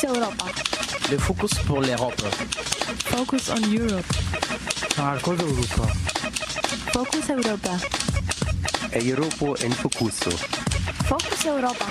Focus 0.00 0.16
Europa. 0.16 0.44
Le 1.10 1.18
focus 1.18 1.54
pour 1.66 1.80
l'Europe. 1.82 2.22
Focus 3.04 3.50
on 3.50 3.60
Europe. 3.70 4.06
Marcos 4.96 5.36
Europa. 5.38 5.92
Focus 6.92 7.28
Europa. 7.28 7.78
Europo 8.94 9.56
en 9.56 9.72
Focuso. 9.72 10.30
Focus 11.04 11.44
Europa. 11.44 11.84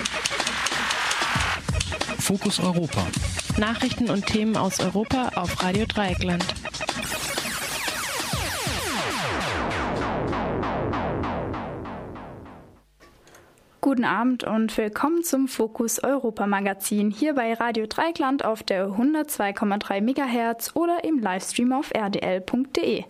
Fokus 2.18 2.58
Europa. 2.58 3.06
Nachrichten 3.58 4.10
und 4.10 4.26
Themen 4.26 4.56
aus 4.56 4.80
Europa 4.80 5.30
auf 5.36 5.62
Radio 5.62 5.86
Dreieckland. 5.86 6.44
Guten 14.00 14.12
Abend 14.12 14.44
und 14.44 14.78
willkommen 14.78 15.22
zum 15.24 15.46
Fokus 15.46 16.02
Europa 16.02 16.46
Magazin 16.46 17.10
hier 17.10 17.34
bei 17.34 17.52
Radio 17.52 17.84
Dreikland 17.86 18.46
auf 18.46 18.62
der 18.62 18.86
102,3 18.86 20.00
MHz 20.00 20.70
oder 20.72 21.04
im 21.04 21.18
Livestream 21.18 21.74
auf 21.74 21.90
rdl.de. 21.94 23.04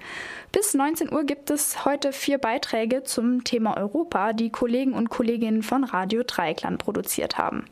Bis 0.50 0.74
19 0.74 1.12
Uhr 1.12 1.22
gibt 1.22 1.50
es 1.50 1.84
heute 1.84 2.10
vier 2.10 2.38
Beiträge 2.38 3.04
zum 3.04 3.44
Thema 3.44 3.76
Europa, 3.76 4.32
die 4.32 4.50
Kollegen 4.50 4.92
und 4.92 5.10
Kolleginnen 5.10 5.62
von 5.62 5.84
Radio 5.84 6.24
Dreikland 6.26 6.80
produziert 6.82 7.38
haben. 7.38 7.66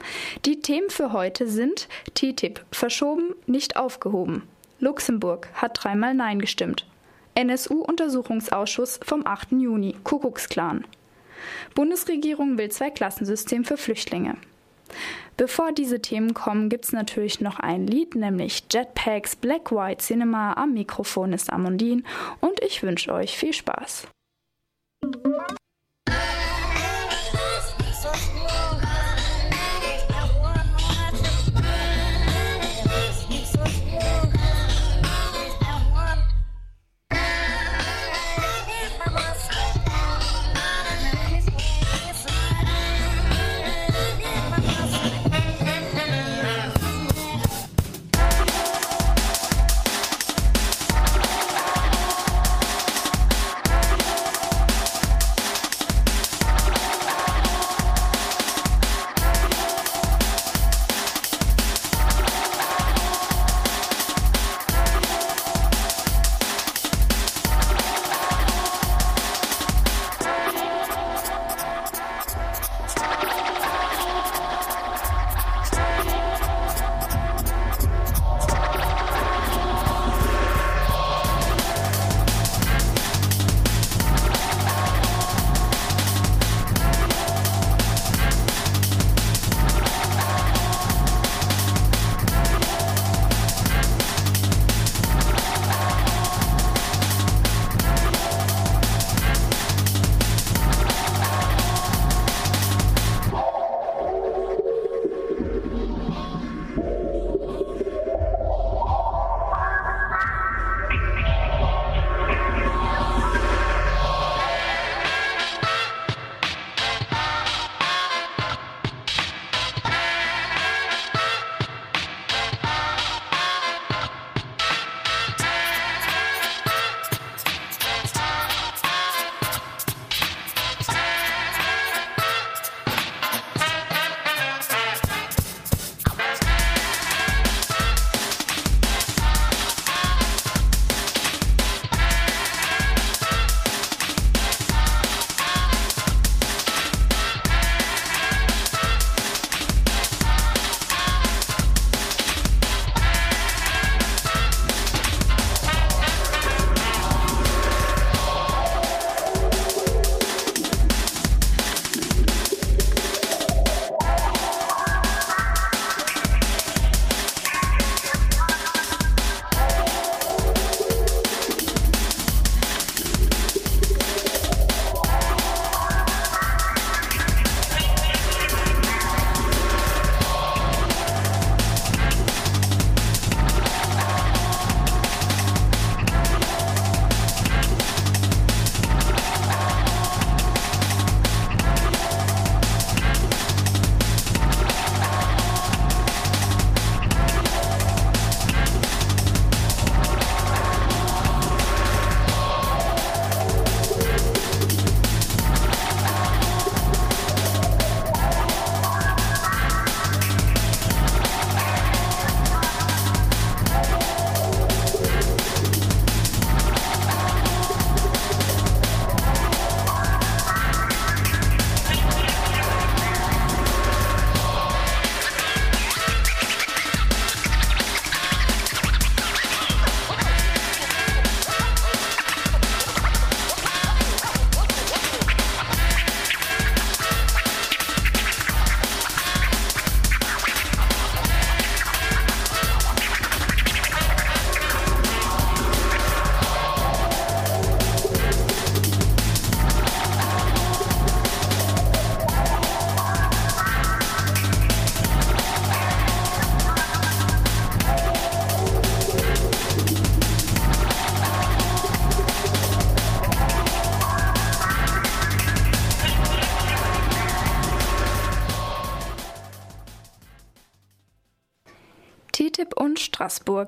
Die 0.45 0.61
Themen 0.61 0.89
für 0.89 1.13
heute 1.13 1.49
sind 1.49 1.89
TTIP 2.15 2.65
verschoben, 2.71 3.35
nicht 3.47 3.77
aufgehoben. 3.77 4.45
Luxemburg 4.79 5.49
hat 5.55 5.83
dreimal 5.83 6.15
Nein 6.15 6.39
gestimmt. 6.39 6.87
NSU-Untersuchungsausschuss 7.35 9.01
vom 9.05 9.27
8. 9.27 9.51
Juni, 9.51 9.97
Kuckucksklan. 10.05 10.85
Bundesregierung 11.75 12.59
will 12.59 12.71
Zwei-Klassensystem 12.71 13.65
für 13.65 13.77
Flüchtlinge. 13.77 14.37
Bevor 15.37 15.73
diese 15.73 16.03
Themen 16.03 16.35
kommen, 16.35 16.69
gibt 16.69 16.87
es 16.87 16.93
natürlich 16.93 17.41
noch 17.41 17.61
ein 17.61 17.87
Lied, 17.87 18.17
nämlich 18.17 18.65
Jetpacks 18.71 19.37
Black 19.37 19.71
White 19.71 20.03
Cinema. 20.05 20.55
Am 20.55 20.75
Mikrofon 20.75 21.33
ist 21.33 21.53
Amondine 21.53 22.03
und 22.41 22.61
ich 22.63 22.83
wünsche 22.83 23.13
euch 23.13 23.37
viel 23.37 23.53
Spaß. 23.53 24.09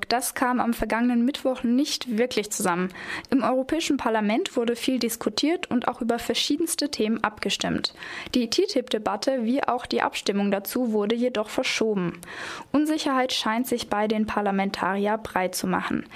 Straßburg, 0.00 0.08
das 0.08 0.34
kam 0.34 0.60
am 0.60 0.72
vergangenen 0.72 1.24
Mittwoch 1.24 1.62
nicht 1.62 2.18
wirklich 2.18 2.50
zusammen. 2.50 2.92
Im 3.30 3.42
Europäischen 3.42 3.96
Parlament 3.96 4.56
wurde 4.56 4.76
viel 4.76 4.98
diskutiert 4.98 5.70
und 5.70 5.88
auch 5.88 6.00
über 6.00 6.18
verschiedenste 6.18 6.90
Themen 6.90 7.22
abgestimmt. 7.22 7.94
Die 8.34 8.48
TTIP-Debatte 8.48 9.44
wie 9.44 9.62
auch 9.62 9.86
die 9.86 10.02
Abstimmung 10.02 10.50
dazu 10.50 10.92
wurde 10.92 11.14
jedoch 11.14 11.48
verschoben. 11.48 12.20
Unsicherheit 12.72 13.32
scheint 13.32 13.66
sich 13.66 13.88
bei 13.88 14.08
den 14.08 14.26
Parlamentarier 14.26 15.18
breit 15.18 15.54
zu 15.54 15.66
machen. 15.66 16.06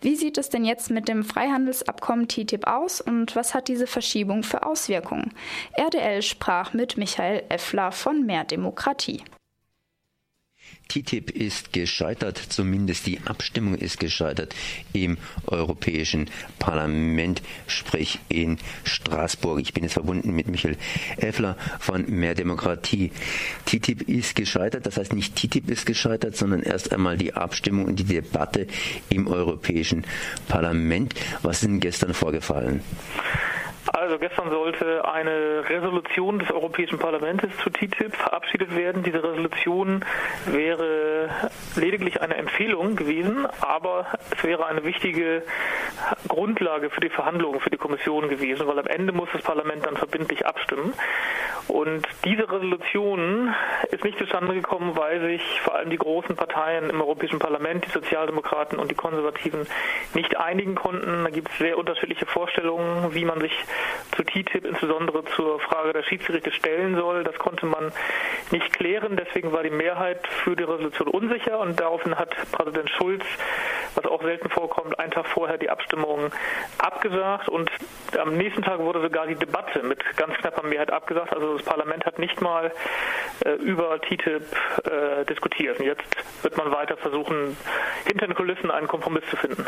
Wie 0.00 0.16
sieht 0.16 0.38
es 0.38 0.48
denn 0.48 0.64
jetzt 0.64 0.90
mit 0.90 1.08
dem 1.08 1.24
Freihandelsabkommen 1.24 2.28
TTIP 2.28 2.66
aus 2.66 3.00
und 3.00 3.34
was 3.36 3.54
hat 3.54 3.68
diese 3.68 3.86
Verschiebung 3.86 4.42
für 4.42 4.64
Auswirkungen? 4.64 5.32
RDL 5.76 6.22
sprach 6.22 6.72
mit 6.72 6.96
Michael 6.96 7.42
Effler 7.48 7.92
von 7.92 8.24
Mehr 8.24 8.44
Demokratie. 8.44 9.22
TTIP 10.92 11.30
ist 11.30 11.72
gescheitert, 11.72 12.36
zumindest 12.36 13.06
die 13.06 13.20
Abstimmung 13.24 13.74
ist 13.74 13.98
gescheitert 13.98 14.54
im 14.92 15.16
Europäischen 15.46 16.28
Parlament, 16.58 17.40
sprich 17.66 18.18
in 18.28 18.58
Straßburg. 18.84 19.60
Ich 19.60 19.72
bin 19.72 19.84
jetzt 19.84 19.94
verbunden 19.94 20.32
mit 20.32 20.48
Michael 20.48 20.76
Effler 21.16 21.56
von 21.80 22.04
Mehr 22.10 22.34
Demokratie. 22.34 23.10
TTIP 23.64 24.06
ist 24.08 24.34
gescheitert, 24.34 24.84
das 24.84 24.98
heißt 24.98 25.14
nicht 25.14 25.34
TTIP 25.34 25.70
ist 25.70 25.86
gescheitert, 25.86 26.36
sondern 26.36 26.62
erst 26.62 26.92
einmal 26.92 27.16
die 27.16 27.32
Abstimmung 27.32 27.86
und 27.86 27.98
die 27.98 28.04
Debatte 28.04 28.66
im 29.08 29.28
Europäischen 29.28 30.04
Parlament. 30.48 31.14
Was 31.42 31.62
ist 31.62 31.68
denn 31.68 31.80
gestern 31.80 32.12
vorgefallen? 32.12 32.82
Also 33.92 34.18
gestern 34.18 34.50
sollte 34.50 35.04
eine 35.04 35.68
Resolution 35.68 36.38
des 36.38 36.50
Europäischen 36.50 36.98
Parlaments 36.98 37.44
zu 37.62 37.68
TTIP 37.68 38.16
verabschiedet 38.16 38.74
werden. 38.74 39.02
Diese 39.02 39.22
Resolution 39.22 40.02
wäre 40.46 41.28
lediglich 41.76 42.22
eine 42.22 42.36
Empfehlung 42.36 42.96
gewesen, 42.96 43.46
aber 43.60 44.06
es 44.34 44.42
wäre 44.44 44.64
eine 44.66 44.84
wichtige 44.84 45.42
Grundlage 46.26 46.88
für 46.88 47.00
die 47.00 47.10
Verhandlungen 47.10 47.60
für 47.60 47.68
die 47.68 47.76
Kommission 47.76 48.28
gewesen, 48.30 48.66
weil 48.66 48.78
am 48.78 48.86
Ende 48.86 49.12
muss 49.12 49.28
das 49.32 49.42
Parlament 49.42 49.84
dann 49.84 49.96
verbindlich 49.96 50.46
abstimmen. 50.46 50.94
Und 51.68 52.06
diese 52.24 52.50
Resolution 52.50 53.54
ist 53.90 54.04
nicht 54.04 54.18
zustande 54.18 54.54
gekommen, 54.54 54.96
weil 54.96 55.20
sich 55.20 55.60
vor 55.60 55.74
allem 55.74 55.90
die 55.90 55.98
großen 55.98 56.34
Parteien 56.34 56.90
im 56.90 57.00
Europäischen 57.00 57.38
Parlament, 57.38 57.84
die 57.86 57.90
Sozialdemokraten 57.90 58.78
und 58.78 58.90
die 58.90 58.94
Konservativen, 58.94 59.66
nicht 60.14 60.36
einigen 60.38 60.74
konnten. 60.74 61.24
Da 61.24 61.30
gibt 61.30 61.50
es 61.50 61.58
sehr 61.58 61.78
unterschiedliche 61.78 62.26
Vorstellungen, 62.26 63.14
wie 63.14 63.24
man 63.24 63.40
sich 63.40 63.52
zu 64.16 64.24
TTIP, 64.24 64.64
insbesondere 64.64 65.24
zur 65.36 65.60
Frage 65.60 65.92
der 65.92 66.02
Schiedsgerichte 66.02 66.52
stellen 66.52 66.94
soll. 66.96 67.24
Das 67.24 67.36
konnte 67.38 67.66
man 67.66 67.92
nicht 68.50 68.72
klären. 68.72 69.16
Deswegen 69.16 69.52
war 69.52 69.62
die 69.62 69.70
Mehrheit 69.70 70.26
für 70.44 70.56
die 70.56 70.64
Resolution 70.64 71.08
unsicher 71.08 71.58
und 71.58 71.80
daraufhin 71.80 72.18
hat 72.18 72.34
Präsident 72.52 72.90
Schulz, 72.90 73.24
was 73.94 74.04
auch 74.06 74.22
selten 74.22 74.50
vorkommt, 74.50 74.98
einen 74.98 75.12
Tag 75.12 75.26
vorher 75.26 75.58
die 75.58 75.70
Abstimmung 75.70 76.30
abgesagt 76.78 77.48
und 77.48 77.70
am 78.18 78.36
nächsten 78.36 78.62
Tag 78.62 78.78
wurde 78.80 79.00
sogar 79.00 79.26
die 79.26 79.34
Debatte 79.34 79.82
mit 79.82 80.00
ganz 80.16 80.34
knapper 80.34 80.66
Mehrheit 80.66 80.90
abgesagt. 80.90 81.32
Also 81.32 81.56
das 81.56 81.64
Parlament 81.64 82.04
hat 82.04 82.18
nicht 82.18 82.40
mal 82.40 82.72
äh, 83.44 83.52
über 83.54 84.00
TTIP 84.00 84.42
äh, 84.84 85.24
diskutiert. 85.24 85.78
Und 85.78 85.86
jetzt 85.86 86.04
wird 86.42 86.56
man 86.56 86.70
weiter 86.70 86.96
versuchen, 86.96 87.56
hinter 88.06 88.26
den 88.26 88.34
Kulissen 88.34 88.70
einen 88.70 88.88
Kompromiss 88.88 89.24
zu 89.30 89.36
finden. 89.36 89.66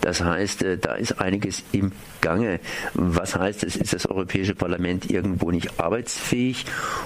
Das 0.00 0.22
heißt, 0.22 0.62
äh, 0.62 0.78
da 0.78 0.94
ist 0.94 1.20
einiges 1.20 1.64
im 1.72 1.92
Gange. 2.20 2.60
Was 2.94 3.23
heißt 3.32 3.64
es? 3.64 3.76
Ist 3.76 3.92
das 3.92 4.06
Europäische 4.06 4.54
Parlament 4.54 5.10
irgendwo 5.10 5.50
nicht 5.50 5.80
arbeitsfähig 5.80 6.64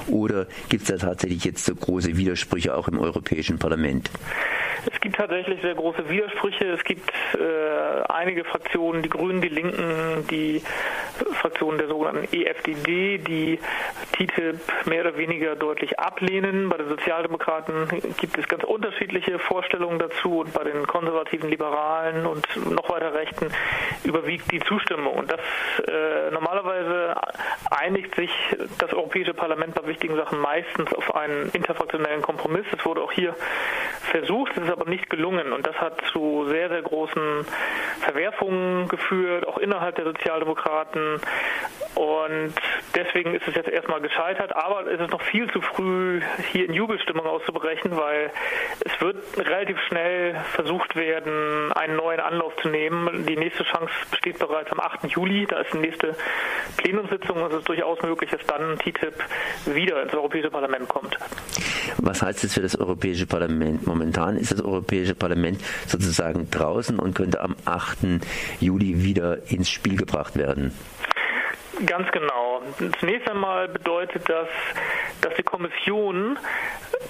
oder 0.09 0.47
gibt 0.69 0.88
es 0.88 0.88
da 0.88 1.09
tatsächlich 1.09 1.44
jetzt 1.44 1.65
so 1.65 1.75
große 1.75 2.17
Widersprüche 2.17 2.75
auch 2.75 2.88
im 2.88 2.99
Europäischen 2.99 3.59
Parlament? 3.59 4.11
Es 4.93 5.00
gibt 5.00 5.17
tatsächlich 5.17 5.61
sehr 5.61 5.75
große 5.75 6.09
Widersprüche. 6.09 6.67
Es 6.73 6.85
gibt 6.85 7.11
äh, 7.35 8.03
einige 8.09 8.44
Fraktionen, 8.44 9.03
die 9.03 9.09
Grünen, 9.09 9.41
die 9.41 9.49
Linken, 9.49 10.26
die 10.31 10.62
Fraktionen 11.35 11.79
der 11.79 11.88
sogenannten 11.88 12.29
EFDD, 12.35 13.19
die 13.19 13.59
TTIP 14.12 14.61
mehr 14.87 15.03
oder 15.03 15.17
weniger 15.17 15.56
deutlich 15.56 15.99
ablehnen. 15.99 16.69
Bei 16.69 16.76
den 16.76 16.88
Sozialdemokraten 16.88 17.88
gibt 18.19 18.38
es 18.38 18.47
ganz 18.49 18.65
unterschiedliche 18.65 19.38
Vorstellungen 19.38 19.99
dazu 19.99 20.41
und 20.41 20.53
bei 20.53 20.65
den 20.65 20.87
konservativen 20.87 21.50
Liberalen 21.50 22.26
und 22.26 22.47
noch 22.70 22.88
weiter 22.88 23.15
Rechten 23.15 23.49
überwiegt 24.05 24.50
die 24.53 24.61
Zustimmung. 24.61 25.15
Und 25.15 25.31
das 25.31 25.41
äh, 25.87 26.07
normalerweise 26.31 27.14
einigt 27.70 28.14
sich 28.14 28.31
das 28.78 28.93
Europäische 28.93 29.34
Parlament 29.34 29.75
bei 29.75 29.87
wichtigen 29.87 30.16
Sachen 30.16 30.40
meistens 30.40 30.93
auf 30.94 31.14
einen 31.14 31.50
interfraktionellen 31.50 32.22
Kompromiss. 32.22 32.66
Das 32.70 32.84
wurde 32.84 33.02
auch 33.02 33.12
hier 33.12 33.34
versucht, 34.10 34.56
es 34.56 34.64
ist 34.64 34.70
aber 34.70 34.88
nicht 34.88 35.10
gelungen 35.10 35.52
und 35.52 35.66
das 35.66 35.76
hat 35.76 36.00
zu 36.12 36.46
sehr, 36.49 36.69
sehr 36.69 36.82
großen 36.82 37.44
Verwerfungen 38.00 38.88
geführt, 38.88 39.46
auch 39.46 39.58
innerhalb 39.58 39.96
der 39.96 40.05
Sozialdemokraten 40.06 41.20
und 41.99 42.53
deswegen 42.95 43.35
ist 43.35 43.49
es 43.49 43.56
jetzt 43.56 43.69
erstmal 43.69 44.00
gescheitert, 44.00 44.55
aber 44.55 44.87
es 44.87 45.00
ist 45.00 45.11
noch 45.11 45.21
viel 45.21 45.50
zu 45.50 45.61
früh, 45.61 46.21
hier 46.53 46.67
in 46.67 46.73
Jubelstimmung 46.73 47.27
auszubrechen, 47.27 47.97
weil 47.97 48.31
es 48.85 49.00
wird 49.00 49.17
relativ 49.37 49.77
schnell 49.89 50.37
versucht 50.53 50.95
werden, 50.95 51.73
einen 51.73 51.97
neuen 51.97 52.21
Anlauf 52.21 52.55
zu 52.62 52.69
nehmen. 52.69 53.27
Die 53.27 53.37
nächste 53.37 53.65
Chance 53.65 53.93
besteht 54.12 54.39
bereits 54.39 54.71
am 54.71 54.79
8. 54.79 55.06
Juli, 55.09 55.45
da 55.47 55.59
ist 55.59 55.73
die 55.73 55.79
nächste 55.79 56.15
Plenumssitzung. 56.77 57.45
Es 57.47 57.55
ist 57.55 57.69
durchaus 57.69 58.01
möglich, 58.03 58.31
dass 58.31 58.47
dann 58.47 58.79
TTIP 58.79 59.15
wieder 59.67 60.01
ins 60.01 60.15
Europäische 60.15 60.51
Parlament 60.51 60.89
kommt. 60.89 61.19
Was 61.97 62.23
heißt 62.23 62.44
das 62.44 62.55
für 62.55 62.62
das 62.62 62.79
Europäische 62.79 63.27
Parlament? 63.27 63.89
Momentan 63.89 64.37
ist 64.37 64.53
das 64.53 64.62
Europäische 64.62 65.17
Parlament 65.17 65.61
sozusagen 65.89 66.49
draußen 66.49 66.97
und 67.01 67.17
könnte 67.17 67.41
am 67.41 67.56
8. 67.65 68.21
Juli 68.61 69.03
wieder 69.03 69.51
ins 69.51 69.69
Spiel 69.69 69.97
gebracht 69.97 70.37
werden. 70.37 70.73
Ganz 71.87 72.11
genau. 72.11 72.63
Zunächst 72.99 73.31
einmal 73.31 73.69
bedeutet 73.69 74.29
das, 74.29 74.49
dass 75.21 75.35
die 75.35 75.43
Kommission 75.43 76.39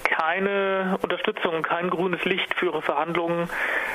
keine 0.03 0.97
Unterstützung, 1.01 1.63
kein 1.63 1.89
grünes 1.89 2.23
Licht 2.25 2.53
für 2.55 2.67
ihre 2.67 2.81
Verhandlungen 2.81 3.49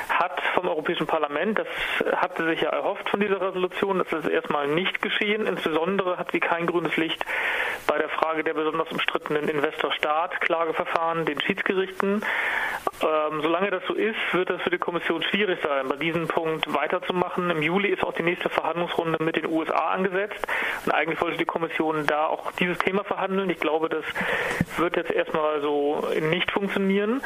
hat 0.09 0.41
vom 0.53 0.67
Europäischen 0.67 1.07
Parlament. 1.07 1.59
Das 1.59 1.67
hat 2.15 2.37
sie 2.37 2.45
sich 2.45 2.61
ja 2.61 2.69
erhofft 2.69 3.09
von 3.09 3.19
dieser 3.19 3.39
Resolution. 3.39 3.99
Das 3.99 4.11
ist 4.11 4.27
erstmal 4.27 4.67
nicht 4.67 5.01
geschehen. 5.01 5.47
Insbesondere 5.47 6.17
hat 6.17 6.31
sie 6.31 6.39
kein 6.39 6.65
grünes 6.65 6.97
Licht 6.97 7.23
bei 7.87 7.97
der 7.97 8.09
Frage 8.09 8.43
der 8.43 8.53
besonders 8.53 8.91
umstrittenen 8.91 9.47
Investor-Staat-Klageverfahren, 9.47 11.25
den 11.25 11.39
Schiedsgerichten. 11.41 12.23
Ähm, 13.01 13.41
solange 13.41 13.71
das 13.71 13.83
so 13.87 13.93
ist, 13.93 14.15
wird 14.31 14.49
das 14.49 14.61
für 14.61 14.69
die 14.69 14.77
Kommission 14.77 15.21
schwierig 15.23 15.59
sein, 15.61 15.87
bei 15.87 15.95
diesem 15.95 16.27
Punkt 16.27 16.73
weiterzumachen. 16.73 17.49
Im 17.49 17.61
Juli 17.61 17.89
ist 17.89 18.03
auch 18.03 18.13
die 18.13 18.23
nächste 18.23 18.49
Verhandlungsrunde 18.49 19.23
mit 19.23 19.35
den 19.35 19.47
USA 19.47 19.91
angesetzt. 19.91 20.45
Und 20.85 20.91
eigentlich 20.91 21.21
wollte 21.21 21.37
die 21.37 21.45
Kommission 21.45 22.05
da 22.05 22.27
auch 22.27 22.51
dieses 22.53 22.77
Thema 22.79 23.03
verhandeln. 23.03 23.49
Ich 23.49 23.59
glaube, 23.59 23.89
das 23.89 24.05
wird 24.77 24.95
jetzt 24.97 25.11
erstmal 25.11 25.61
so 25.61 26.07
nicht 26.29 26.51
funktionieren. 26.51 27.21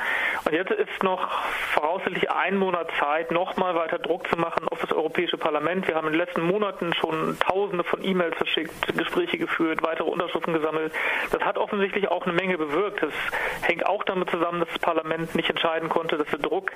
Und 0.46 0.53
jetzt 0.53 0.72
ist 0.72 1.03
noch 1.03 1.29
voraussichtlich 1.74 2.31
ein 2.31 2.58
Monat 2.58 2.89
Zeit, 3.00 3.31
nochmal 3.31 3.75
weiter 3.75 4.00
Druck 4.00 4.27
zu 4.29 4.38
machen 4.38 4.67
auf 4.69 4.79
das 4.79 4.91
Europäische 4.91 5.38
Parlament. 5.38 5.88
Wir 5.88 5.96
haben 5.96 6.08
in 6.08 6.13
den 6.13 6.19
letzten 6.19 6.41
Monaten 6.41 6.93
schon 6.93 7.38
Tausende 7.39 7.84
von 7.84 8.03
E-Mails 8.03 8.36
verschickt, 8.36 8.98
Gespräche 8.98 9.38
geführt, 9.38 9.84
weitere 9.84 10.10
Unterschriften 10.10 10.53
gesammelt. 10.53 10.93
Das 11.31 11.41
hat 11.43 11.58
offensichtlich 11.58 12.10
auch 12.10 12.25
eine 12.25 12.34
Menge 12.34 12.58
bewirkt. 12.58 13.03
Das 13.03 13.13
hängt 13.62 13.86
auch 13.86 14.03
damit 14.03 14.29
zusammen, 14.29 14.60
dass 14.62 14.69
das 14.69 14.79
Parlament 14.79 15.36
nicht 15.36 15.50
entscheiden 15.50 15.89
konnte, 15.89 16.17
dass 16.17 16.27
der 16.27 16.39
Druck 16.39 16.72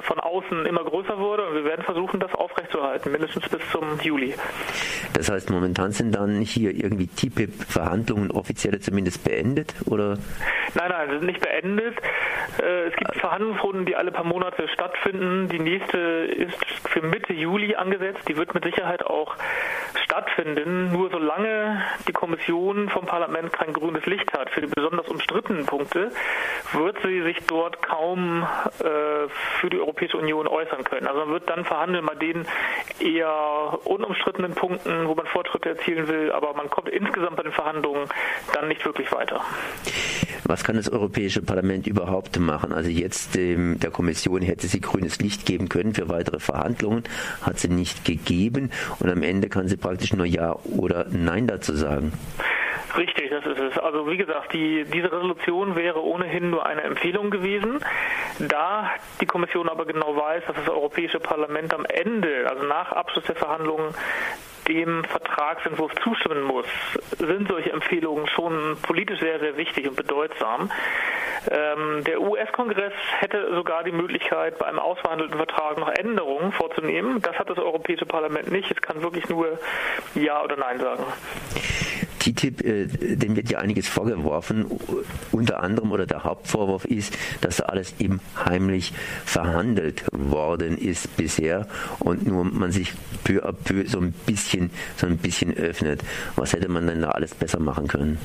von 0.00 0.20
außen 0.20 0.66
immer 0.66 0.84
größer 0.84 1.18
wurde. 1.18 1.46
Und 1.46 1.54
wir 1.54 1.64
werden 1.64 1.84
versuchen, 1.84 2.20
das 2.20 2.34
aufrechtzuerhalten, 2.34 3.12
mindestens 3.12 3.48
bis 3.48 3.60
zum 3.70 3.98
Juli. 4.00 4.34
Das 5.14 5.30
heißt, 5.30 5.50
momentan 5.50 5.79
sind 5.88 6.14
dann 6.14 6.40
hier 6.40 6.74
irgendwie 6.74 7.06
TPIP-Verhandlungen 7.06 8.30
offiziell 8.30 8.78
zumindest 8.80 9.24
beendet, 9.24 9.74
oder? 9.86 10.18
Nein, 10.74 10.88
nein, 10.90 11.10
sind 11.10 11.24
nicht 11.24 11.40
beendet. 11.40 11.96
Äh, 12.62 12.88
es 12.88 12.96
gibt 12.96 13.16
Verhandlungsrunden, 13.16 13.86
die 13.86 13.96
alle 13.96 14.12
paar 14.12 14.24
Monate 14.24 14.68
stattfinden. 14.68 15.48
Die 15.48 15.58
nächste 15.58 15.98
ist 15.98 16.56
für 16.88 17.02
Mitte 17.02 17.32
Juli 17.32 17.74
angesetzt. 17.74 18.20
Die 18.28 18.36
wird 18.36 18.54
mit 18.54 18.64
Sicherheit 18.64 19.04
auch 19.04 19.36
stattfinden. 20.10 20.92
Nur 20.92 21.10
solange 21.10 21.82
die 22.08 22.12
Kommission 22.12 22.88
vom 22.88 23.06
Parlament 23.06 23.52
kein 23.52 23.72
grünes 23.72 24.04
Licht 24.06 24.32
hat 24.32 24.50
für 24.50 24.60
die 24.60 24.66
besonders 24.66 25.06
umstrittenen 25.08 25.66
Punkte, 25.66 26.10
wird 26.72 26.96
sie 27.04 27.22
sich 27.22 27.36
dort 27.46 27.80
kaum 27.82 28.42
äh, 28.80 29.28
für 29.60 29.70
die 29.70 29.78
Europäische 29.78 30.16
Union 30.16 30.48
äußern 30.48 30.82
können. 30.84 31.06
Also 31.06 31.20
man 31.20 31.30
wird 31.30 31.48
dann 31.48 31.64
verhandeln 31.64 32.04
bei 32.06 32.14
den 32.16 32.44
eher 32.98 33.78
unumstrittenen 33.84 34.54
Punkten, 34.54 35.06
wo 35.06 35.14
man 35.14 35.26
Fortschritte 35.26 35.70
erzielen 35.70 36.08
will, 36.08 36.32
aber 36.32 36.54
man 36.54 36.68
kommt 36.68 36.88
insgesamt 36.88 37.36
bei 37.36 37.44
den 37.44 37.52
Verhandlungen 37.52 38.08
dann 38.52 38.68
nicht 38.68 38.84
wirklich 38.84 39.12
weiter. 39.12 39.40
Was 40.44 40.64
kann 40.64 40.76
das 40.76 40.88
Europäische 40.88 41.42
Parlament 41.42 41.86
überhaupt 41.86 42.38
machen? 42.40 42.72
Also 42.72 42.90
jetzt 42.90 43.36
ähm, 43.36 43.78
der 43.78 43.90
Kommission 43.90 44.42
hätte 44.42 44.66
sie 44.66 44.80
grünes 44.80 45.20
Licht 45.20 45.46
geben 45.46 45.68
können 45.68 45.94
für 45.94 46.08
weitere 46.08 46.40
Verhandlungen, 46.40 47.04
hat 47.42 47.60
sie 47.60 47.68
nicht 47.68 48.04
gegeben 48.04 48.70
und 48.98 49.10
am 49.10 49.22
Ende 49.22 49.48
kann 49.48 49.68
sie 49.68 49.76
praktisch 49.76 49.99
nur 50.14 50.26
Ja 50.26 50.56
oder 50.76 51.06
Nein 51.10 51.46
dazu 51.46 51.74
sagen. 51.74 52.12
Richtig, 52.96 53.30
das 53.30 53.44
ist 53.46 53.58
es. 53.58 53.78
Also 53.78 54.08
wie 54.08 54.16
gesagt, 54.16 54.52
die, 54.52 54.84
diese 54.84 55.12
Resolution 55.12 55.76
wäre 55.76 56.02
ohnehin 56.02 56.50
nur 56.50 56.66
eine 56.66 56.82
Empfehlung 56.82 57.30
gewesen. 57.30 57.84
Da 58.38 58.90
die 59.20 59.26
Kommission 59.26 59.68
aber 59.68 59.86
genau 59.86 60.16
weiß, 60.16 60.44
dass 60.46 60.56
das 60.56 60.68
Europäische 60.68 61.20
Parlament 61.20 61.72
am 61.74 61.84
Ende, 61.84 62.46
also 62.48 62.64
nach 62.64 62.92
Abschluss 62.92 63.24
der 63.24 63.36
Verhandlungen, 63.36 63.94
dem 64.68 65.04
Vertragsentwurf 65.04 65.92
zustimmen 66.02 66.42
muss, 66.42 66.66
sind 67.18 67.48
solche 67.48 67.72
Empfehlungen 67.72 68.26
schon 68.28 68.76
politisch 68.82 69.18
sehr, 69.20 69.40
sehr 69.40 69.56
wichtig 69.56 69.88
und 69.88 69.96
bedeutsam. 69.96 70.70
Ähm, 71.50 72.04
der 72.04 72.20
US-Kongress 72.20 72.92
hätte 73.18 73.52
sogar 73.54 73.82
die 73.82 73.92
Möglichkeit, 73.92 74.58
bei 74.58 74.66
einem 74.66 74.78
ausverhandelten 74.78 75.36
Vertrag 75.36 75.78
noch 75.78 75.88
Änderungen 75.88 76.52
vorzunehmen. 76.52 77.20
Das 77.22 77.36
hat 77.38 77.48
das 77.48 77.58
Europäische 77.58 78.06
Parlament 78.06 78.50
nicht. 78.52 78.70
Es 78.70 78.80
kann 78.80 79.02
wirklich 79.02 79.28
nur 79.28 79.58
Ja 80.14 80.42
oder 80.42 80.56
Nein 80.56 80.78
sagen. 80.78 81.04
TTIP, 82.20 82.64
äh, 82.64 82.86
dem 83.16 83.34
wird 83.34 83.50
ja 83.50 83.58
einiges 83.58 83.88
vorgeworfen. 83.88 84.66
Unter 85.32 85.62
anderem 85.62 85.90
oder 85.90 86.06
der 86.06 86.24
Hauptvorwurf 86.24 86.84
ist, 86.84 87.16
dass 87.40 87.60
alles 87.60 87.94
eben 87.98 88.20
heimlich 88.44 88.92
verhandelt 89.24 90.04
worden 90.12 90.78
ist 90.78 91.16
bisher 91.16 91.66
und 91.98 92.26
nur 92.26 92.44
man 92.44 92.70
sich 92.70 92.92
peu 93.24 93.44
à 93.44 93.52
peu 93.52 93.86
so 93.86 93.98
ein 93.98 94.12
bisschen, 94.12 94.70
so 94.96 95.06
ein 95.06 95.18
bisschen 95.18 95.56
öffnet. 95.56 96.02
Was 96.36 96.52
hätte 96.52 96.68
man 96.68 96.86
denn 96.86 97.00
da 97.00 97.10
alles 97.10 97.34
besser 97.34 97.58
machen 97.58 97.88
können? 97.88 98.18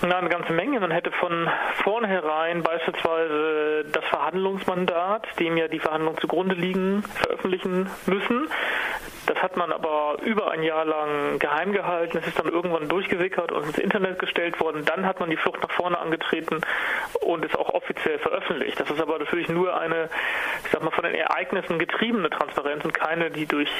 Na, 0.00 0.18
eine 0.18 0.28
ganze 0.28 0.52
Menge. 0.52 0.78
Man 0.78 0.92
hätte 0.92 1.10
von 1.10 1.48
vornherein 1.82 2.62
beispielsweise 2.62 3.84
das 3.92 4.04
Verhandlungsmandat, 4.04 5.26
dem 5.40 5.56
ja 5.56 5.66
die 5.66 5.80
Verhandlungen 5.80 6.18
zugrunde 6.18 6.54
liegen, 6.54 7.02
veröffentlichen 7.02 7.88
müssen. 8.06 8.48
Das 9.28 9.42
hat 9.42 9.58
man 9.58 9.72
aber 9.72 10.16
über 10.22 10.50
ein 10.52 10.62
Jahr 10.62 10.86
lang 10.86 11.38
geheim 11.38 11.72
gehalten. 11.72 12.16
Es 12.16 12.26
ist 12.26 12.38
dann 12.38 12.48
irgendwann 12.48 12.88
durchgesickert 12.88 13.52
und 13.52 13.64
ins 13.66 13.78
Internet 13.78 14.18
gestellt 14.18 14.58
worden. 14.58 14.86
Dann 14.86 15.04
hat 15.04 15.20
man 15.20 15.28
die 15.28 15.36
Flucht 15.36 15.60
nach 15.60 15.70
vorne 15.70 15.98
angetreten 15.98 16.62
und 17.20 17.44
ist 17.44 17.54
auch 17.54 17.68
offiziell 17.74 18.18
veröffentlicht. 18.18 18.80
Das 18.80 18.90
ist 18.90 19.00
aber 19.00 19.18
natürlich 19.18 19.50
nur 19.50 19.78
eine, 19.78 20.08
ich 20.64 20.70
sag 20.70 20.82
mal, 20.82 20.90
von 20.92 21.04
den 21.04 21.14
Ereignissen 21.14 21.78
getriebene 21.78 22.30
Transparenz 22.30 22.86
und 22.86 22.94
keine, 22.94 23.30
die 23.30 23.44
durch 23.44 23.70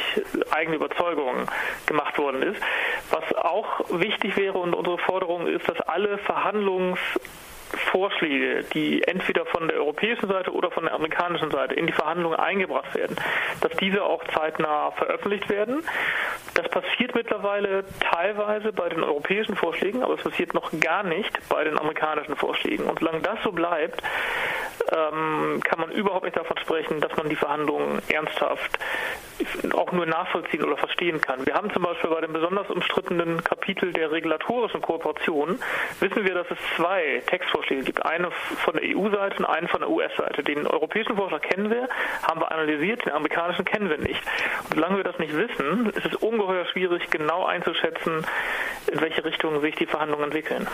eigene 0.51 0.77
Überzeugung 0.77 1.49
gemacht 1.87 2.19
worden 2.19 2.43
ist. 2.43 2.63
Was 3.11 3.35
auch 3.35 3.87
wichtig 3.89 4.37
wäre 4.37 4.59
und 4.59 4.75
unsere 4.75 4.99
Forderung 4.99 5.47
ist, 5.47 5.67
dass 5.67 5.81
alle 5.81 6.19
Verhandlungs 6.19 6.99
Vorschläge, 7.91 8.65
die 8.75 9.03
entweder 9.03 9.47
von 9.47 9.69
der 9.69 9.79
europäischen 9.79 10.29
Seite 10.29 10.53
oder 10.53 10.71
von 10.71 10.85
der 10.85 10.95
amerikanischen 10.95 11.51
Seite 11.51 11.75
in 11.75 11.87
die 11.87 11.93
Verhandlungen 11.93 12.39
eingebracht 12.39 12.95
werden, 12.95 13.17
dass 13.61 13.73
diese 13.77 14.03
auch 14.03 14.25
zeitnah 14.35 14.91
veröffentlicht 14.93 15.49
werden. 15.49 15.85
Das 16.55 16.69
passiert 16.69 17.15
mittlerweile 17.15 17.85
teilweise 18.01 18.73
bei 18.73 18.89
den 18.89 19.03
europäischen 19.03 19.55
Vorschlägen, 19.57 20.03
aber 20.03 20.15
es 20.15 20.23
passiert 20.23 20.55
noch 20.55 20.71
gar 20.81 21.03
nicht 21.03 21.31
bei 21.49 21.65
den 21.65 21.79
amerikanischen 21.79 22.37
Vorschlägen. 22.37 22.87
Und 22.87 22.99
solange 23.01 23.21
das 23.21 23.39
so 23.45 23.53
bleibt, 23.53 24.03
ähm, 24.91 25.61
kann 25.63 25.81
man 25.81 25.91
überhaupt 25.91 26.25
nicht 26.25 26.37
davon 26.37 26.57
sprechen, 26.59 27.01
dass 27.01 27.15
man 27.17 27.29
die 27.29 27.37
Verhandlungen 27.37 28.01
ernsthaft 28.09 28.79
auch 29.73 29.93
nur 29.93 30.07
nachvollziehen 30.07 30.65
oder 30.65 30.77
verstehen 30.77 31.21
kann. 31.21 31.47
Wir 31.47 31.55
haben 31.55 31.73
zum 31.73 31.83
Beispiel 31.83 32.11
bei 32.11 32.21
dem 32.21 32.33
besonders 32.33 32.69
umstrittenen 32.71 33.45
Kapitel 33.45 33.93
der 33.93 34.11
regulatorischen 34.11 34.81
Kooperation, 34.83 35.61
wissen 36.01 36.25
wir, 36.25 36.35
dass 36.35 36.51
es 36.51 36.59
zwei 36.77 37.23
Textvorschläge 37.27 37.58
gibt. 37.67 38.05
Eine 38.05 38.31
von 38.31 38.75
der 38.75 38.83
EU-Seite 38.85 39.39
und 39.39 39.45
eine 39.45 39.69
von 39.69 39.81
der 39.81 39.91
US-Seite. 39.91 40.43
Den 40.43 40.67
europäischen 40.67 41.17
Vorschlag 41.17 41.43
kennen 41.43 41.71
wir, 41.71 41.89
haben 42.23 42.41
wir 42.41 42.51
analysiert, 42.51 43.05
den 43.05 43.13
amerikanischen 43.13 43.65
kennen 43.65 43.89
wir 43.89 43.99
nicht. 43.99 44.23
Und 44.65 44.75
solange 44.75 44.97
wir 44.97 45.05
das 45.05 45.19
nicht 45.19 45.35
wissen, 45.35 45.91
ist 45.91 46.07
es 46.07 46.15
ungeheuer 46.17 46.65
schwierig, 46.67 47.11
genau 47.11 47.45
einzuschätzen, 47.45 48.25
in 48.93 49.01
welche 49.01 49.25
Richtung 49.25 49.61
sich 49.61 49.75
die 49.77 49.87
Verhandlungen 49.87 50.25
entwickeln. 50.25 50.67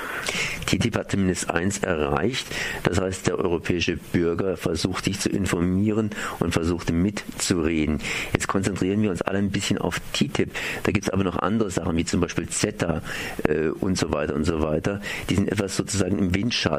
TTIP 0.67 0.97
hat 0.97 1.11
zumindest 1.11 1.51
eins 1.51 1.79
erreicht. 1.79 2.47
Das 2.83 3.01
heißt, 3.01 3.27
der 3.27 3.39
europäische 3.39 3.97
Bürger 3.97 4.57
versucht 4.57 5.05
sich 5.05 5.21
zu 5.21 5.29
informieren 5.29 6.11
und 6.41 6.53
versucht 6.53 6.93
mitzureden. 6.93 8.01
Jetzt 8.33 8.49
konzentrieren 8.49 9.03
wir 9.03 9.11
uns 9.11 9.23
alle 9.23 9.39
ein 9.39 9.51
bisschen 9.51 9.79
auf 9.79 10.01
TTIP. 10.13 10.51
Da 10.85 10.93
gibt 10.93 11.07
es 11.07 11.11
aber 11.11 11.25
noch 11.25 11.39
andere 11.39 11.71
Sachen, 11.71 11.97
wie 11.97 12.05
zum 12.05 12.21
Beispiel 12.21 12.49
CETA 12.49 13.03
äh, 13.49 13.69
und 13.69 13.99
so 13.99 14.13
weiter 14.13 14.35
und 14.35 14.45
so 14.45 14.63
weiter. 14.63 15.01
Die 15.29 15.35
sind 15.37 15.51
etwas 15.51 15.77
sozusagen 15.77 16.19
im 16.19 16.35
Windschatten. 16.35 16.74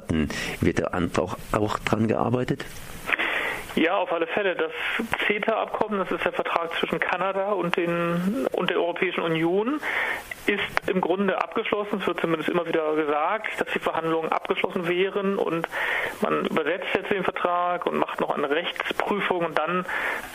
Wird 0.62 0.80
da 0.80 0.88
auch, 1.18 1.38
auch 1.52 1.80
dran 1.80 2.08
gearbeitet? 2.08 2.66
Ja, 3.75 3.98
auf 3.98 4.12
alle 4.13 4.25
Fälle. 4.27 4.55
Das 4.55 4.72
CETA-Abkommen, 5.27 6.00
das 6.00 6.10
ist 6.10 6.24
der 6.24 6.32
Vertrag 6.32 6.72
zwischen 6.79 7.00
Kanada 7.00 7.51
und, 7.51 7.75
den, 7.75 8.48
und 8.53 8.70
der 8.70 8.77
Europäischen 8.77 9.22
Union, 9.22 9.82
ist 10.48 10.89
im 10.89 11.01
Grunde 11.01 11.41
abgeschlossen. 11.41 12.00
Es 12.00 12.08
wird 12.08 12.22
zumindest 12.22 12.50
immer 12.50 12.65
wieder 12.65 12.96
gesagt, 12.96 13.60
dass 13.60 13.67
die 13.74 13.79
Verhandlungen 13.79 14.32
abgeschlossen 14.32 14.88
wären 14.88 15.38
und 15.38 15.67
man 16.22 16.46
übersetzt 16.46 16.88
jetzt 16.94 17.12
den 17.12 17.24
Vertrag 17.24 17.86
und 17.86 17.98
macht 17.98 18.22
noch 18.22 18.29
eine 18.29 18.50
Rechtsprüfung 18.50 19.46
und 19.46 19.58
dann 19.58 19.86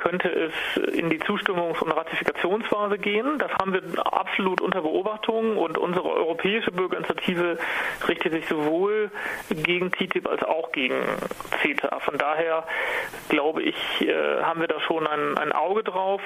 könnte 0.03 0.29
es 0.29 0.53
in 0.95 1.09
die 1.11 1.21
Zustimmungs- 1.21 1.81
und 1.81 1.93
Ratifikationsphase 1.93 2.99
gehen. 2.99 3.39
Das 3.39 3.53
haben 3.53 3.73
wir 3.73 3.83
absolut 4.05 4.61
unter 4.61 4.83
Beobachtung 4.83 5.57
und 5.57 5.79
unsere 5.79 6.11
europäische 6.11 6.73
Bürgerinitiative 6.73 7.59
richtet 8.09 8.33
sich 8.33 8.47
sowohl 8.49 9.11
gegen 9.49 9.93
TTIP 9.93 10.29
als 10.29 10.43
auch 10.43 10.73
gegen 10.73 10.97
CETA. 11.63 12.01
Von 12.01 12.19
daher 12.19 12.65
glaube 13.31 13.63
ich, 13.63 13.77
äh, 14.03 14.43
haben 14.43 14.61
wir 14.61 14.69
da 14.69 14.79
schon 14.81 15.07
ein, 15.07 15.39
ein 15.39 15.53
Auge 15.53 15.83
drauf. 15.83 16.21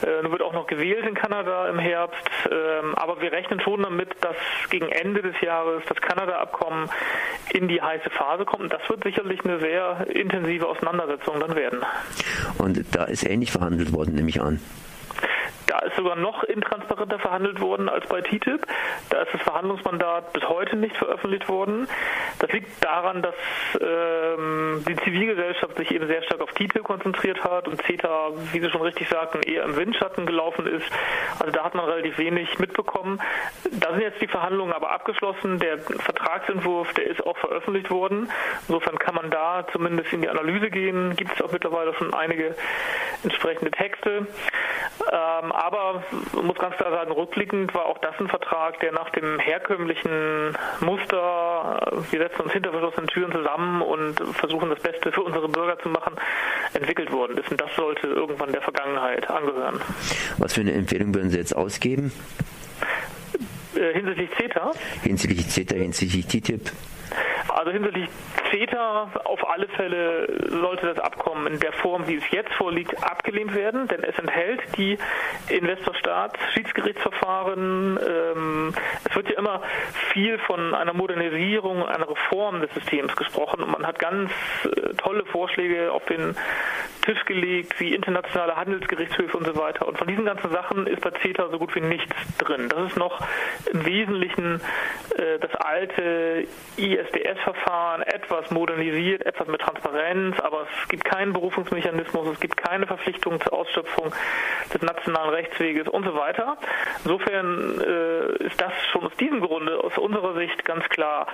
Äh, 0.00 0.30
wird 0.30 0.40
auch 0.40 0.54
noch 0.54 0.66
gewählt 0.66 1.06
in 1.06 1.14
Kanada 1.14 1.68
im 1.68 1.78
Herbst, 1.78 2.30
ähm, 2.50 2.94
aber 2.94 3.20
wir 3.20 3.30
rechnen 3.30 3.60
schon 3.60 3.82
damit, 3.82 4.08
dass 4.22 4.36
gegen 4.70 4.88
Ende 4.88 5.20
des 5.20 5.38
Jahres 5.42 5.82
das 5.86 6.00
Kanada-Abkommen 6.00 6.88
in 7.52 7.68
die 7.68 7.82
heiße 7.82 8.08
Phase 8.10 8.46
kommt. 8.46 8.62
Und 8.62 8.72
das 8.72 8.88
wird 8.88 9.04
sicherlich 9.04 9.44
eine 9.44 9.58
sehr 9.60 10.06
intensive 10.08 10.66
Auseinandersetzung 10.66 11.40
dann 11.40 11.54
werden. 11.54 11.80
Und 12.58 12.82
da 12.94 13.04
ist 13.04 13.24
ähnlich 13.28 13.52
verhandelt 13.52 13.92
worden, 13.92 14.14
nehme 14.14 14.30
ich 14.30 14.40
an. 14.40 14.60
Da 15.66 15.78
ist 15.80 15.96
sogar 15.96 16.16
noch 16.16 16.42
intransparenter 16.44 17.18
verhandelt 17.18 17.60
worden 17.60 17.88
als 17.88 18.06
bei 18.06 18.20
TTIP. 18.20 18.66
Da 19.10 19.22
ist 19.22 19.32
das 19.32 19.42
Verhandlungsmandat 19.42 20.32
bis 20.32 20.46
heute 20.48 20.76
nicht 20.76 20.96
veröffentlicht 20.96 21.48
worden. 21.48 21.88
Das 22.38 22.50
liegt 22.52 22.84
daran, 22.84 23.22
dass 23.22 23.34
ähm, 23.80 24.84
die 24.86 24.96
Zivilgesellschaft 24.96 25.76
sich 25.76 25.90
eben 25.90 26.06
sehr 26.06 26.22
stark 26.22 26.40
auf 26.40 26.52
TTIP 26.52 26.84
konzentriert 26.84 27.42
hat 27.42 27.68
und 27.68 27.80
CETA, 27.82 28.30
wie 28.52 28.60
Sie 28.60 28.70
schon 28.70 28.82
richtig 28.82 29.08
sagten, 29.08 29.40
eher 29.42 29.64
im 29.64 29.76
Windschatten 29.76 30.26
gelaufen 30.26 30.66
ist. 30.66 30.86
Also 31.38 31.52
da 31.52 31.64
hat 31.64 31.74
man 31.74 31.86
relativ 31.86 32.18
wenig 32.18 32.58
mitbekommen. 32.58 33.20
Da 33.70 33.90
sind 33.92 34.02
jetzt 34.02 34.20
die 34.20 34.28
Verhandlungen 34.28 34.72
aber 34.72 34.90
abgeschlossen. 34.90 35.58
Der 35.58 35.78
Vertragsentwurf, 35.78 36.92
der 36.94 37.06
ist 37.06 37.24
auch 37.26 37.36
veröffentlicht 37.38 37.90
worden. 37.90 38.30
Insofern 38.68 38.98
kann 38.98 39.14
man 39.14 39.30
da 39.30 39.66
zumindest 39.72 40.12
in 40.12 40.22
die 40.22 40.28
Analyse 40.28 40.70
gehen. 40.70 41.16
Gibt 41.16 41.32
es 41.34 41.42
auch 41.42 41.52
mittlerweile 41.52 41.94
schon 41.94 42.12
einige 42.12 42.54
entsprechende 43.22 43.70
Texte. 43.70 44.26
Ähm, 45.10 45.52
aber 45.54 46.02
muss 46.42 46.58
ganz 46.58 46.76
klar 46.76 46.90
sagen, 46.90 47.12
rückblickend 47.12 47.72
war 47.74 47.86
auch 47.86 47.98
das 47.98 48.14
ein 48.18 48.28
Vertrag, 48.28 48.80
der 48.80 48.92
nach 48.92 49.10
dem 49.10 49.38
herkömmlichen 49.38 50.56
Muster, 50.80 52.02
wir 52.10 52.18
setzen 52.18 52.42
uns 52.42 52.52
hinter 52.52 52.70
verschlossenen 52.70 53.08
Türen 53.08 53.32
zusammen 53.32 53.82
und 53.82 54.14
versuchen 54.34 54.70
das 54.70 54.80
Beste 54.80 55.12
für 55.12 55.22
unsere 55.22 55.48
Bürger 55.48 55.78
zu 55.78 55.88
machen, 55.88 56.14
entwickelt 56.72 57.12
worden 57.12 57.38
ist. 57.38 57.50
Und 57.50 57.60
das 57.60 57.74
sollte 57.76 58.08
irgendwann 58.08 58.52
der 58.52 58.62
Vergangenheit 58.62 59.30
angehören. 59.30 59.80
Was 60.38 60.54
für 60.54 60.62
eine 60.62 60.72
Empfehlung 60.72 61.14
würden 61.14 61.30
Sie 61.30 61.38
jetzt 61.38 61.54
ausgeben? 61.54 62.12
Äh, 63.76 63.92
hinsichtlich 63.92 64.30
CETA? 64.36 64.72
Hinsichtlich 65.02 65.48
CETA, 65.48 65.76
hinsichtlich 65.76 66.26
TTIP? 66.26 66.70
Also 67.48 67.70
hinsichtlich 67.70 68.10
CETA 68.50 69.10
auf 69.24 69.48
alle 69.48 69.68
Fälle 69.68 70.26
sollte 70.50 70.86
das 70.86 70.98
Abkommen 70.98 71.46
in 71.46 71.60
der 71.60 71.72
Form, 71.72 72.08
wie 72.08 72.16
es 72.16 72.30
jetzt 72.30 72.52
vorliegt, 72.54 73.02
abgelehnt 73.02 73.54
werden, 73.54 73.88
denn 73.88 74.02
es 74.02 74.18
enthält 74.18 74.60
die 74.76 74.98
Investor-Staat-Schiedsgerichtsverfahren. 75.48 77.98
Ähm, 78.06 78.74
es 79.08 79.16
wird 79.16 79.30
ja 79.30 79.38
immer 79.38 79.62
viel 80.12 80.36
von 80.38 80.74
einer 80.74 80.92
Modernisierung, 80.92 81.86
einer 81.86 82.08
Reform 82.08 82.60
des 82.60 82.74
Systems 82.74 83.16
gesprochen 83.16 83.62
und 83.62 83.70
man 83.70 83.86
hat 83.86 83.98
ganz 83.98 84.30
äh, 84.64 84.94
tolle 84.94 85.24
Vorschläge 85.26 85.92
auf 85.92 86.04
den 86.06 86.34
Tisch 87.04 87.24
gelegt, 87.26 87.78
wie 87.80 87.94
internationale 87.94 88.56
Handelsgerichtshöfe 88.56 89.36
und 89.36 89.46
so 89.46 89.56
weiter. 89.56 89.86
Und 89.86 89.98
von 89.98 90.06
diesen 90.06 90.24
ganzen 90.24 90.50
Sachen 90.50 90.86
ist 90.86 91.02
bei 91.02 91.10
CETA 91.10 91.50
so 91.50 91.58
gut 91.58 91.74
wie 91.74 91.80
nichts 91.80 92.14
drin. 92.38 92.70
Das 92.70 92.90
ist 92.90 92.96
noch 92.96 93.20
im 93.70 93.84
Wesentlichen 93.84 94.60
äh, 95.16 95.38
das 95.38 95.54
alte 95.56 96.46
ISDS-Verfahren, 97.34 98.02
etwas 98.02 98.50
modernisiert, 98.50 99.24
etwas 99.26 99.48
mit 99.48 99.60
Transparenz, 99.60 100.38
aber 100.40 100.66
es 100.82 100.88
gibt 100.88 101.04
keinen 101.04 101.32
Berufungsmechanismus, 101.32 102.28
es 102.28 102.40
gibt 102.40 102.56
keine 102.56 102.86
Verpflichtung 102.86 103.40
zur 103.40 103.52
Ausschöpfung 103.52 104.12
des 104.72 104.82
nationalen 104.82 105.30
Rechtsweges 105.30 105.88
und 105.88 106.04
so 106.04 106.14
weiter. 106.14 106.56
Insofern 107.04 107.80
äh, 107.80 108.44
ist 108.44 108.60
das 108.60 108.72
schon 108.92 109.04
aus 109.04 109.16
diesem 109.16 109.40
Grunde 109.40 109.82
aus 109.82 109.96
unserer 109.98 110.34
Sicht 110.34 110.64
ganz 110.64 110.88
klar 110.88 111.26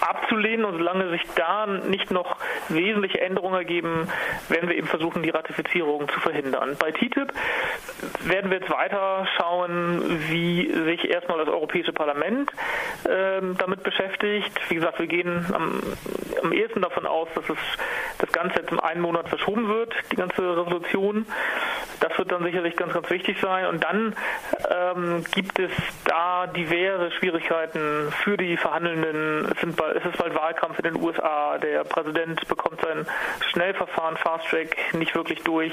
abzulehnen 0.00 0.64
und 0.64 0.78
solange 0.78 1.10
sich 1.10 1.22
da 1.34 1.66
nicht 1.66 2.10
noch 2.10 2.36
wesentliche 2.68 3.20
Änderungen 3.20 3.56
ergeben, 3.56 4.08
werden 4.48 4.68
wir 4.68 4.76
eben 4.76 4.86
versuchen, 4.86 5.22
die 5.22 5.30
Ratifizierung 5.30 6.08
zu 6.08 6.20
verhindern. 6.20 6.76
Bei 6.78 6.90
TTIP 6.90 7.32
werden 8.24 8.50
wir 8.50 8.58
jetzt 8.58 8.70
weiter 8.70 9.26
schauen, 9.36 10.20
wie 10.28 10.72
sich 10.84 11.08
erstmal 11.10 11.38
das 11.38 11.48
Europäische 11.48 11.92
Parlament 11.92 12.50
ähm, 13.08 13.56
damit 13.58 13.82
beschäftigt. 13.82 14.52
Wie 14.68 14.74
gesagt, 14.74 14.98
wir 14.98 15.06
gehen 15.06 15.19
am, 15.26 15.80
am 16.42 16.52
ehesten 16.52 16.82
davon 16.82 17.06
aus, 17.06 17.28
dass 17.34 17.48
es 17.48 17.58
das 18.20 18.32
Ganze 18.32 18.60
jetzt 18.60 18.72
um 18.72 18.80
einen 18.80 19.00
Monat 19.00 19.28
verschoben 19.28 19.68
wird, 19.68 19.94
die 20.12 20.16
ganze 20.16 20.42
Resolution. 20.42 21.26
Das 22.00 22.16
wird 22.18 22.32
dann 22.32 22.42
sicherlich 22.42 22.76
ganz, 22.76 22.92
ganz 22.92 23.08
wichtig 23.10 23.38
sein. 23.40 23.66
Und 23.66 23.84
dann 23.84 24.14
ähm, 24.70 25.24
gibt 25.32 25.58
es 25.58 25.70
da 26.04 26.46
diverse 26.46 27.10
Schwierigkeiten 27.12 28.10
für 28.22 28.36
die 28.36 28.56
Verhandelnden. 28.56 29.46
Es, 29.46 29.76
bald, 29.76 29.96
es 29.96 30.04
ist 30.04 30.18
bald 30.18 30.34
Wahlkampf 30.34 30.78
in 30.78 30.84
den 30.84 31.02
USA. 31.02 31.58
Der 31.58 31.84
Präsident 31.84 32.46
bekommt 32.48 32.80
sein 32.80 33.06
Schnellverfahren 33.50 34.16
Fast 34.16 34.48
Track 34.48 34.94
nicht 34.94 35.14
wirklich 35.14 35.42
durch. 35.42 35.72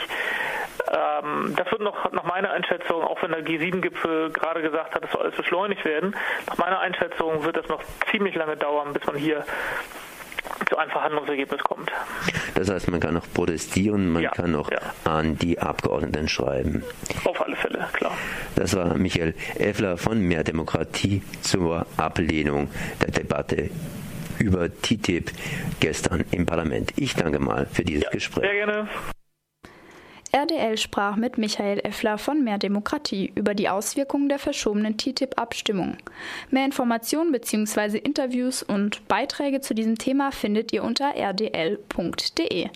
Ähm, 0.91 1.53
das 1.55 1.71
wird 1.71 1.81
noch 1.81 2.11
nach 2.11 2.23
meiner 2.23 2.51
Einschätzung, 2.51 3.03
auch 3.03 3.21
wenn 3.21 3.31
der 3.31 3.43
G7-Gipfel 3.43 4.31
gerade 4.31 4.61
gesagt 4.61 4.95
hat, 4.95 5.03
es 5.03 5.11
soll 5.11 5.21
alles 5.21 5.35
beschleunigt 5.35 5.83
werden, 5.85 6.15
nach 6.47 6.57
meiner 6.57 6.79
Einschätzung 6.79 7.43
wird 7.43 7.57
das 7.57 7.67
noch 7.67 7.81
ziemlich 8.11 8.35
lange 8.35 8.57
dauern, 8.57 8.93
bis 8.93 9.05
man 9.05 9.15
hier 9.15 9.43
zu 10.69 10.77
einem 10.77 10.91
Verhandlungsergebnis 10.91 11.61
kommt. 11.63 11.91
Das 12.55 12.69
heißt, 12.69 12.89
man 12.89 12.99
kann 12.99 13.17
auch 13.17 13.25
protestieren, 13.33 14.09
man 14.09 14.23
Ja, 14.23 14.31
kann 14.31 14.55
auch 14.55 14.71
ja. 14.71 14.79
an 15.03 15.37
die 15.37 15.59
Abgeordneten 15.59 16.27
schreiben. 16.27 16.83
Auf 17.25 17.41
alle 17.41 17.55
Fälle, 17.55 17.87
klar. 17.93 18.11
Das 18.55 18.75
war 18.75 18.93
Michael 18.97 19.33
Effler 19.59 19.97
von 19.97 20.19
Mehr 20.21 20.43
Demokratie 20.43 21.21
zur 21.41 21.85
Ablehnung 21.97 22.69
der 23.01 23.11
Debatte 23.11 23.69
über 24.39 24.69
TTIP 24.71 25.31
gestern 25.79 26.23
im 26.31 26.45
Parlament. 26.45 26.91
Ich 26.95 27.15
danke 27.15 27.39
mal 27.39 27.65
für 27.71 27.83
dieses 27.83 28.03
Ja, 28.03 28.09
Gespräch. 28.11 28.43
sehr 28.43 28.65
gerne. 28.65 28.87
RDL 30.31 30.77
sprach 30.77 31.15
mit 31.15 31.37
Michael 31.37 31.79
Effler 31.83 32.17
von 32.17 32.43
Mehr 32.43 32.57
Demokratie 32.57 33.31
über 33.35 33.53
die 33.53 33.69
Auswirkungen 33.69 34.29
der 34.29 34.39
verschobenen 34.39 34.97
TTIP-Abstimmung. 34.97 35.97
Mehr 36.49 36.65
Informationen 36.65 37.31
bzw. 37.31 37.97
Interviews 37.97 38.63
und 38.63 39.07
Beiträge 39.07 39.61
zu 39.61 39.73
diesem 39.73 39.97
Thema 39.97 40.31
findet 40.31 40.73
ihr 40.73 40.83
unter 40.83 41.15
rdl.de. 41.15 42.69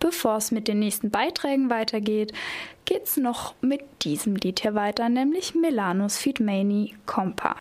Bevor 0.00 0.36
es 0.36 0.50
mit 0.50 0.68
den 0.68 0.78
nächsten 0.78 1.10
Beiträgen 1.10 1.70
weitergeht, 1.70 2.32
geht's 2.84 3.16
noch 3.16 3.54
mit 3.60 3.82
diesem 4.02 4.36
Lied 4.36 4.60
hier 4.60 4.74
weiter, 4.74 5.08
nämlich 5.08 5.54
Melanos 5.54 6.18
Feed 6.18 6.40
Mani 6.40 6.94
Compa. 7.06 7.56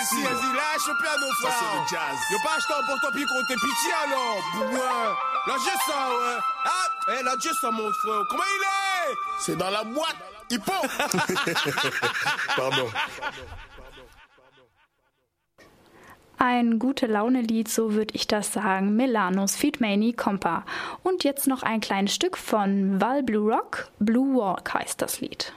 Au 0.00 0.94
piano, 1.02 1.26
frère. 1.40 1.52
c'est 1.58 1.76
le 1.76 1.86
jazz. 1.90 2.18
Yo, 2.30 2.38
pas 2.42 2.56
acheté 2.56 2.72
un 2.72 2.86
porte-pied 2.86 3.24
contre 3.24 3.46
tes 3.48 3.54
pitié, 3.54 3.92
alors. 4.04 4.40
La 5.46 5.54
G, 5.54 5.70
ça, 5.86 6.10
ouais. 6.10 6.38
Ah, 6.64 6.88
eh, 7.08 7.40
G, 7.40 7.48
ça, 7.60 7.70
mon 7.70 7.90
frère. 7.92 8.22
Comment 8.28 8.42
il 8.44 8.62
est 8.62 9.14
C'est 9.40 9.56
dans 9.56 9.70
la 9.70 9.84
boîte. 9.84 10.16
Hippo. 10.50 10.72
Pardon. 12.56 12.88
Ein 16.38 16.78
gute 16.78 17.06
Laune-Lied, 17.06 17.68
so 17.68 17.92
würde 17.92 18.14
ich 18.14 18.26
das 18.26 18.52
sagen. 18.54 18.96
Melanos 18.96 19.54
Feed 19.54 19.80
Mani 19.80 20.12
Compa. 20.14 20.64
Und 21.02 21.22
jetzt 21.22 21.46
noch 21.46 21.62
ein 21.62 21.80
kleines 21.80 22.14
Stück 22.14 22.36
von 22.36 23.00
Val 23.00 23.22
Blue 23.22 23.52
Rock. 23.52 23.88
Blue 23.98 24.34
Walk 24.34 24.74
heißt 24.74 25.00
das 25.02 25.20
Lied. 25.20 25.52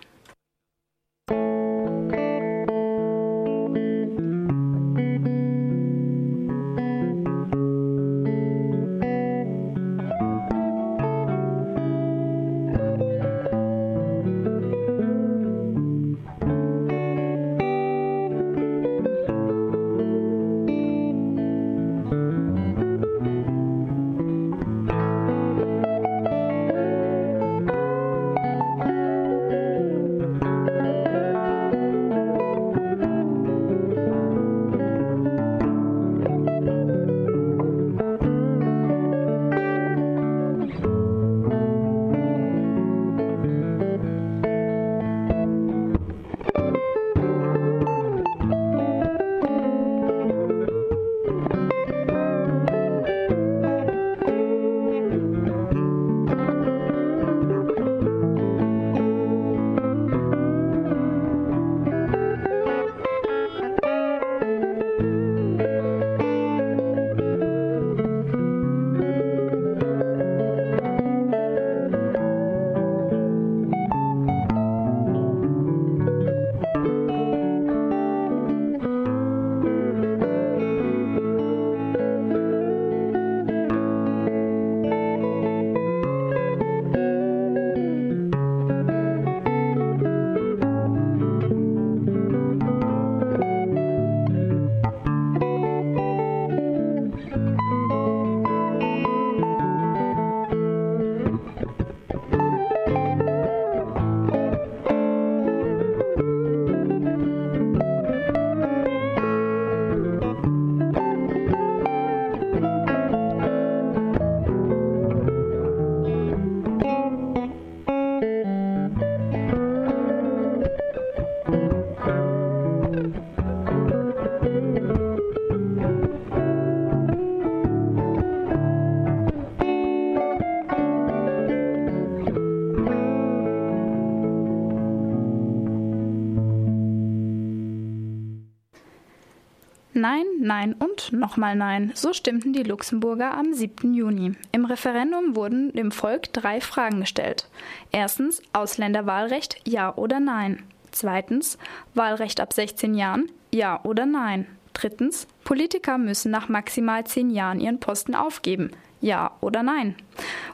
Nochmal 141.11 141.55
nein. 141.55 141.91
So 141.95 142.13
stimmten 142.13 142.53
die 142.53 142.63
Luxemburger 142.63 143.35
am 143.35 143.53
7. 143.53 143.93
Juni. 143.93 144.33
Im 144.51 144.65
Referendum 144.65 145.35
wurden 145.35 145.73
dem 145.73 145.91
Volk 145.91 146.31
drei 146.33 146.61
Fragen 146.61 147.01
gestellt. 147.01 147.47
Erstens 147.91 148.41
Ausländerwahlrecht, 148.53 149.57
ja 149.65 149.95
oder 149.95 150.19
nein. 150.19 150.63
Zweitens 150.91 151.57
Wahlrecht 151.95 152.39
ab 152.39 152.53
16 152.53 152.93
Jahren, 152.93 153.31
ja 153.51 153.83
oder 153.83 154.05
nein. 154.05 154.47
Drittens 154.73 155.27
Politiker 155.43 155.97
müssen 155.97 156.31
nach 156.31 156.49
maximal 156.49 157.03
zehn 157.05 157.29
Jahren 157.29 157.59
ihren 157.59 157.79
Posten 157.79 158.15
aufgeben, 158.15 158.71
ja 159.03 159.37
oder 159.41 159.61
nein. 159.61 159.95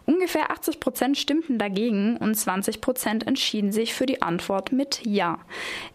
Ungefähr 0.06 0.52
80 0.52 0.80
Prozent 0.80 1.18
stimmten 1.18 1.58
dagegen 1.58 2.18
und 2.18 2.36
20 2.36 2.82
Prozent 2.82 3.28
entschieden 3.28 3.72
sich 3.72 3.94
für 3.94 4.06
die 4.06 4.22
Antwort 4.22 4.72
mit 4.72 5.06
Ja. 5.06 5.40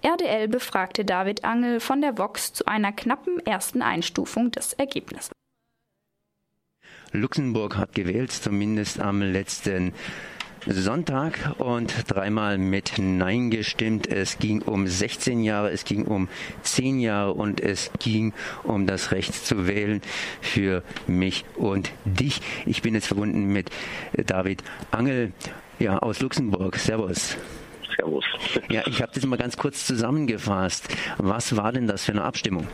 RDL 0.03 0.49
befragte 0.49 1.05
David 1.05 1.45
Angel 1.45 1.81
von 1.81 2.01
der 2.01 2.17
Vox 2.17 2.53
zu 2.53 2.67
einer 2.67 2.93
knappen 2.93 3.45
ersten 3.45 3.83
Einstufung 3.83 4.53
des 4.53 4.73
Ergebnisses. 4.75 5.33
Luxemburg 7.13 7.77
hat 7.77 7.95
gewählt, 7.95 8.33
zumindest 8.33 9.01
am 9.01 9.21
letzten 9.23 9.93
Sonntag 10.67 11.55
und 11.59 11.93
dreimal 12.09 12.57
mit 12.57 12.95
Nein 12.99 13.51
gestimmt. 13.51 14.07
Es 14.07 14.39
ging 14.39 14.63
um 14.63 14.87
16 14.87 15.43
Jahre, 15.43 15.71
es 15.71 15.85
ging 15.85 16.07
um 16.07 16.29
10 16.63 17.01
Jahre 17.01 17.35
und 17.35 17.61
es 17.61 17.91
ging 17.99 18.33
um 18.63 18.87
das 18.87 19.13
Recht 19.13 19.35
zu 19.35 19.67
wählen 19.67 20.01
für 20.41 20.83
mich 21.07 21.45
und 21.57 21.91
dich. 22.05 22.41
Ich 22.65 22.83
bin 22.83 22.95
jetzt 22.95 23.09
verbunden 23.09 23.53
mit 23.53 23.71
David 24.27 24.63
Angel 24.91 25.33
ja, 25.79 25.99
aus 25.99 26.21
Luxemburg. 26.21 26.77
Servus. 26.77 27.37
Servus. 27.97 28.25
Ja, 28.71 28.83
ich 28.87 29.03
habe 29.03 29.13
das 29.15 29.27
mal 29.27 29.37
ganz 29.37 29.57
kurz 29.57 29.87
zusammengefasst. 29.87 30.89
Was 31.19 31.57
war 31.57 31.73
denn 31.73 31.87
das 31.87 32.05
für 32.05 32.13
eine 32.13 32.25
Abstimmung? 32.25 32.67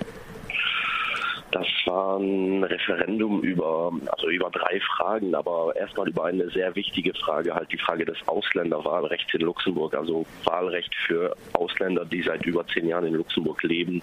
Das 1.53 1.67
war 1.87 2.19
ein 2.19 2.63
Referendum 2.63 3.43
über, 3.43 3.93
also 4.13 4.29
über 4.29 4.51
drei 4.51 4.81
Fragen, 4.81 5.35
aber 5.35 5.75
erstmal 5.75 6.09
über 6.09 6.27
eine 6.27 6.49
sehr 6.51 6.75
wichtige 6.77 7.13
Frage, 7.15 7.55
halt 7.55 7.73
die 7.73 7.79
Frage 7.79 8.05
des 8.05 8.17
Ausländerwahlrechts 8.27 9.35
in 9.35 9.41
Luxemburg, 9.41 9.95
also 9.95 10.25
Wahlrecht 10.45 10.95
für 11.07 11.37
Ausländer, 11.55 12.05
die 12.05 12.23
seit 12.23 12.47
über 12.47 12.65
zehn 12.69 12.87
Jahren 12.87 13.07
in 13.07 13.15
Luxemburg 13.15 13.61
leben 13.65 14.01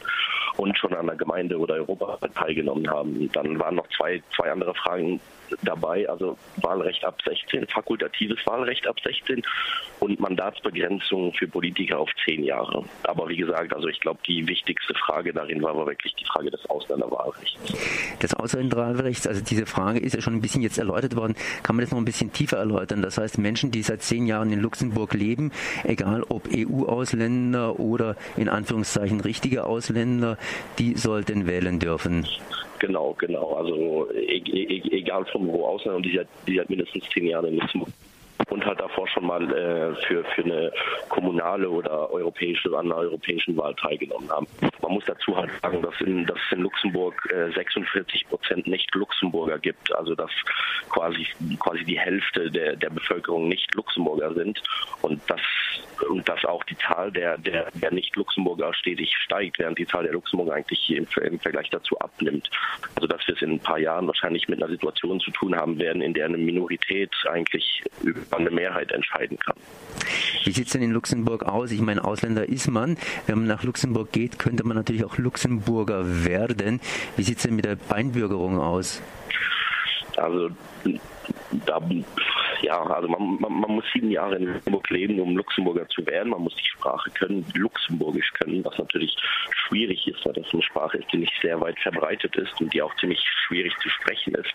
und 0.57 0.77
schon 0.77 0.93
an 0.93 1.07
der 1.07 1.15
Gemeinde- 1.15 1.57
oder 1.57 1.75
Europawahl 1.75 2.29
teilgenommen 2.35 2.89
haben. 2.89 3.31
Dann 3.31 3.57
waren 3.59 3.75
noch 3.75 3.87
zwei, 3.95 4.21
zwei 4.35 4.51
andere 4.51 4.73
Fragen 4.75 5.21
dabei, 5.61 6.07
also 6.09 6.37
Wahlrecht 6.57 7.03
ab 7.03 7.19
16, 7.25 7.67
fakultatives 7.67 8.39
Wahlrecht 8.45 8.87
ab 8.87 8.99
16 9.03 9.41
und 9.99 10.19
Mandatsbegrenzung 10.19 11.33
für 11.33 11.47
Politiker 11.47 11.99
auf 11.99 12.09
zehn 12.25 12.43
Jahre. 12.43 12.83
Aber 13.03 13.27
wie 13.29 13.37
gesagt, 13.37 13.73
also 13.73 13.87
ich 13.87 13.99
glaube, 13.99 14.19
die 14.27 14.47
wichtigste 14.47 14.93
Frage 14.93 15.33
darin 15.33 15.61
war 15.61 15.71
aber 15.71 15.87
wirklich 15.87 16.13
die 16.15 16.25
Frage 16.25 16.51
des 16.51 16.69
Ausländerwahlrechts. 16.69 17.57
Des 18.21 18.33
Ausländerwahlrechts, 18.33 19.27
also 19.27 19.43
diese 19.43 19.65
Frage 19.65 19.99
ist 19.99 20.15
ja 20.15 20.21
schon 20.21 20.35
ein 20.35 20.41
bisschen 20.41 20.61
jetzt 20.61 20.77
erläutert 20.77 21.15
worden. 21.15 21.35
Kann 21.63 21.75
man 21.75 21.83
das 21.83 21.91
noch 21.91 21.99
ein 21.99 22.05
bisschen 22.05 22.31
tiefer 22.31 22.57
erläutern? 22.57 23.01
Das 23.01 23.17
heißt, 23.17 23.37
Menschen, 23.37 23.71
die 23.71 23.81
seit 23.81 24.01
zehn 24.01 24.27
Jahren 24.27 24.51
in 24.51 24.59
Luxemburg 24.59 25.13
leben, 25.13 25.51
egal 25.83 26.23
ob 26.23 26.47
EU-Ausländer 26.55 27.79
oder 27.79 28.15
in 28.35 28.49
Anführungszeichen 28.49 29.21
richtige 29.21 29.65
Ausländer, 29.65 30.37
die 30.79 30.95
sollten 30.95 31.47
wählen 31.47 31.79
dürfen. 31.79 32.27
Genau, 32.79 33.15
genau. 33.17 33.53
Also 33.53 34.07
e 34.13 34.37
e 34.37 34.96
egal 35.07 35.25
von 35.25 35.47
wo 35.47 35.65
Ausländer, 35.65 36.01
die 36.01 36.15
seit, 36.15 36.27
die 36.47 36.57
seit 36.57 36.69
mindestens 36.69 37.05
zehn 37.13 37.27
Jahren 37.27 37.45
in 37.45 37.57
Luxemburg 37.57 37.89
und 38.49 38.65
halt 38.65 38.79
davor 38.79 39.07
schon 39.07 39.25
mal 39.25 39.43
äh, 39.51 39.95
für, 40.05 40.23
für 40.35 40.43
eine 40.43 40.71
kommunale 41.09 41.69
oder 41.69 42.09
europäische, 42.11 42.69
an 42.77 42.85
einer 42.85 42.97
europäischen 42.97 43.57
Wahl 43.57 43.75
teilgenommen 43.75 44.29
haben. 44.29 44.47
Man 44.81 44.93
muss 44.93 45.05
dazu 45.05 45.35
halt 45.35 45.49
sagen, 45.61 45.81
dass, 45.81 45.99
in, 46.01 46.25
dass 46.25 46.37
es 46.45 46.57
in 46.57 46.63
Luxemburg 46.63 47.15
äh, 47.31 47.51
46 47.51 48.27
Prozent 48.29 48.67
Nicht-Luxemburger 48.67 49.59
gibt, 49.59 49.93
also 49.95 50.15
dass 50.15 50.31
quasi, 50.89 51.27
quasi 51.59 51.83
die 51.83 51.99
Hälfte 51.99 52.51
der, 52.51 52.75
der 52.75 52.89
Bevölkerung 52.89 53.47
Nicht-Luxemburger 53.47 54.33
sind. 54.33 54.61
Und 55.01 55.21
das 55.27 55.41
und 56.09 56.27
dass 56.29 56.43
auch 56.45 56.63
die 56.63 56.77
Zahl 56.77 57.11
der, 57.11 57.37
der, 57.37 57.71
der 57.71 57.91
Nicht-Luxemburger 57.91 58.73
stetig 58.73 59.15
steigt, 59.17 59.59
während 59.59 59.77
die 59.77 59.87
Zahl 59.87 60.03
der 60.03 60.13
Luxemburger 60.13 60.53
eigentlich 60.53 60.89
im, 60.91 61.07
im 61.21 61.39
Vergleich 61.39 61.69
dazu 61.69 61.97
abnimmt. 61.99 62.49
Also 62.95 63.07
dass 63.07 63.27
wir 63.27 63.35
es 63.35 63.41
in 63.41 63.53
ein 63.53 63.59
paar 63.59 63.79
Jahren 63.79 64.07
wahrscheinlich 64.07 64.47
mit 64.47 64.61
einer 64.61 64.71
Situation 64.71 65.19
zu 65.19 65.31
tun 65.31 65.55
haben 65.55 65.79
werden, 65.79 66.01
in 66.01 66.13
der 66.13 66.25
eine 66.25 66.37
Minorität 66.37 67.11
eigentlich 67.29 67.83
über 68.03 68.21
eine 68.31 68.51
Mehrheit 68.51 68.91
entscheiden 68.91 69.37
kann. 69.39 69.55
Wie 70.43 70.51
sieht 70.51 70.67
es 70.67 70.73
denn 70.73 70.81
in 70.81 70.91
Luxemburg 70.91 71.43
aus? 71.43 71.71
Ich 71.71 71.81
meine, 71.81 72.03
Ausländer 72.03 72.47
ist 72.47 72.69
man. 72.69 72.97
Wenn 73.25 73.39
man 73.39 73.47
nach 73.47 73.63
Luxemburg 73.63 74.11
geht, 74.11 74.39
könnte 74.39 74.65
man 74.65 74.77
natürlich 74.77 75.03
auch 75.03 75.17
Luxemburger 75.17 76.25
werden. 76.25 76.79
Wie 77.15 77.23
sieht 77.23 77.37
es 77.37 77.43
denn 77.43 77.55
mit 77.55 77.65
der 77.65 77.77
Einbürgerung 77.89 78.59
aus? 78.59 79.01
Also 80.15 80.49
da, 81.65 81.79
ja, 82.61 82.81
also 82.81 83.07
man, 83.07 83.37
man, 83.39 83.51
man, 83.53 83.71
muss 83.71 83.85
sieben 83.93 84.11
Jahre 84.11 84.35
in 84.35 84.45
Luxemburg 84.45 84.89
leben, 84.89 85.19
um 85.19 85.35
Luxemburger 85.35 85.87
zu 85.89 86.05
werden. 86.05 86.29
Man 86.29 86.41
muss 86.41 86.55
die 86.55 86.67
Sprache 86.67 87.09
können, 87.11 87.45
Luxemburgisch 87.55 88.31
können, 88.33 88.63
was 88.63 88.77
natürlich 88.77 89.15
schwierig 89.51 90.07
ist, 90.07 90.25
weil 90.25 90.33
das 90.33 90.45
eine 90.51 90.63
Sprache 90.63 90.97
ist, 90.97 91.11
die 91.11 91.17
nicht 91.17 91.33
sehr 91.41 91.59
weit 91.61 91.79
verbreitet 91.79 92.35
ist 92.35 92.59
und 92.59 92.73
die 92.73 92.81
auch 92.81 92.95
ziemlich 92.97 93.23
schwierig 93.47 93.73
zu 93.79 93.89
sprechen 93.89 94.35
ist. 94.35 94.53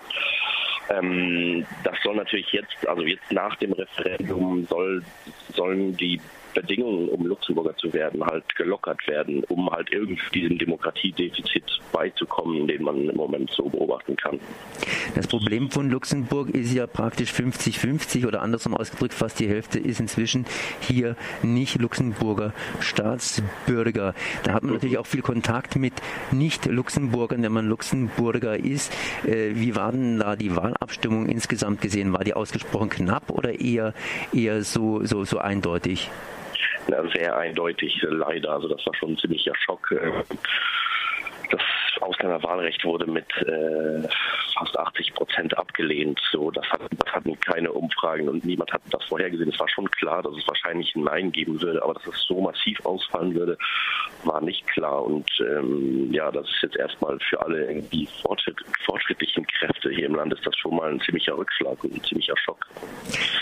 Ähm, 0.91 1.67
das 1.85 1.97
soll 2.03 2.17
natürlich 2.17 2.53
jetzt, 2.53 2.87
also 2.87 3.03
jetzt 3.03 3.31
nach 3.31 3.57
dem 3.57 3.73
Referendum 3.73 4.67
soll, 4.67 5.03
sollen 5.55 5.97
die 5.97 6.21
Bedingungen, 6.55 7.09
um 7.09 7.27
Luxemburger 7.27 7.77
zu 7.77 7.93
werden, 7.93 8.25
halt 8.25 8.45
gelockert 8.57 9.07
werden, 9.07 9.45
um 9.45 9.71
halt 9.71 9.91
irgendwie 9.91 10.23
diesem 10.35 10.59
Demokratiedefizit 10.59 11.81
beizukommen, 11.93 12.67
den 12.67 12.83
man 12.83 13.09
im 13.09 13.17
Moment 13.17 13.51
so 13.51 13.69
beobachten 13.69 14.17
kann. 14.17 14.38
Das 15.15 15.27
Problem 15.27 15.71
von 15.71 15.91
Luxemburg 15.91 16.51
ist 16.51 16.73
ja 16.73 16.87
praktisch 16.87 17.31
50-50 17.33 18.27
oder 18.27 18.43
andersrum 18.43 18.75
ausgedrückt, 18.75 19.15
fast 19.15 19.41
die 19.41 19.49
Hälfte 19.49 19.79
ist 19.79 20.01
inzwischen 20.01 20.47
hier 20.81 21.17
nicht 21.43 21.81
Luxemburger 21.81 22.53
Staatsbürger. 22.81 24.15
Da 24.45 24.55
hat 24.55 24.62
man 24.62 24.75
natürlich 24.75 24.99
auch 24.99 25.07
viel 25.07 25.23
Kontakt 25.23 25.77
mit 25.77 25.95
Nicht-Luxemburgern, 26.31 27.43
wenn 27.43 27.53
man 27.53 27.69
Luxemburger 27.69 28.57
ist. 28.57 28.93
Äh, 29.25 29.55
wie 29.55 29.77
war 29.77 29.93
denn 29.93 30.19
da 30.19 30.37
die 30.37 30.55
Wahlabstimmung 30.57 31.27
insgesamt 31.27 31.81
gesehen? 31.81 32.12
War 32.12 32.25
die 32.25 32.35
ausgesprochen 32.35 32.91
knapp 32.91 33.31
oder 33.31 33.61
eher, 33.61 33.95
eher 34.33 34.62
so, 34.65 35.05
so, 35.05 35.25
so 35.25 35.38
eindeutig? 35.38 36.11
Sehr 37.14 37.37
eindeutig, 37.37 38.01
leider. 38.03 38.53
Also 38.53 38.68
das 38.68 38.85
war 38.87 38.95
schon 38.95 39.12
ein 39.12 39.18
ziemlicher 39.18 39.55
Schock. 39.57 39.95
Das 41.53 41.62
Ausländerwahlrecht 42.01 42.85
wurde 42.85 43.07
mit 43.07 43.27
äh, 43.43 44.09
fast 44.59 44.79
80 44.79 45.15
Prozent 45.15 45.57
abgelehnt. 45.57 46.21
So, 46.33 46.51
das, 46.51 46.69
hat, 46.71 46.81
das 46.99 47.12
hatten 47.12 47.38
keine 47.41 47.71
Umfragen 47.71 48.29
und 48.29 48.45
niemand 48.45 48.73
hat 48.73 48.81
das 48.91 49.05
vorhergesehen. 49.05 49.51
Es 49.51 49.61
war 49.61 49.69
schon 49.69 49.91
klar, 49.91 50.23
dass 50.23 50.35
es 50.37 50.49
wahrscheinlich 50.49 50.95
ein 50.97 51.05
Nein 51.05 51.31
geben 51.31 51.61
würde, 51.61 51.83
aber 51.83 51.95
dass 51.95 52.07
es 52.07 52.25
so 52.27 52.41
massiv 52.41 52.85
ausfallen 52.85 53.35
würde, 53.35 53.59
war 54.25 54.41
nicht 54.41 54.67
klar. 54.69 55.05
Und 55.05 55.29
ähm, 55.41 56.12
ja, 56.12 56.31
das 56.31 56.49
ist 56.49 56.62
jetzt 56.62 56.77
erstmal 56.77 57.19
für 57.21 57.41
alle 57.41 57.67
irgendwie 57.67 58.09
fortschritt, 58.23 58.59
fortschrittlichen 58.85 59.47
Kräfte 59.47 59.91
hier 59.91 60.07
im 60.07 60.15
Land 60.15 60.33
ist 60.33 60.47
das 60.47 60.57
schon 60.57 60.77
mal 60.77 60.91
ein 60.91 61.01
ziemlicher 61.01 61.37
Rückschlag 61.37 61.83
und 61.85 61.95
ein 61.95 62.03
ziemlicher 62.03 62.37
Schock. 62.37 62.67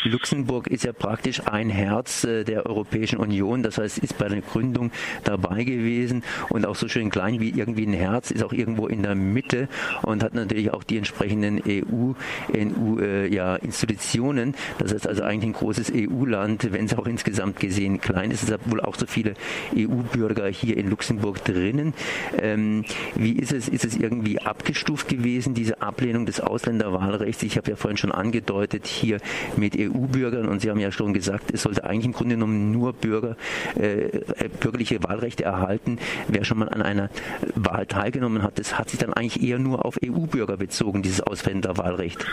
Luxemburg 0.05 0.67
ist 0.69 0.85
ja 0.85 0.93
praktisch 0.93 1.41
ein 1.47 1.71
Herz 1.71 2.25
äh, 2.25 2.45
der 2.45 2.67
Europäischen 2.67 3.19
Union, 3.19 3.63
das 3.63 3.79
heißt, 3.79 3.99
ist 3.99 4.19
bei 4.19 4.29
der 4.29 4.41
Gründung 4.41 4.91
dabei 5.25 5.65
gewesen 5.65 6.25
und 6.49 6.67
auch 6.67 6.75
so 6.75 6.89
schön 6.89 7.11
klein 7.11 7.41
wie 7.41 7.51
irgendwie 7.51 7.87
ein 7.87 7.93
Herz 8.01 8.31
ist 8.31 8.43
auch 8.43 8.53
irgendwo 8.53 8.87
in 8.87 9.03
der 9.03 9.15
Mitte 9.15 9.69
und 10.03 10.23
hat 10.23 10.35
natürlich 10.35 10.73
auch 10.73 10.83
die 10.83 10.97
entsprechenden 10.97 11.63
EU, 11.67 12.13
EU 12.55 13.01
äh, 13.01 13.33
ja, 13.33 13.57
Institutionen. 13.57 14.55
Das 14.79 14.93
heißt 14.93 15.07
also 15.07 15.23
eigentlich 15.23 15.51
ein 15.51 15.53
großes 15.53 15.93
EU-Land, 15.95 16.73
wenn 16.73 16.87
es 16.87 16.95
auch 16.97 17.07
insgesamt 17.07 17.61
gesehen 17.61 18.01
klein 18.01 18.31
ist. 18.31 18.43
Es 18.43 18.51
hat 18.51 18.61
wohl 18.71 18.81
auch 18.81 18.97
so 18.97 19.07
viele 19.07 19.35
EU-Bürger 19.77 20.47
hier 20.49 20.77
in 20.77 20.89
Luxemburg 20.89 21.45
drinnen. 21.45 21.95
Ähm, 22.41 22.85
wie 23.15 23.33
ist 23.33 23.53
es? 23.53 23.69
Ist 23.69 23.85
es 23.85 23.97
irgendwie 23.97 24.41
abgestuft 24.41 25.09
gewesen, 25.09 25.55
diese 25.55 25.83
Ablehnung 25.83 26.27
des 26.27 26.41
Ausländerwahlrechts? 26.41 27.43
Ich 27.43 27.57
habe 27.57 27.71
ja 27.71 27.77
vorhin 27.77 27.97
schon 27.97 28.13
angedeutet, 28.13 28.87
hier 28.87 29.19
mit 29.57 29.77
EU-Bürgern 29.79 30.49
und 30.49 30.61
Sie 30.61 30.71
haben 30.71 30.81
ja 30.81 30.93
schon 30.93 31.13
gesagt, 31.13 31.53
es 31.53 31.63
sollte 31.63 31.85
eigentlich 31.85 32.07
im 32.07 32.13
Grunde 32.13 32.37
genommen 32.37 32.73
nur 32.73 32.93
Bürger 32.93 33.37
äh, 33.79 34.07
äh 34.07 34.49
bürgerliche 34.61 35.03
Wahlrechte 35.03 35.45
erhalten, 35.45 35.99
wer 36.29 36.45
schon 36.45 36.59
mal 36.59 36.69
an 36.69 36.83
einer 36.83 37.11
Wahl 37.55 37.87
teilgenommen 37.91 38.43
hat. 38.43 38.59
Das 38.59 38.79
hat 38.79 38.91
sich 38.91 38.99
dann 38.99 39.13
eigentlich 39.13 39.43
eher 39.43 39.59
nur 39.59 39.85
auf 39.85 39.99
EU-Bürger 40.05 40.57
bezogen, 40.57 41.03
dieses 41.03 41.21
Ausländerwahlrecht. 41.21 42.25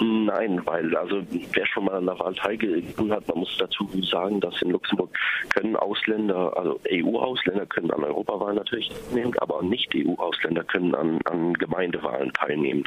Nein, 0.00 0.60
weil 0.64 0.96
also 0.96 1.22
wer 1.52 1.66
schon 1.66 1.84
mal 1.84 1.96
an 1.96 2.06
der 2.06 2.18
Wahl 2.18 2.34
teilgenommen 2.34 3.12
hat, 3.12 3.28
man 3.28 3.38
muss 3.38 3.56
dazu 3.58 3.88
sagen, 4.02 4.40
dass 4.40 4.60
in 4.62 4.70
Luxemburg 4.70 5.16
können 5.50 5.76
Ausländer, 5.76 6.56
also 6.56 6.80
EU-Ausländer 6.90 7.66
können 7.66 7.90
an 7.90 8.02
Europawahlen 8.02 8.56
natürlich 8.56 8.88
teilnehmen, 8.88 9.34
aber 9.38 9.62
nicht 9.62 9.94
EU-Ausländer 9.94 10.64
können 10.64 10.94
an, 10.94 11.20
an 11.24 11.52
Gemeindewahlen 11.54 12.32
teilnehmen. 12.32 12.84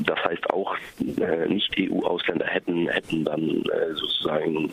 Das 0.00 0.18
heißt 0.24 0.50
auch 0.50 0.74
äh, 1.20 1.46
Nicht-EU-Ausländer 1.46 2.46
hätten 2.46 2.88
hätten 2.88 3.24
dann 3.24 3.40
äh, 3.40 3.94
sozusagen 3.94 4.70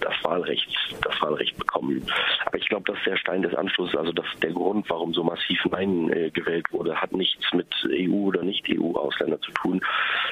das 0.00 0.14
Wahlrecht 0.22 0.68
das 1.02 1.20
Wahlrecht 1.20 1.56
bekommen. 1.58 2.06
Aber 2.44 2.58
ich 2.58 2.68
glaube, 2.68 2.92
dass 2.92 3.02
der 3.04 3.16
Stein 3.16 3.42
des 3.42 3.54
Anschlusses, 3.54 3.96
also 3.96 4.12
dass 4.12 4.26
der 4.42 4.52
Grund, 4.52 4.88
warum 4.88 5.12
so 5.14 5.22
massiv 5.24 5.60
Nein 5.70 6.10
äh, 6.10 6.30
gewählt 6.30 6.66
wurde, 6.70 6.94
hat 7.00 7.12
nichts 7.12 7.52
mit 7.52 7.68
EU 7.90 8.26
oder 8.26 8.42
Nicht-EU-Ausländer 8.42 9.40
zu 9.40 9.50
tun, 9.52 9.80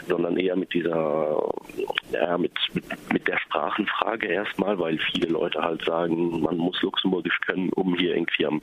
sondern 0.07 0.37
eher 0.37 0.57
mit 0.57 0.73
dieser 0.73 1.43
ja, 2.13 2.39
mit, 2.39 2.53
mit 2.73 2.85
mit 3.13 3.29
der 3.29 3.39
Sprachenfrage 3.39 4.27
erstmal, 4.27 4.79
weil 4.79 4.99
viele 4.99 5.29
Leute 5.29 5.63
halt 5.63 5.85
sagen, 5.85 6.41
man 6.41 6.57
muss 6.59 6.81
Luxemburgisch 6.83 7.39
können, 7.47 7.71
um 7.71 7.97
hier 7.97 8.15
irgendwie 8.15 8.45
am, 8.47 8.61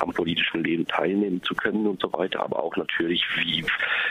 am 0.00 0.12
politischen 0.12 0.62
Leben 0.64 0.86
teilnehmen 0.86 1.42
zu 1.42 1.54
können 1.54 1.86
und 1.86 2.00
so 2.00 2.12
weiter. 2.12 2.42
Aber 2.42 2.62
auch 2.62 2.76
natürlich 2.76 3.24
wie 3.36 3.64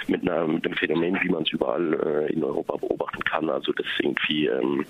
mit 0.07 0.21
einer 0.21 0.47
mit 0.47 0.65
einem 0.65 0.75
Phänomen 0.75 1.19
wie 1.21 1.29
man 1.29 1.43
es 1.43 1.51
überall 1.51 1.93
äh, 1.93 2.33
in 2.33 2.43
Europa 2.43 2.77
beobachten 2.77 3.23
kann. 3.23 3.49
Also 3.49 3.71
das 3.73 3.85
irgendwie, 3.99 4.47
ähm, 4.47 4.85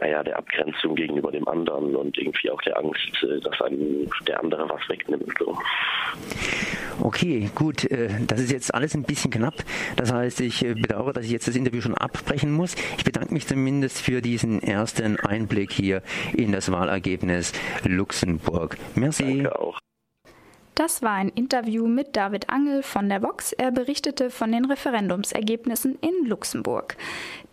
naja, 0.00 0.22
der 0.22 0.38
Abgrenzung 0.38 0.57
gegenüber 0.98 1.30
dem 1.30 1.46
anderen 1.48 1.94
und 1.96 2.18
irgendwie 2.18 2.50
auch 2.50 2.60
der 2.62 2.78
Angst, 2.78 3.22
äh, 3.22 3.40
dass 3.40 3.60
einem 3.62 4.08
der 4.26 4.40
andere 4.40 4.68
was 4.68 4.80
wegnimmt. 4.88 5.32
So. 5.38 5.56
Okay, 7.00 7.50
gut. 7.54 7.84
Äh, 7.90 8.08
das 8.26 8.40
ist 8.40 8.52
jetzt 8.52 8.74
alles 8.74 8.94
ein 8.94 9.04
bisschen 9.04 9.30
knapp. 9.30 9.54
Das 9.96 10.12
heißt, 10.12 10.40
ich 10.40 10.64
äh, 10.64 10.74
bedauere, 10.74 11.12
dass 11.12 11.24
ich 11.24 11.30
jetzt 11.30 11.48
das 11.48 11.56
Interview 11.56 11.80
schon 11.80 11.94
abbrechen 11.94 12.52
muss. 12.52 12.74
Ich 12.96 13.04
bedanke 13.04 13.32
mich 13.32 13.46
zumindest 13.46 14.00
für 14.00 14.20
diesen 14.20 14.62
ersten 14.62 15.18
Einblick 15.18 15.72
hier 15.72 16.02
in 16.36 16.52
das 16.52 16.70
Wahlergebnis 16.72 17.52
Luxemburg. 17.84 18.76
Merci. 18.94 19.42
Danke 19.42 19.58
auch. 19.58 19.78
Das 20.78 21.02
war 21.02 21.14
ein 21.14 21.30
Interview 21.30 21.88
mit 21.88 22.14
David 22.14 22.50
Angel 22.50 22.84
von 22.84 23.08
der 23.08 23.20
Vox. 23.20 23.52
Er 23.52 23.72
berichtete 23.72 24.30
von 24.30 24.52
den 24.52 24.64
Referendumsergebnissen 24.64 25.98
in 26.00 26.24
Luxemburg. 26.24 26.96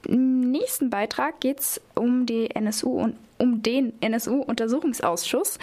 Im 0.08 0.52
nächsten 0.52 0.92
Beitrag 0.92 1.40
geht 1.40 1.60
es 1.60 1.82
um 1.96 2.28
die 2.28 2.52
NSU 2.52 2.92
und 2.92 3.16
um 3.40 3.64
den 3.64 4.00
NSU-Untersuchungsausschuss 4.00 5.58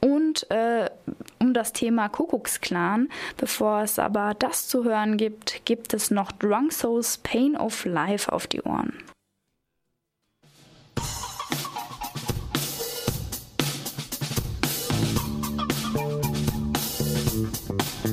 und 0.00 0.50
äh, 0.50 0.88
um 1.38 1.52
das 1.52 1.74
Thema 1.74 2.08
Kuckucksklan. 2.08 3.10
Bevor 3.36 3.82
es 3.82 3.98
aber 3.98 4.32
das 4.38 4.68
zu 4.68 4.84
hören 4.84 5.18
gibt, 5.18 5.66
gibt 5.66 5.92
es 5.92 6.10
noch 6.10 6.32
Drunk 6.32 6.72
Souls 6.72 7.18
Pain 7.18 7.58
of 7.58 7.84
Life 7.84 8.32
auf 8.32 8.46
die 8.46 8.62
Ohren. 8.62 8.94
Hate 18.02 18.10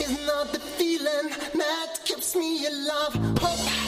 is 0.00 0.26
not 0.26 0.52
the 0.52 0.58
feeling 0.78 1.28
that 1.54 2.00
keeps 2.06 2.34
me 2.34 2.66
alive. 2.66 3.14
Hope 3.38 3.85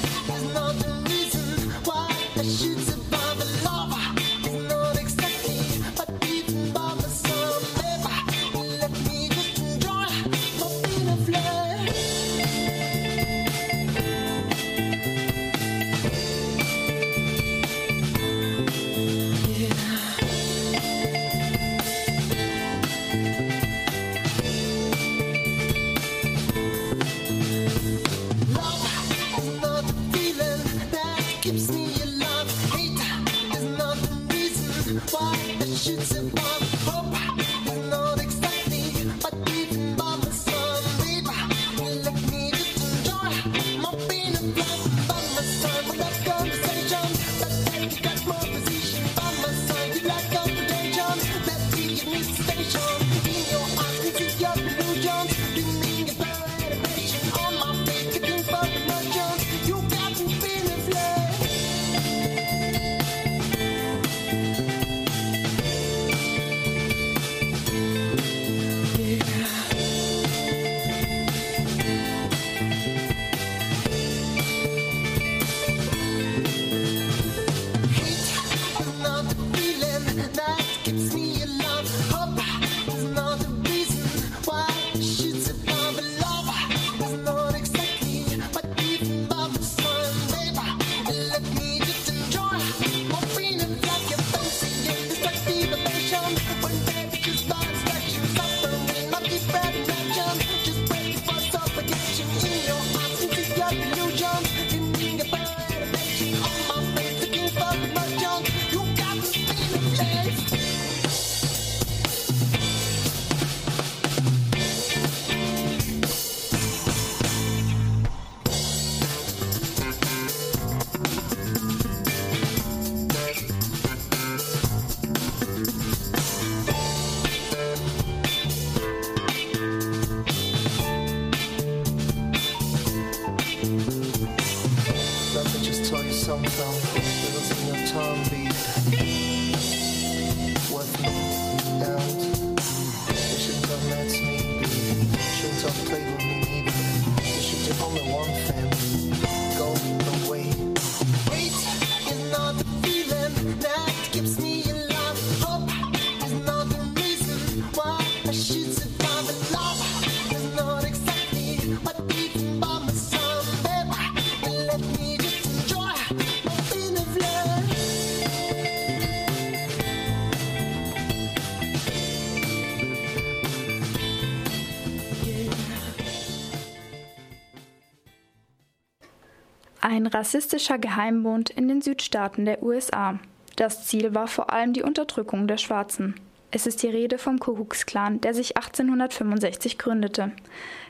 Ein 179.98 180.06
rassistischer 180.06 180.78
Geheimbund 180.78 181.50
in 181.50 181.66
den 181.66 181.82
Südstaaten 181.82 182.44
der 182.44 182.62
USA. 182.62 183.18
Das 183.56 183.84
Ziel 183.84 184.14
war 184.14 184.28
vor 184.28 184.52
allem 184.52 184.72
die 184.72 184.84
Unterdrückung 184.84 185.48
der 185.48 185.56
Schwarzen. 185.56 186.14
Es 186.52 186.68
ist 186.68 186.84
die 186.84 186.88
Rede 186.88 187.18
vom 187.18 187.40
Ku 187.40 187.54
Klux 187.54 187.84
Klan, 187.84 188.20
der 188.20 188.32
sich 188.32 188.56
1865 188.56 189.76
gründete. 189.76 190.30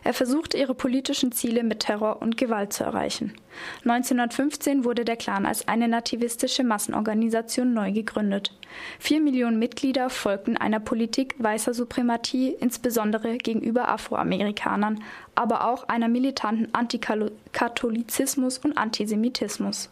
Er 0.09 0.15
versuchte 0.15 0.57
ihre 0.57 0.75
politischen 0.75 1.33
Ziele 1.33 1.63
mit 1.63 1.81
Terror 1.81 2.23
und 2.23 2.39
Gewalt 2.39 2.73
zu 2.73 2.83
erreichen. 2.83 3.35
1915 3.85 4.83
wurde 4.85 5.05
der 5.05 5.17
Klan 5.17 5.45
als 5.45 5.69
eine 5.69 5.87
nativistische 5.87 6.65
Massenorganisation 6.65 7.75
neu 7.75 7.93
gegründet. 7.93 8.55
Vier 8.99 9.21
Millionen 9.21 9.59
Mitglieder 9.59 10.09
folgten 10.09 10.57
einer 10.57 10.81
Politik 10.81 11.35
weißer 11.37 11.75
Suprematie, 11.75 12.57
insbesondere 12.59 13.37
gegenüber 13.37 13.89
Afroamerikanern, 13.89 15.05
aber 15.35 15.69
auch 15.69 15.87
einer 15.89 16.09
militanten 16.09 16.73
Antikatholizismus 16.73 18.57
und 18.57 18.79
Antisemitismus. 18.79 19.91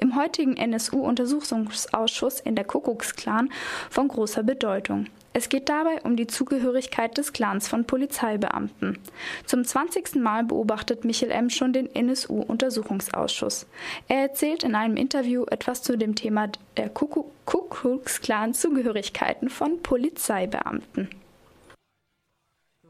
Im 0.00 0.16
heutigen 0.16 0.56
NSU-Untersuchungsausschuss 0.56 2.40
in 2.40 2.54
der 2.56 2.64
Kuckucksklan 2.64 3.50
von 3.90 4.08
großer 4.08 4.44
Bedeutung. 4.44 5.08
Es 5.32 5.48
geht 5.48 5.68
dabei 5.68 6.00
um 6.02 6.16
die 6.16 6.26
Zugehörigkeit 6.26 7.16
des 7.16 7.32
Clans 7.32 7.68
von 7.68 7.84
Polizeibeamten. 7.84 8.98
Zum 9.44 9.64
20. 9.64 10.16
Mal 10.16 10.44
beobachtet 10.44 11.04
Michael 11.04 11.32
M. 11.32 11.50
schon 11.50 11.72
den 11.72 11.94
NSU-Untersuchungsausschuss. 11.94 13.66
Er 14.08 14.22
erzählt 14.22 14.64
in 14.64 14.74
einem 14.74 14.96
Interview 14.96 15.44
etwas 15.44 15.82
zu 15.82 15.96
dem 15.96 16.14
Thema 16.14 16.48
der 16.76 16.88
Ku 16.88 17.26
Klux 17.70 18.20
Klan-Zugehörigkeiten 18.20 19.48
von 19.48 19.82
Polizeibeamten. 19.82 21.08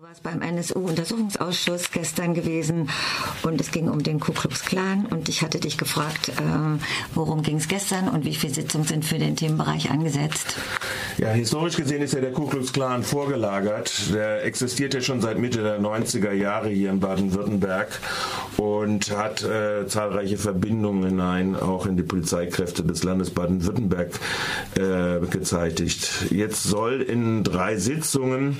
Du 0.00 0.04
warst 0.04 0.22
beim 0.22 0.40
NSU-Untersuchungsausschuss 0.42 1.90
gestern 1.90 2.32
gewesen 2.32 2.88
und 3.42 3.60
es 3.60 3.72
ging 3.72 3.88
um 3.88 4.00
den 4.00 4.20
Ku 4.20 4.32
Klux 4.32 4.62
Klan 4.62 5.06
und 5.06 5.28
ich 5.28 5.42
hatte 5.42 5.58
dich 5.58 5.76
gefragt, 5.76 6.30
ähm, 6.40 6.78
worum 7.14 7.42
ging 7.42 7.56
es 7.56 7.66
gestern 7.66 8.08
und 8.08 8.24
wie 8.24 8.36
viele 8.36 8.54
Sitzungen 8.54 8.86
sind 8.86 9.04
für 9.04 9.18
den 9.18 9.34
Themenbereich 9.34 9.90
angesetzt? 9.90 10.54
Ja, 11.18 11.30
historisch 11.30 11.76
gesehen 11.76 12.00
ist 12.00 12.14
ja 12.14 12.20
der 12.20 12.30
Ku 12.30 12.46
Klux 12.46 12.72
Klan 12.72 13.02
vorgelagert. 13.02 14.14
Der 14.14 14.44
existiert 14.44 14.94
ja 14.94 15.00
schon 15.00 15.20
seit 15.20 15.36
Mitte 15.36 15.64
der 15.64 15.80
90er 15.80 16.30
Jahre 16.30 16.68
hier 16.68 16.90
in 16.90 17.00
Baden-Württemberg 17.00 17.88
und 18.56 19.10
hat 19.16 19.42
äh, 19.42 19.88
zahlreiche 19.88 20.38
Verbindungen 20.38 21.02
hinein, 21.02 21.56
auch 21.56 21.86
in 21.86 21.96
die 21.96 22.04
Polizeikräfte 22.04 22.84
des 22.84 23.02
Landes 23.02 23.30
Baden-Württemberg 23.30 24.10
äh, 24.76 25.26
gezeitigt. 25.26 26.26
Jetzt 26.30 26.62
soll 26.62 27.02
in 27.02 27.42
drei 27.42 27.78
Sitzungen 27.78 28.58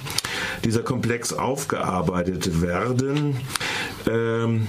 dieser 0.65 0.83
Komplex 0.83 1.33
aufgearbeitet 1.33 2.61
werden. 2.61 3.37
Ähm, 4.11 4.67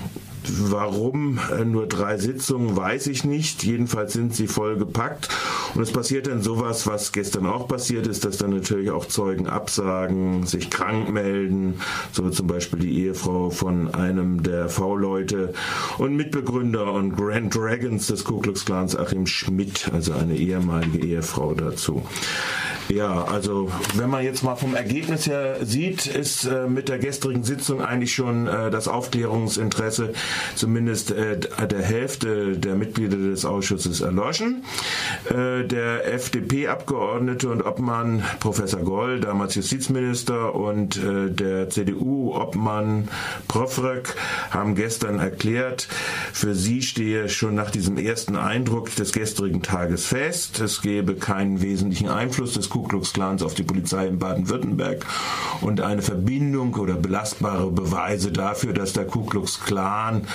Warum 0.57 1.39
äh, 1.51 1.65
nur 1.65 1.87
drei 1.87 2.17
Sitzungen, 2.17 2.75
weiß 2.75 3.07
ich 3.07 3.23
nicht. 3.23 3.63
Jedenfalls 3.63 4.13
sind 4.13 4.35
sie 4.35 4.47
voll 4.47 4.77
gepackt. 4.77 5.29
Und 5.75 5.81
es 5.81 5.91
passiert 5.91 6.27
dann 6.27 6.41
sowas, 6.41 6.87
was 6.87 7.11
gestern 7.11 7.45
auch 7.45 7.67
passiert 7.67 8.07
ist, 8.07 8.25
dass 8.25 8.37
dann 8.37 8.51
natürlich 8.51 8.91
auch 8.91 9.05
Zeugen 9.05 9.47
absagen, 9.47 10.45
sich 10.45 10.69
krank 10.69 11.09
melden, 11.09 11.81
so 12.11 12.29
zum 12.29 12.47
Beispiel 12.47 12.79
die 12.79 13.03
Ehefrau 13.03 13.49
von 13.49 13.93
einem 13.93 14.43
der 14.43 14.69
V-Leute 14.69 15.53
und 15.97 16.15
Mitbegründer 16.15 16.91
und 16.93 17.15
Grand 17.15 17.55
Dragons 17.55 18.07
des 18.07 18.23
Ku 18.23 18.39
Klux 18.39 18.65
Klans, 18.65 18.95
Achim 18.95 19.27
Schmidt, 19.27 19.89
also 19.93 20.13
eine 20.13 20.35
ehemalige 20.35 21.05
Ehefrau 21.05 21.53
dazu. 21.53 22.03
Ja, 22.91 23.23
also 23.25 23.69
wenn 23.93 24.09
man 24.09 24.23
jetzt 24.23 24.41
mal 24.41 24.55
vom 24.55 24.73
Ergebnis 24.73 25.27
her 25.27 25.57
sieht, 25.61 26.07
ist 26.07 26.45
äh, 26.45 26.65
mit 26.67 26.89
der 26.89 26.97
gestrigen 26.97 27.43
Sitzung 27.43 27.83
eigentlich 27.83 28.15
schon 28.15 28.47
äh, 28.47 28.71
das 28.71 28.87
Aufklärungsinteresse 28.87 30.13
zumindest 30.55 31.11
äh, 31.11 31.37
der 31.39 31.83
Hälfte 31.83 32.57
der 32.57 32.73
Mitglieder 32.73 33.17
des 33.17 33.45
Ausschusses 33.45 34.01
erloschen. 34.01 34.63
Äh, 35.29 35.65
der 35.65 36.11
FDP-Abgeordnete 36.11 37.49
und 37.49 37.63
Obmann 37.63 38.23
Professor 38.39 38.81
Goll, 38.81 39.19
damals 39.19 39.53
Justizminister, 39.53 40.55
und 40.55 40.97
äh, 40.97 41.29
der 41.29 41.69
CDU-Obmann 41.69 43.09
Profrek 43.47 44.15
haben 44.49 44.73
gestern 44.73 45.19
erklärt, 45.19 45.87
für 46.33 46.55
sie 46.55 46.81
stehe 46.81 47.29
schon 47.29 47.53
nach 47.53 47.69
diesem 47.69 47.99
ersten 47.99 48.35
Eindruck 48.35 48.95
des 48.95 49.11
gestrigen 49.11 49.61
Tages 49.61 50.07
fest, 50.07 50.59
es 50.59 50.81
gebe 50.81 51.13
keinen 51.13 51.61
wesentlichen 51.61 52.09
Einfluss 52.09 52.53
des 52.53 52.69
Ku 52.80 52.88
Klux 52.88 53.11
Klans 53.11 53.43
auf 53.43 53.55
die 53.55 53.63
Polizei 53.63 54.07
in 54.07 54.19
Baden-Württemberg 54.19 55.05
und 55.59 55.82
eine 55.82 56.01
Verbindung 56.01 56.73
oder 56.75 56.93
belastbare 56.93 57.69
Beweise 57.71 58.32
dafür, 58.32 58.73
dass 58.73 58.93
der 58.93 59.05
Ku 59.05 59.25
Klux 59.25 59.59
Klan 59.59 60.27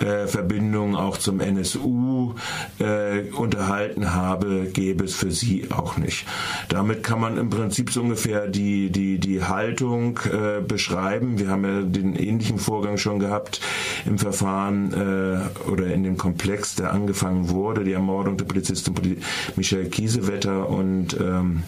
äh, 0.00 0.26
Verbindungen 0.26 0.96
auch 0.96 1.16
zum 1.16 1.38
NSU 1.38 2.34
äh, 2.80 3.30
unterhalten 3.36 4.14
habe, 4.14 4.68
gäbe 4.72 5.04
es 5.04 5.14
für 5.14 5.30
sie 5.30 5.68
auch 5.70 5.96
nicht. 5.96 6.26
Damit 6.68 7.04
kann 7.04 7.20
man 7.20 7.38
im 7.38 7.50
Prinzip 7.50 7.92
so 7.92 8.00
ungefähr 8.00 8.48
die, 8.48 8.90
die, 8.90 9.18
die 9.18 9.44
Haltung 9.44 10.18
äh, 10.24 10.60
beschreiben. 10.60 11.38
Wir 11.38 11.50
haben 11.50 11.64
ja 11.64 11.82
den 11.82 12.16
ähnlichen 12.16 12.58
Vorgang 12.58 12.98
schon 12.98 13.20
gehabt 13.20 13.60
im 14.06 14.18
Verfahren 14.18 14.92
äh, 14.92 15.70
oder 15.70 15.86
in 15.86 16.02
dem 16.02 16.16
Komplex, 16.16 16.74
der 16.74 16.92
angefangen 16.92 17.50
wurde, 17.50 17.84
die 17.84 17.92
Ermordung 17.92 18.36
der 18.36 18.44
Polizistin 18.46 18.94
Poli 18.94 19.18
Michael 19.54 19.88
Kiesewetter 19.88 20.68
und 20.68 21.16
ähm, 21.20 21.62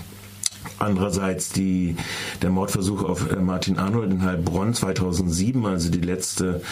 Andererseits 0.78 1.50
die, 1.50 1.96
der 2.42 2.50
Mordversuch 2.50 3.04
auf 3.04 3.30
äh, 3.30 3.36
Martin 3.36 3.78
Arnold 3.78 4.10
in 4.10 4.22
Heilbronn 4.22 4.74
2007, 4.74 5.64
also 5.66 5.90
die 5.90 6.00
letzte 6.00 6.62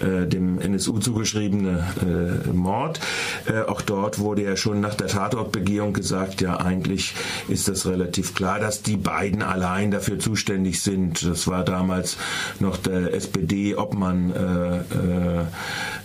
äh, 0.00 0.26
dem 0.26 0.58
NSU 0.58 0.98
zugeschriebene 0.98 2.42
äh, 2.46 2.52
Mord. 2.52 3.00
Äh, 3.46 3.62
auch 3.62 3.80
dort 3.80 4.18
wurde 4.18 4.42
ja 4.42 4.56
schon 4.56 4.80
nach 4.80 4.94
der 4.94 5.08
Tatortbegehung 5.08 5.92
gesagt, 5.92 6.40
ja 6.40 6.58
eigentlich 6.58 7.14
ist 7.48 7.68
das 7.68 7.86
relativ 7.86 8.34
klar, 8.34 8.58
dass 8.58 8.82
die 8.82 8.96
beiden 8.96 9.42
allein 9.42 9.90
dafür 9.90 10.18
zuständig 10.18 10.82
sind. 10.82 11.24
Das 11.24 11.46
war 11.46 11.64
damals 11.64 12.16
noch 12.60 12.76
der 12.76 13.14
SPD-Obmann 13.14 14.32
äh, 14.32 14.76
äh, 14.76 15.44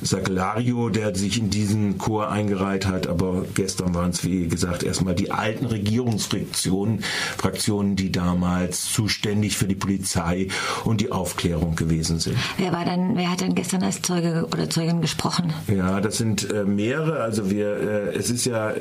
Sakelario, 0.02 0.90
der 0.90 1.16
sich 1.16 1.40
in 1.40 1.50
diesen 1.50 1.98
Chor 1.98 2.30
eingereiht 2.30 2.86
hat. 2.86 3.08
Aber 3.08 3.46
gestern 3.56 3.94
waren 3.96 4.12
es, 4.12 4.24
wie 4.24 4.48
gesagt, 4.48 4.84
erstmal 4.84 5.16
die 5.16 5.32
alten 5.32 5.66
Regierungsfraktionen, 5.66 7.04
Fraktionen, 7.40 7.96
die 7.96 8.12
damals 8.12 8.92
zuständig 8.92 9.56
für 9.56 9.66
die 9.66 9.76
Polizei 9.76 10.50
und 10.84 11.00
die 11.00 11.14
Aufklärung 11.14 11.78
gewesen 11.78 12.20
sind. 12.20 12.36
Wer 12.58 12.74
war 12.74 12.84
dann, 12.84 13.16
wer 13.16 13.32
hat 13.32 13.40
dann 13.40 13.56
gestern 13.56 13.82
als 13.82 14.02
Zeuge 14.02 14.46
oder 14.52 14.70
Zeugin 14.70 15.00
gesprochen? 15.00 15.54
Ja, 15.68 16.02
das 16.02 16.18
sind 16.18 16.52
äh, 16.52 16.66
mehrere. 16.66 17.22
Also 17.22 17.50
wir, 17.50 17.78
äh, 17.78 18.18
es 18.18 18.30
ist 18.30 18.44
ja, 18.44 18.74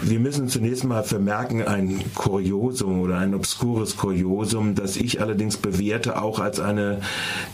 wir 0.00 0.18
müssen 0.18 0.48
zunächst 0.48 0.84
mal 0.84 1.02
vermerken, 1.02 1.62
ein 1.66 2.00
Kuriosum 2.14 3.02
oder 3.02 3.18
ein 3.18 3.34
obskures 3.34 3.98
Kuriosum, 3.98 4.74
das 4.74 4.96
ich 4.96 5.20
allerdings 5.20 5.58
bewerte 5.58 6.22
auch 6.22 6.38
als 6.38 6.58
eine 6.58 7.02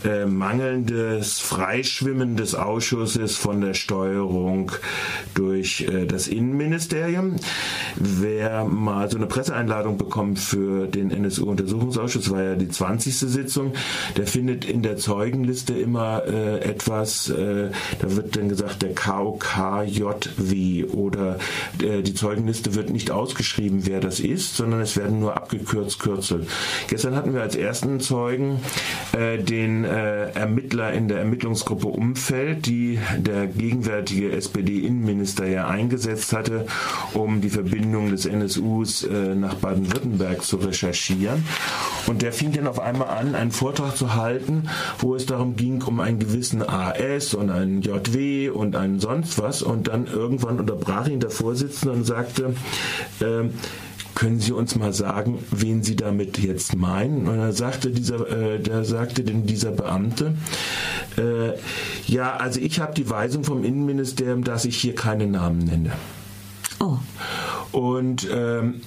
äh, 0.05 0.25
mangelndes 0.25 1.41
Freischwimmen 1.41 2.37
des 2.37 2.55
Ausschusses 2.55 3.35
von 3.35 3.59
der 3.59 3.73
Steuerung 3.73 4.71
durch 5.35 5.81
äh, 5.81 6.05
das 6.05 6.29
Innenministerium. 6.29 7.35
Wer 7.97 8.63
mal 8.63 9.11
so 9.11 9.17
eine 9.17 9.25
Presseeinladung 9.25 9.97
bekommt 9.97 10.36
für 10.37 10.87
den 10.87 11.11
NSU-Untersuchungsausschuss, 11.11 12.29
war 12.31 12.43
ja 12.43 12.55
die 12.55 12.69
20. 12.69 13.15
Sitzung, 13.17 13.73
der 14.15 14.27
findet 14.27 14.65
in 14.65 14.81
der 14.81 14.97
Zeugenliste 14.97 15.73
immer 15.73 16.23
äh, 16.25 16.59
etwas, 16.59 17.29
äh, 17.29 17.69
da 17.99 18.15
wird 18.15 18.35
dann 18.35 18.49
gesagt 18.49 18.81
der 18.81 18.93
KOKJW 18.93 20.85
oder 20.85 21.39
äh, 21.81 22.01
die 22.01 22.13
Zeugenliste 22.13 22.75
wird 22.75 22.89
nicht 22.89 23.11
ausgeschrieben, 23.11 23.85
wer 23.85 23.99
das 23.99 24.19
ist, 24.19 24.55
sondern 24.55 24.81
es 24.81 24.97
werden 24.97 25.19
nur 25.19 25.35
abgekürzt 25.35 25.99
Kürzel. 25.99 26.45
Gestern 26.87 27.15
hatten 27.15 27.33
wir 27.33 27.41
als 27.41 27.55
ersten 27.55 27.99
Zeugen 27.99 28.59
äh, 29.17 29.37
den 29.37 29.83
äh, 29.83 30.31
Ermittler 30.31 30.93
in 30.93 31.07
der 31.07 31.19
Ermittlungsgruppe 31.19 31.87
Umfeld, 31.87 32.65
die 32.65 32.99
der 33.17 33.47
gegenwärtige 33.47 34.31
SPD-Innenminister 34.31 35.47
ja 35.47 35.67
eingesetzt 35.67 36.33
hatte, 36.33 36.65
um 37.13 37.41
die 37.41 37.49
Verbindung 37.49 38.09
des 38.09 38.25
NSUs 38.25 39.03
äh, 39.03 39.35
nach 39.35 39.55
Baden-Württemberg 39.55 40.26
zu 40.35 40.57
recherchieren. 40.57 41.43
Und 42.07 42.21
der 42.21 42.33
fing 42.33 42.51
dann 42.53 42.67
auf 42.67 42.79
einmal 42.79 43.09
an, 43.09 43.35
einen 43.35 43.51
Vortrag 43.51 43.97
zu 43.97 44.15
halten, 44.15 44.69
wo 44.99 45.15
es 45.15 45.25
darum 45.25 45.55
ging, 45.55 45.81
um 45.83 45.99
einen 45.99 46.19
gewissen 46.19 46.67
AS 46.67 47.33
und 47.33 47.49
einen 47.49 47.81
JW 47.81 48.49
und 48.49 48.75
einen 48.75 48.99
sonst 48.99 49.39
was. 49.39 49.61
Und 49.61 49.87
dann 49.87 50.07
irgendwann 50.07 50.59
unterbrach 50.59 51.07
ihn 51.07 51.19
der 51.19 51.29
Vorsitzende 51.29 51.93
und 51.93 52.03
sagte, 52.05 52.55
äh, 53.19 53.49
können 54.17 54.39
Sie 54.39 54.51
uns 54.51 54.75
mal 54.75 54.93
sagen, 54.93 55.37
wen 55.51 55.83
Sie 55.83 55.95
damit 55.95 56.39
jetzt 56.39 56.75
meinen? 56.75 57.27
Und 57.27 57.37
dann 57.37 57.53
sagte 57.53 57.91
dieser, 57.91 58.27
äh, 58.27 58.59
da 58.59 58.83
sagte 58.83 59.23
denn 59.23 59.45
dieser 59.45 59.71
Beamte, 59.71 60.33
äh, 61.17 61.51
ja, 62.07 62.35
also 62.35 62.59
ich 62.59 62.79
habe 62.79 62.95
die 62.95 63.07
Weisung 63.11 63.43
vom 63.43 63.63
Innenministerium, 63.63 64.43
dass 64.43 64.65
ich 64.65 64.77
hier 64.77 64.95
keine 64.95 65.27
Namen 65.27 65.59
nenne. 65.59 65.91
Oh. 66.79 66.97
Und 67.71 68.27
ähm, 68.31 68.81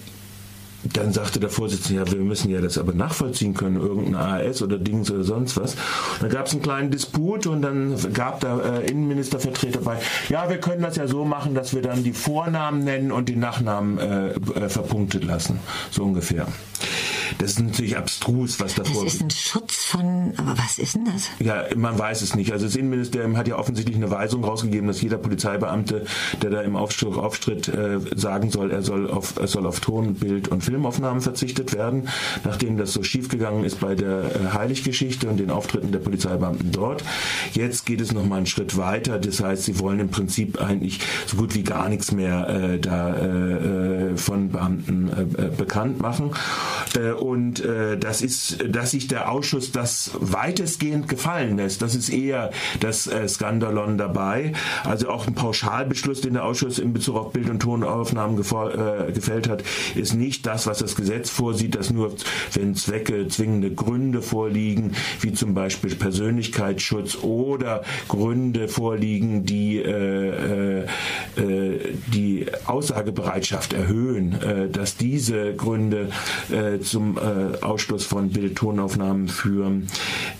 dann 0.84 1.12
sagte 1.12 1.40
der 1.40 1.50
Vorsitzende, 1.50 2.02
ja, 2.02 2.10
wir 2.10 2.20
müssen 2.20 2.50
ja 2.50 2.60
das 2.60 2.78
aber 2.78 2.92
nachvollziehen 2.92 3.54
können, 3.54 3.76
irgendein 3.76 4.14
AS 4.14 4.62
oder 4.62 4.78
Dings 4.78 5.10
oder 5.10 5.24
sonst 5.24 5.56
was. 5.56 5.74
Und 5.74 6.22
dann 6.22 6.30
gab 6.30 6.46
es 6.46 6.52
einen 6.52 6.62
kleinen 6.62 6.90
Disput 6.90 7.46
und 7.46 7.62
dann 7.62 7.96
gab 8.12 8.40
der 8.40 8.82
äh, 8.82 8.90
Innenministervertreter 8.90 9.80
bei, 9.80 9.98
ja, 10.28 10.48
wir 10.48 10.58
können 10.58 10.82
das 10.82 10.96
ja 10.96 11.06
so 11.06 11.24
machen, 11.24 11.54
dass 11.54 11.74
wir 11.74 11.82
dann 11.82 12.02
die 12.02 12.12
Vornamen 12.12 12.84
nennen 12.84 13.12
und 13.12 13.28
die 13.28 13.36
Nachnamen 13.36 13.98
äh, 13.98 14.28
äh, 14.30 14.68
verpunktet 14.68 15.24
lassen. 15.24 15.60
So 15.90 16.04
ungefähr. 16.04 16.46
Das 17.38 17.52
ist 17.52 17.60
natürlich 17.60 17.96
abstrus, 17.96 18.60
was 18.60 18.74
davor. 18.74 19.04
Das 19.04 19.14
ist 19.14 19.22
ein 19.22 19.30
Schutz 19.30 19.84
von, 19.84 20.32
aber 20.36 20.56
was 20.58 20.78
ist 20.78 20.94
denn 20.94 21.04
das? 21.04 21.28
Ja, 21.38 21.64
man 21.76 21.98
weiß 21.98 22.22
es 22.22 22.34
nicht. 22.34 22.52
Also 22.52 22.66
das 22.66 22.76
Innenministerium 22.76 23.36
hat 23.36 23.48
ja 23.48 23.56
offensichtlich 23.56 23.96
eine 23.96 24.10
Weisung 24.10 24.44
rausgegeben, 24.44 24.86
dass 24.86 25.00
jeder 25.00 25.18
Polizeibeamte, 25.18 26.04
der 26.42 26.50
da 26.50 26.62
im 26.62 26.76
Auftritt, 26.76 27.14
Auftritt 27.16 27.68
äh, 27.68 27.98
sagen 28.16 28.50
soll, 28.50 28.70
er 28.70 28.82
soll 28.82 29.10
auf, 29.10 29.38
er 29.38 29.46
soll 29.46 29.66
auf 29.66 29.80
Ton, 29.80 30.14
Bild 30.14 30.48
und 30.48 30.62
Filmaufnahmen 30.62 31.20
verzichtet 31.20 31.74
werden, 31.74 32.08
nachdem 32.44 32.76
das 32.76 32.92
so 32.92 33.02
schiefgegangen 33.02 33.64
ist 33.64 33.80
bei 33.80 33.94
der 33.94 34.22
äh, 34.22 34.52
Heiliggeschichte 34.52 35.28
und 35.28 35.38
den 35.38 35.50
Auftritten 35.50 35.92
der 35.92 36.00
Polizeibeamten 36.00 36.72
dort. 36.72 37.04
Jetzt 37.52 37.86
geht 37.86 38.00
es 38.00 38.12
nochmal 38.12 38.38
einen 38.38 38.46
Schritt 38.46 38.76
weiter. 38.76 39.18
Das 39.18 39.40
heißt, 39.40 39.64
sie 39.64 39.78
wollen 39.78 40.00
im 40.00 40.08
Prinzip 40.10 40.60
eigentlich 40.60 41.00
so 41.26 41.36
gut 41.36 41.54
wie 41.54 41.62
gar 41.62 41.88
nichts 41.88 42.12
mehr 42.12 42.48
äh, 42.48 42.78
da 42.78 43.16
äh, 43.16 44.16
von 44.16 44.50
Beamten 44.50 45.08
äh, 45.08 45.48
bekannt 45.56 46.00
machen. 46.00 46.32
Und 47.20 47.62
äh, 47.64 47.98
das 47.98 48.22
ist, 48.22 48.64
dass 48.66 48.92
sich 48.92 49.06
der 49.06 49.30
Ausschuss 49.30 49.72
das 49.72 50.10
weitestgehend 50.18 51.06
gefallen 51.06 51.58
lässt. 51.58 51.82
Das 51.82 51.94
ist 51.94 52.08
eher 52.08 52.50
das 52.80 53.06
äh, 53.06 53.28
Skandalon 53.28 53.98
dabei. 53.98 54.52
Also 54.84 55.10
auch 55.10 55.26
ein 55.26 55.34
Pauschalbeschluss, 55.34 56.22
den 56.22 56.34
der 56.34 56.44
Ausschuss 56.44 56.78
in 56.78 56.94
Bezug 56.94 57.16
auf 57.16 57.32
Bild- 57.32 57.50
und 57.50 57.60
Tonaufnahmen 57.60 58.38
äh, 58.38 59.12
gefällt 59.12 59.48
hat, 59.48 59.62
ist 59.94 60.14
nicht 60.14 60.46
das, 60.46 60.66
was 60.66 60.78
das 60.78 60.96
Gesetz 60.96 61.28
vorsieht, 61.28 61.74
dass 61.74 61.90
nur 61.90 62.12
wenn 62.54 62.74
Zwecke, 62.74 63.28
zwingende 63.28 63.70
Gründe 63.70 64.22
vorliegen, 64.22 64.92
wie 65.20 65.32
zum 65.32 65.52
Beispiel 65.52 65.94
Persönlichkeitsschutz 65.94 67.18
oder 67.22 67.82
Gründe 68.08 68.68
vorliegen, 68.68 69.44
die 69.44 69.76
äh, 69.76 70.80
äh, 70.80 70.86
die 72.06 72.46
Aussagebereitschaft 72.64 73.72
erhöhen, 73.72 74.40
äh, 74.40 74.68
dass 74.68 74.96
diese 74.96 75.54
Gründe 75.54 76.08
äh, 76.50 76.80
äh, 77.16 77.64
Ausschluss 77.64 78.04
von 78.04 78.30
Bild-Tonaufnahmen 78.30 79.28
führen. 79.28 79.88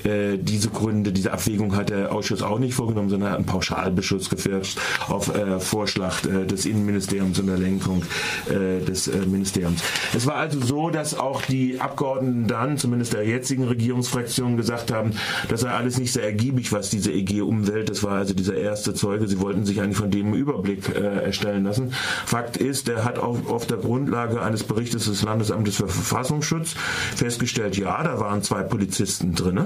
Äh, 0.05 0.39
diese 0.39 0.71
Gründe, 0.71 1.13
diese 1.13 1.33
Abwägung 1.33 1.77
hat 1.77 1.91
der 1.91 2.13
Ausschuss 2.13 2.43
auch 2.43 2.59
nicht 2.59 2.75
vorgenommen, 2.75 3.09
sondern 3.09 3.31
hat 3.31 3.37
einen 3.37 3.47
Pauschalbeschluss 3.47 4.31
geführt 4.31 4.77
auf 5.09 5.35
äh, 5.35 5.61
Vorschlag 5.61 6.25
äh, 6.25 6.47
des 6.47 6.67
Innenministeriums 6.67 7.39
und 7.39 7.47
der 7.47 7.59
Lenkung 7.59 8.03
äh, 8.49 8.85
des 8.85 9.09
äh, 9.09 9.19
Ministeriums. 9.27 9.83
Es 10.15 10.27
war 10.27 10.37
also 10.37 10.61
so, 10.61 10.91
dass 10.91 11.19
auch 11.19 11.43
die 11.43 11.81
Abgeordneten 11.81 12.47
dann, 12.47 12.79
zumindest 12.79 13.13
der 13.13 13.27
jetzigen 13.27 13.65
Regierungsfraktion, 13.65 14.57
gesagt 14.57 14.93
haben, 14.93 15.13
das 15.49 15.61
sei 15.61 15.71
alles 15.71 15.99
nicht 15.99 16.13
sehr 16.13 16.25
ergiebig, 16.25 16.73
was 16.73 16.91
diese 16.91 17.13
EG 17.13 17.43
Umwelt, 17.43 17.89
das 17.89 18.03
war 18.03 18.13
also 18.13 18.35
dieser 18.35 18.55
erste 18.55 18.95
Zeuge, 18.95 19.27
sie 19.29 19.41
wollten 19.41 19.65
sich 19.65 19.81
eigentlich 19.81 19.97
von 19.97 20.11
dem 20.11 20.27
einen 20.27 20.35
Überblick 20.35 20.89
erstellen 20.95 21.65
lassen. 21.65 21.93
Fakt 22.27 22.57
ist, 22.57 22.89
der 22.89 23.05
hat 23.05 23.19
auf, 23.19 23.49
auf 23.49 23.67
der 23.67 23.79
Grundlage 23.79 24.43
eines 24.43 24.63
Berichtes 24.65 25.07
des 25.07 25.23
Landesamtes 25.23 25.77
für 25.77 25.89
Verfassungsschutz 25.89 26.60
festgestellt, 26.65 27.77
ja, 27.77 28.03
da 28.03 28.21
waren 28.21 28.43
zwei 28.43 28.63
Polizisten 28.63 29.35
drin. 29.35 29.61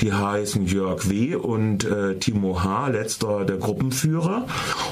Die 0.00 0.12
heißen 0.12 0.66
Jörg 0.66 1.08
W. 1.08 1.36
und 1.36 1.84
äh, 1.84 2.16
Timo 2.16 2.62
H., 2.62 2.88
letzter 2.88 3.44
der 3.44 3.56
Gruppenführer. 3.56 4.46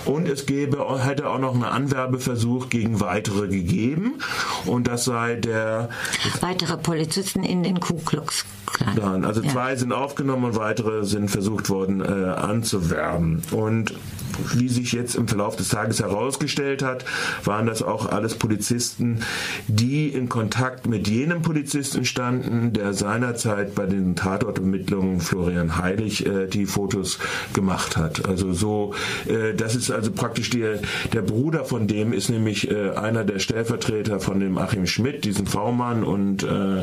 Und 0.05 0.29
es 0.29 0.47
gäbe, 0.47 0.85
hätte 1.05 1.29
auch 1.29 1.39
noch 1.39 1.55
einen 1.55 1.65
Anwerbeversuch 1.65 2.69
gegen 2.69 3.01
weitere 3.01 3.49
gegeben. 3.49 4.15
Und 4.67 4.87
das 4.87 5.05
sei 5.05 5.37
der... 5.37 5.89
Weitere 6.41 6.77
Polizisten 6.77 7.43
in 7.43 7.63
den 7.63 7.81
Ku 7.81 7.95
Klux 8.05 8.45
Klan. 8.67 9.25
Also 9.25 9.41
zwei 9.43 9.71
ja. 9.71 9.77
sind 9.77 9.93
aufgenommen 9.93 10.45
und 10.45 10.57
weitere 10.57 11.05
sind 11.05 11.31
versucht 11.31 11.71
worden 11.71 12.01
äh, 12.01 12.31
anzuwerben. 12.31 13.43
Und 13.51 13.95
wie 14.55 14.69
sich 14.69 14.93
jetzt 14.93 15.15
im 15.15 15.29
Verlauf 15.29 15.57
des 15.57 15.69
Tages 15.69 16.01
herausgestellt 16.01 16.83
hat, 16.83 17.05
waren 17.45 17.67
das 17.67 17.83
auch 17.83 18.07
alles 18.07 18.35
Polizisten, 18.35 19.21
die 19.69 20.09
in 20.09 20.29
Kontakt 20.29 20.87
mit 20.87 21.09
jenem 21.09 21.43
Polizisten 21.43 22.05
standen, 22.05 22.73
der 22.73 22.95
seinerzeit 22.95 23.75
bei 23.75 23.87
den 23.87 24.17
Tatortermittlungen 24.17 25.21
Florian 25.21 25.79
Heilig 25.79 26.27
äh, 26.27 26.47
die 26.47 26.67
Fotos 26.67 27.19
gemacht 27.53 27.97
hat. 27.97 28.27
Also 28.27 28.53
so, 28.53 28.95
äh, 29.27 29.55
das 29.55 29.75
ist 29.75 29.91
also 29.91 30.11
praktisch 30.13 30.51
der, 30.51 30.81
der 31.13 31.23
Bruder 31.23 31.65
von 31.65 31.87
dem 31.87 32.13
ist 32.13 32.31
nämlich 32.31 32.71
äh, 32.71 32.91
einer 32.91 33.25
der 33.25 33.39
Stellvertreter 33.39 34.21
von 34.21 34.41
dem 34.41 34.59
Achim 34.59 34.87
Schmidt, 34.87 35.25
diesem 35.25 35.47
V-Mann 35.47 36.05
und 36.05 36.43
äh, 36.43 36.81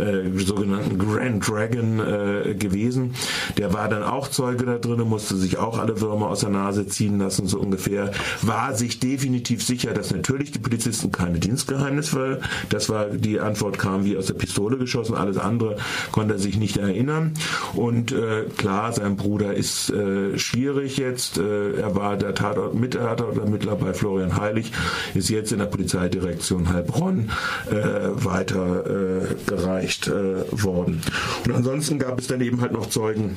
äh, 0.00 0.38
sogenannten 0.38 0.98
Grand 0.98 1.48
Dragon 1.48 2.00
äh, 2.00 2.54
gewesen. 2.54 3.14
Der 3.56 3.72
war 3.72 3.88
dann 3.88 4.02
auch 4.02 4.28
Zeuge 4.28 4.66
da 4.66 4.78
drin, 4.78 5.00
musste 5.00 5.36
sich 5.36 5.58
auch 5.58 5.78
alle 5.78 6.00
Würmer 6.00 6.28
aus 6.28 6.40
der 6.40 6.50
Nase 6.50 6.86
ziehen 6.88 7.18
lassen, 7.18 7.46
so 7.46 7.58
ungefähr. 7.58 8.10
War 8.42 8.74
sich 8.74 9.00
definitiv 9.00 9.64
sicher, 9.64 9.92
dass 9.92 10.12
natürlich 10.12 10.52
die 10.52 10.58
Polizisten 10.58 11.12
keine 11.12 11.38
Dienstgeheimnis 11.38 12.14
war. 12.14 12.38
Das 12.68 12.88
war 12.88 13.06
die 13.06 13.40
Antwort 13.40 13.78
kam 13.78 14.04
wie 14.04 14.16
aus 14.16 14.26
der 14.26 14.34
Pistole 14.34 14.78
geschossen. 14.78 15.14
Alles 15.14 15.38
andere 15.38 15.76
konnte 16.12 16.34
er 16.34 16.40
sich 16.40 16.56
nicht 16.56 16.76
erinnern. 16.76 17.32
Und 17.74 18.12
äh, 18.12 18.44
klar, 18.56 18.92
sein 18.92 19.16
Bruder 19.16 19.54
ist 19.54 19.90
äh, 19.90 20.38
schwierig 20.38 20.96
jetzt. 20.96 21.38
Äh, 21.38 21.74
er 21.80 21.94
war 21.94 22.16
der 22.16 22.34
Tatort, 22.34 22.74
Mitarbeiter 22.74 23.76
bei 23.76 23.94
Florian 23.94 24.36
Heilig, 24.36 24.72
ist 25.14 25.28
jetzt 25.30 25.52
in 25.52 25.58
der 25.58 25.66
Polizeidirektion 25.66 26.72
Heilbronn 26.72 27.30
äh, 27.70 27.74
weitergereicht 28.12 30.08
äh, 30.08 30.44
worden. 30.52 31.02
Und 31.44 31.54
ansonsten 31.54 31.98
gab 31.98 32.18
es 32.18 32.26
dann 32.26 32.40
eben 32.40 32.60
halt 32.60 32.72
noch 32.72 32.88
Zeugen 32.88 33.36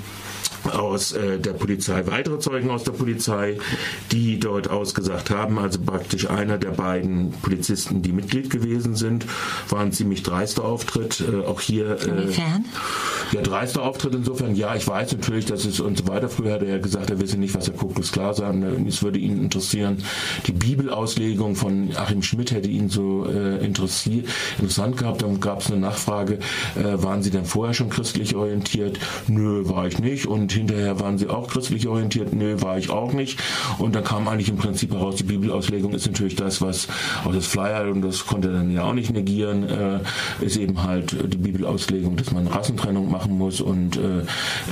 aus 0.65 1.11
äh, 1.11 1.39
der 1.39 1.53
Polizei, 1.53 2.05
weitere 2.07 2.39
Zeugen 2.39 2.69
aus 2.69 2.83
der 2.83 2.91
Polizei, 2.91 3.57
die 4.11 4.39
dort 4.39 4.69
ausgesagt 4.69 5.29
haben. 5.29 5.59
Also 5.59 5.79
praktisch 5.79 6.29
einer 6.29 6.57
der 6.57 6.71
beiden 6.71 7.31
Polizisten, 7.41 8.01
die 8.01 8.11
Mitglied 8.11 8.49
gewesen 8.49 8.95
sind, 8.95 9.25
war 9.69 9.81
ein 9.81 9.91
ziemlich 9.91 10.23
dreister 10.23 10.63
Auftritt. 10.63 11.21
Äh, 11.21 11.45
auch 11.45 11.61
hier. 11.61 11.97
Äh, 12.01 12.09
Inwiefern? 12.09 12.65
Ja, 13.31 13.41
dreister 13.41 13.83
Auftritt 13.83 14.13
insofern, 14.13 14.55
ja, 14.55 14.75
ich 14.75 14.85
weiß 14.85 15.13
natürlich, 15.13 15.45
dass 15.45 15.63
es 15.63 15.79
und 15.79 15.97
so 15.97 16.07
weiter. 16.07 16.27
Früher 16.27 16.53
hat 16.53 16.63
er 16.63 16.69
ja 16.69 16.77
gesagt, 16.79 17.09
er 17.09 17.19
wisse 17.19 17.37
nicht, 17.37 17.55
was 17.55 17.65
der 17.65 17.75
Kuckucks 17.75 18.11
klar 18.11 18.33
sagen. 18.33 18.85
Es 18.87 19.03
würde 19.03 19.19
ihn 19.19 19.41
interessieren. 19.41 20.03
Die 20.47 20.51
Bibelauslegung 20.51 21.55
von 21.55 21.91
Achim 21.95 22.23
Schmidt 22.23 22.51
hätte 22.51 22.67
ihn 22.69 22.89
so 22.89 23.25
äh, 23.25 23.63
interessiert, 23.63 24.27
interessant 24.57 24.97
gehabt. 24.97 25.21
Dann 25.21 25.39
gab 25.39 25.61
es 25.61 25.71
eine 25.71 25.79
Nachfrage, 25.79 26.39
äh, 26.75 27.01
waren 27.01 27.23
Sie 27.23 27.31
denn 27.31 27.45
vorher 27.45 27.73
schon 27.73 27.89
christlich 27.89 28.35
orientiert? 28.35 28.99
Nö, 29.27 29.67
war 29.69 29.87
ich 29.87 29.99
nicht. 29.99 30.25
Und 30.25 30.50
hinterher 30.53 30.99
waren 30.99 31.17
Sie 31.17 31.27
auch 31.27 31.47
christlich 31.47 31.87
orientiert? 31.87 32.33
Nö, 32.33 32.61
war 32.61 32.77
ich 32.77 32.89
auch 32.89 33.13
nicht. 33.13 33.39
Und 33.77 33.95
dann 33.95 34.03
kam 34.03 34.27
eigentlich 34.27 34.49
im 34.49 34.57
Prinzip 34.57 34.91
heraus, 34.93 35.15
die 35.15 35.23
Bibelauslegung 35.23 35.93
ist 35.93 36.07
natürlich 36.07 36.35
das, 36.35 36.61
was 36.61 36.87
aus 37.25 37.35
das 37.35 37.47
Flyer, 37.47 37.89
und 37.91 38.01
das 38.01 38.25
konnte 38.25 38.49
er 38.49 38.55
dann 38.55 38.71
ja 38.71 38.83
auch 38.83 38.93
nicht 38.93 39.11
negieren, 39.11 39.63
äh, 39.63 39.99
ist 40.41 40.57
eben 40.57 40.83
halt 40.83 41.15
die 41.33 41.37
Bibelauslegung, 41.37 42.15
dass 42.15 42.31
man 42.31 42.47
Rassentrennung 42.47 43.09
machen 43.09 43.37
muss. 43.37 43.61
Und 43.61 43.97
äh, 43.97 44.21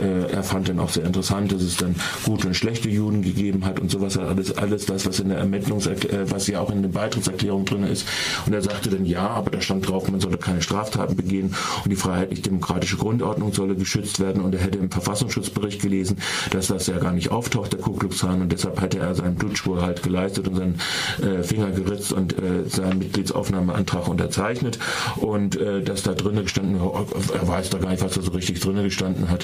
äh, 0.02 0.32
er 0.32 0.44
fand 0.44 0.70
dann 0.70 0.80
auch 0.80 0.90
sehr 0.90 1.06
interessant, 1.06 1.52
dass 1.52 1.62
es 1.62 1.78
dann 1.78 1.96
gute 2.24 2.48
und 2.48 2.54
schlechte 2.56 2.90
Juden 2.90 3.22
gegeben 3.22 3.66
hat 3.66 3.80
und 3.80 3.92
sowas. 3.92 4.18
Alles, 4.18 4.58
alles 4.58 4.86
das, 4.86 5.06
was 5.06 5.20
in 5.20 5.30
der 5.30 5.38
Ermittlungserklärung, 5.38 6.28
äh, 6.28 6.32
was 6.32 6.48
ja 6.48 6.60
auch 6.60 6.72
in 6.72 6.82
der 6.82 6.90
Beitrittserklärung 6.90 7.66
drin 7.66 7.84
ist. 7.84 8.08
Und 8.46 8.54
er 8.54 8.62
sagte 8.62 8.90
dann 8.90 9.06
ja, 9.06 9.28
aber 9.28 9.52
da 9.52 9.62
stand 9.62 9.88
drauf, 9.88 10.10
man 10.10 10.20
solle 10.20 10.38
keine 10.38 10.62
Straftaten 10.62 11.16
begehen 11.16 11.56
und 11.84 11.90
die 11.90 11.96
freiheitlich-demokratische 11.96 12.98
Grundordnung 12.98 13.54
solle 13.54 13.76
geschützt 13.76 14.20
werden. 14.20 14.42
Und 14.42 14.56
er 14.56 14.62
hätte 14.62 14.78
im 14.78 14.90
Verfassungsschutzbericht 14.90 15.69
gelesen, 15.78 16.18
dass 16.52 16.68
das 16.68 16.88
ja 16.88 16.98
gar 16.98 17.12
nicht 17.12 17.32
auftaucht, 17.32 17.74
der 17.74 17.80
Ku 17.80 17.94
Klux 17.94 18.24
Klan. 18.30 18.42
Und 18.42 18.52
deshalb 18.52 18.82
hätte 18.82 19.00
er 19.00 19.16
seinen 19.16 19.36
Blutspur 19.36 19.82
halt 19.82 20.04
geleistet 20.04 20.48
und 20.48 20.56
seinen 20.56 20.80
äh, 21.22 21.44
Finger 21.44 21.72
geritzt 21.72 22.14
und 22.14 22.34
äh, 22.34 22.68
seinen 22.68 23.00
Mitgliedsaufnahmeantrag 23.00 24.08
unterzeichnet. 24.08 24.80
Und 25.18 25.56
äh, 25.58 25.82
dass 25.82 26.04
da 26.04 26.14
drinnen 26.14 26.44
gestanden, 26.44 26.80
er 26.80 27.48
weiß 27.48 27.70
da 27.70 27.78
gar 27.78 27.92
nicht, 27.92 28.04
was 28.04 28.14
da 28.14 28.22
so 28.22 28.32
richtig 28.32 28.60
drinnen 28.60 28.84
gestanden 28.84 29.30
hat. 29.30 29.44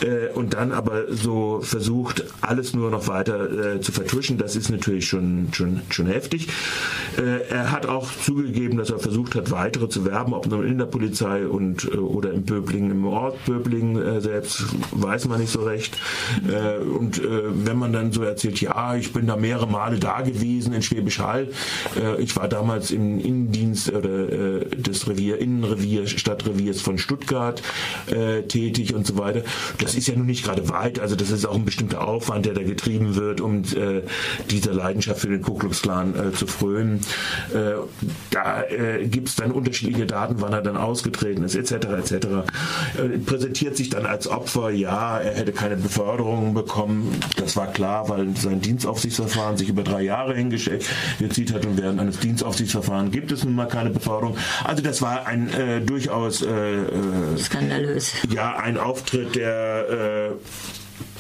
Äh, 0.00 0.32
und 0.34 0.54
dann 0.54 0.72
aber 0.72 1.04
so 1.14 1.60
versucht, 1.62 2.24
alles 2.42 2.74
nur 2.74 2.90
noch 2.90 3.08
weiter 3.08 3.76
äh, 3.76 3.80
zu 3.80 3.92
vertuschen, 3.92 4.36
das 4.38 4.56
ist 4.56 4.70
natürlich 4.70 5.08
schon, 5.08 5.48
schon, 5.52 5.80
schon 5.88 6.06
heftig. 6.06 6.48
Äh, 7.16 7.48
er 7.48 7.72
hat 7.72 7.86
auch 7.86 8.08
zugegeben, 8.24 8.76
dass 8.76 8.90
er 8.90 8.98
versucht 8.98 9.34
hat, 9.34 9.50
weitere 9.50 9.88
zu 9.88 10.04
werben, 10.04 10.34
ob 10.34 10.46
nun 10.46 10.66
in 10.66 10.78
der 10.78 10.86
Polizei 10.86 11.46
und 11.46 11.86
oder 11.96 12.32
im 12.32 12.42
Böblingen, 12.42 12.90
im 12.90 13.06
Ort 13.06 13.44
Böblingen 13.46 14.20
selbst, 14.20 14.64
weiß 14.92 15.28
man 15.28 15.40
nicht 15.40 15.52
so 15.52 15.62
recht. 15.62 15.96
Und 16.98 17.20
wenn 17.22 17.78
man 17.78 17.92
dann 17.92 18.12
so 18.12 18.22
erzählt, 18.22 18.60
ja, 18.60 18.96
ich 18.96 19.12
bin 19.12 19.26
da 19.26 19.36
mehrere 19.36 19.66
Male 19.66 19.98
da 19.98 20.20
gewesen 20.22 20.72
in 20.72 20.82
Schwäbisch 20.82 21.18
Hall, 21.18 21.48
ich 22.18 22.36
war 22.36 22.48
damals 22.48 22.90
im 22.90 23.20
Innendienst 23.20 23.92
oder 23.92 24.26
des 24.64 25.08
Revier, 25.08 25.38
Innenrevier, 25.38 25.75
Stadtreviers 26.06 26.80
von 26.80 26.98
Stuttgart 26.98 27.62
tätig 28.48 28.94
und 28.94 29.06
so 29.06 29.18
weiter. 29.18 29.42
Das 29.78 29.94
ist 29.94 30.08
ja 30.08 30.16
nun 30.16 30.26
nicht 30.26 30.44
gerade 30.44 30.68
weit, 30.68 30.98
also 30.98 31.16
das 31.16 31.30
ist 31.30 31.44
auch 31.46 31.54
ein 31.54 31.64
bestimmter 31.64 32.06
Aufwand, 32.06 32.46
der 32.46 32.54
da 32.54 32.62
getrieben 32.62 33.16
wird, 33.16 33.40
um 33.40 33.62
dieser 34.50 34.72
Leidenschaft 34.72 35.20
für 35.20 35.28
den 35.28 35.42
Ku 35.42 35.54
Klux 35.54 35.82
Klan 35.82 36.14
zu 36.34 36.46
frönen. 36.46 37.00
Äh, 37.52 37.74
da 38.30 38.62
äh, 38.62 39.06
gibt 39.06 39.28
es 39.28 39.36
dann 39.36 39.50
unterschiedliche 39.50 40.06
Daten, 40.06 40.36
wann 40.38 40.52
er 40.52 40.62
dann 40.62 40.76
ausgetreten 40.76 41.44
ist, 41.44 41.54
etc. 41.54 41.72
etc. 41.72 42.12
Äh, 42.12 43.18
präsentiert 43.24 43.76
sich 43.76 43.90
dann 43.90 44.06
als 44.06 44.28
Opfer, 44.28 44.70
ja, 44.70 45.18
er 45.18 45.34
hätte 45.34 45.52
keine 45.52 45.76
Beförderung 45.76 46.54
bekommen. 46.54 47.12
Das 47.36 47.56
war 47.56 47.68
klar, 47.68 48.08
weil 48.08 48.36
sein 48.36 48.60
Dienstaufsichtsverfahren 48.60 49.56
sich 49.56 49.68
über 49.68 49.82
drei 49.82 50.02
Jahre 50.02 50.34
hingezogen 50.34 50.80
hat 51.52 51.66
und 51.66 51.78
während 51.80 52.00
eines 52.00 52.18
Dienstaufsichtsverfahrens 52.18 53.12
gibt 53.12 53.32
es 53.32 53.44
nun 53.44 53.54
mal 53.54 53.68
keine 53.68 53.90
Beförderung. 53.90 54.36
Also 54.64 54.82
das 54.82 55.02
war 55.02 55.26
ein 55.26 55.48
äh, 55.66 55.80
durchaus 55.80 56.42
äh, 56.42 57.36
skandalös. 57.38 58.12
Ja, 58.30 58.56
ein 58.56 58.78
Auftritt, 58.78 59.36
der 59.36 60.36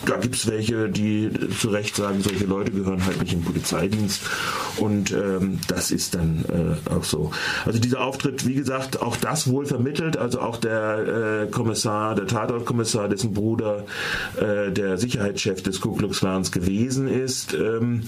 da 0.04 0.16
gibt 0.16 0.36
es 0.36 0.46
welche, 0.46 0.88
die 0.88 1.30
zu 1.58 1.68
Recht 1.68 1.96
sagen, 1.96 2.22
solche 2.22 2.44
Leute 2.44 2.70
gehören 2.70 3.04
halt 3.04 3.20
nicht 3.20 3.32
in 3.32 3.40
den 3.40 3.46
Polizeidienst. 3.46 4.22
Und 4.76 5.12
ähm, 5.12 5.58
das 5.68 5.90
ist 5.90 6.14
dann 6.14 6.44
äh, 6.48 6.90
auch 6.90 7.04
so. 7.04 7.32
Also 7.64 7.78
dieser 7.78 8.00
Auftritt, 8.02 8.46
wie 8.46 8.54
gesagt, 8.54 9.02
auch 9.02 9.16
das 9.16 9.48
wohl 9.48 9.66
vermittelt. 9.66 10.16
Also 10.16 10.40
auch 10.40 10.58
der 10.58 11.44
äh, 11.44 11.50
Kommissar, 11.50 12.14
der 12.14 12.26
Tatortkommissar, 12.26 13.08
dessen 13.08 13.34
Bruder 13.34 13.84
äh, 14.36 14.70
der 14.70 14.98
Sicherheitschef 14.98 15.62
des 15.62 15.80
Ku 15.80 15.94
Klux 15.94 16.20
Klans 16.20 16.52
gewesen 16.52 17.08
ist, 17.08 17.54
ähm, 17.54 18.02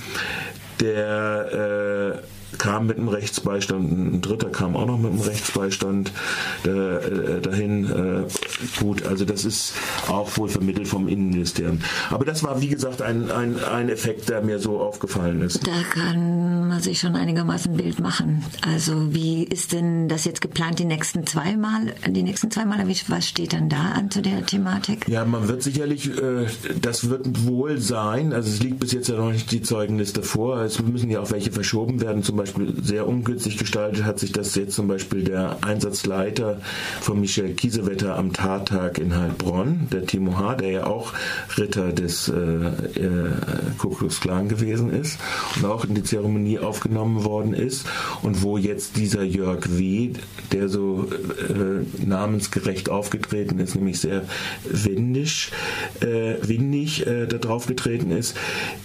der 0.81 2.23
äh, 2.23 2.38
kam 2.57 2.87
mit 2.87 2.97
einem 2.97 3.09
Rechtsbeistand, 3.09 3.93
ein 3.93 4.21
dritter 4.23 4.49
kam 4.49 4.77
auch 4.77 4.87
noch 4.87 4.99
mit 4.99 5.13
einem 5.13 5.21
Rechtsbeistand 5.21 6.13
da, 6.63 6.99
äh, 6.99 7.41
dahin. 7.41 7.85
Äh, 7.85 8.81
gut, 8.81 9.05
also 9.07 9.25
das 9.25 9.45
ist 9.45 9.75
auch 10.09 10.37
wohl 10.37 10.49
vermittelt 10.49 10.89
vom 10.89 11.09
Innenministerium. 11.09 11.81
Aber 12.11 12.25
das 12.25 12.43
war, 12.43 12.61
wie 12.61 12.69
gesagt, 12.69 13.03
ein, 13.03 13.31
ein, 13.31 13.63
ein 13.63 13.89
Effekt, 13.89 14.29
der 14.29 14.43
mir 14.43 14.59
so 14.59 14.81
aufgefallen 14.81 15.43
ist. 15.43 15.67
Da 15.67 15.83
kann 15.91 16.69
man 16.69 16.81
sich 16.81 16.99
schon 17.01 17.15
einigermaßen 17.15 17.73
ein 17.73 17.77
Bild 17.77 18.01
machen. 18.01 18.45
Also 18.63 19.13
wie 19.15 19.45
ist 19.45 19.73
denn 19.73 20.09
das 20.09 20.25
jetzt 20.25 20.41
geplant, 20.41 20.79
die 20.79 20.85
nächsten 20.85 21.27
zweimal, 21.27 21.95
die 22.07 22.23
nächsten 22.23 22.51
zweimal, 22.51 22.79
was 23.09 23.27
steht 23.27 23.53
dann 23.53 23.69
da 23.69 23.93
an 23.93 24.11
zu 24.11 24.23
der 24.23 24.47
Thematik? 24.47 25.09
Ja, 25.09 25.25
man 25.25 25.49
wird 25.49 25.63
sicherlich, 25.63 26.11
äh, 26.11 26.47
das 26.81 27.11
wird 27.11 27.47
wohl 27.47 27.79
sein, 27.79 28.33
also 28.33 28.49
es 28.49 28.63
liegt 28.63 28.79
bis 28.79 28.93
jetzt 28.93 29.09
ja 29.09 29.17
noch 29.17 29.33
nicht 29.33 29.51
die 29.53 29.63
Zeugenliste 29.63 30.23
vor, 30.23 30.61
es 30.63 30.81
müssen 30.81 31.11
ja 31.11 31.21
auch 31.21 31.31
welche 31.31 31.53
verschoben 31.53 32.01
werden, 32.01 32.23
zum 32.23 32.38
Beispiel 32.39 32.75
sehr 32.83 33.07
ungünstig 33.07 33.59
gestaltet 33.59 34.05
hat 34.05 34.19
sich 34.19 34.33
das 34.33 34.55
jetzt 34.55 34.75
zum 34.75 34.89
Beispiel 34.89 35.25
der 35.25 35.59
Einsatzleiter 35.63 36.61
von 37.01 37.21
Michel 37.21 37.55
Kiesewetter 37.55 38.17
am 38.17 38.33
Tattag 38.33 38.99
in 38.99 39.15
Heilbronn, 39.15 39.89
der 39.93 40.07
Timo 40.07 40.39
H., 40.39 40.57
der 40.57 40.71
ja 40.71 40.87
auch 40.87 41.13
Ritter 41.57 41.93
des 41.93 42.29
äh, 42.29 42.33
äh, 42.33 43.31
Ku 43.77 43.91
Klan 44.21 44.49
gewesen 44.49 44.91
ist 44.91 45.19
und 45.57 45.65
auch 45.65 45.85
in 45.85 45.95
die 45.95 46.03
Zeremonie 46.03 46.59
aufgenommen 46.59 47.25
worden 47.25 47.53
ist 47.53 47.87
und 48.23 48.43
wo 48.43 48.57
jetzt 48.57 48.97
dieser 48.97 49.23
Jörg 49.23 49.67
W., 49.69 50.13
der 50.53 50.69
so 50.69 51.09
äh, 51.49 52.05
namensgerecht 52.07 52.89
aufgetreten 52.91 53.59
ist, 53.59 53.75
nämlich 53.75 54.01
sehr 54.01 54.23
windig, 54.65 55.51
äh, 56.01 56.35
windig 56.43 57.07
äh, 57.07 57.27
da 57.27 57.39
drauf 57.39 57.67
getreten 57.67 58.11
ist, 58.11 58.37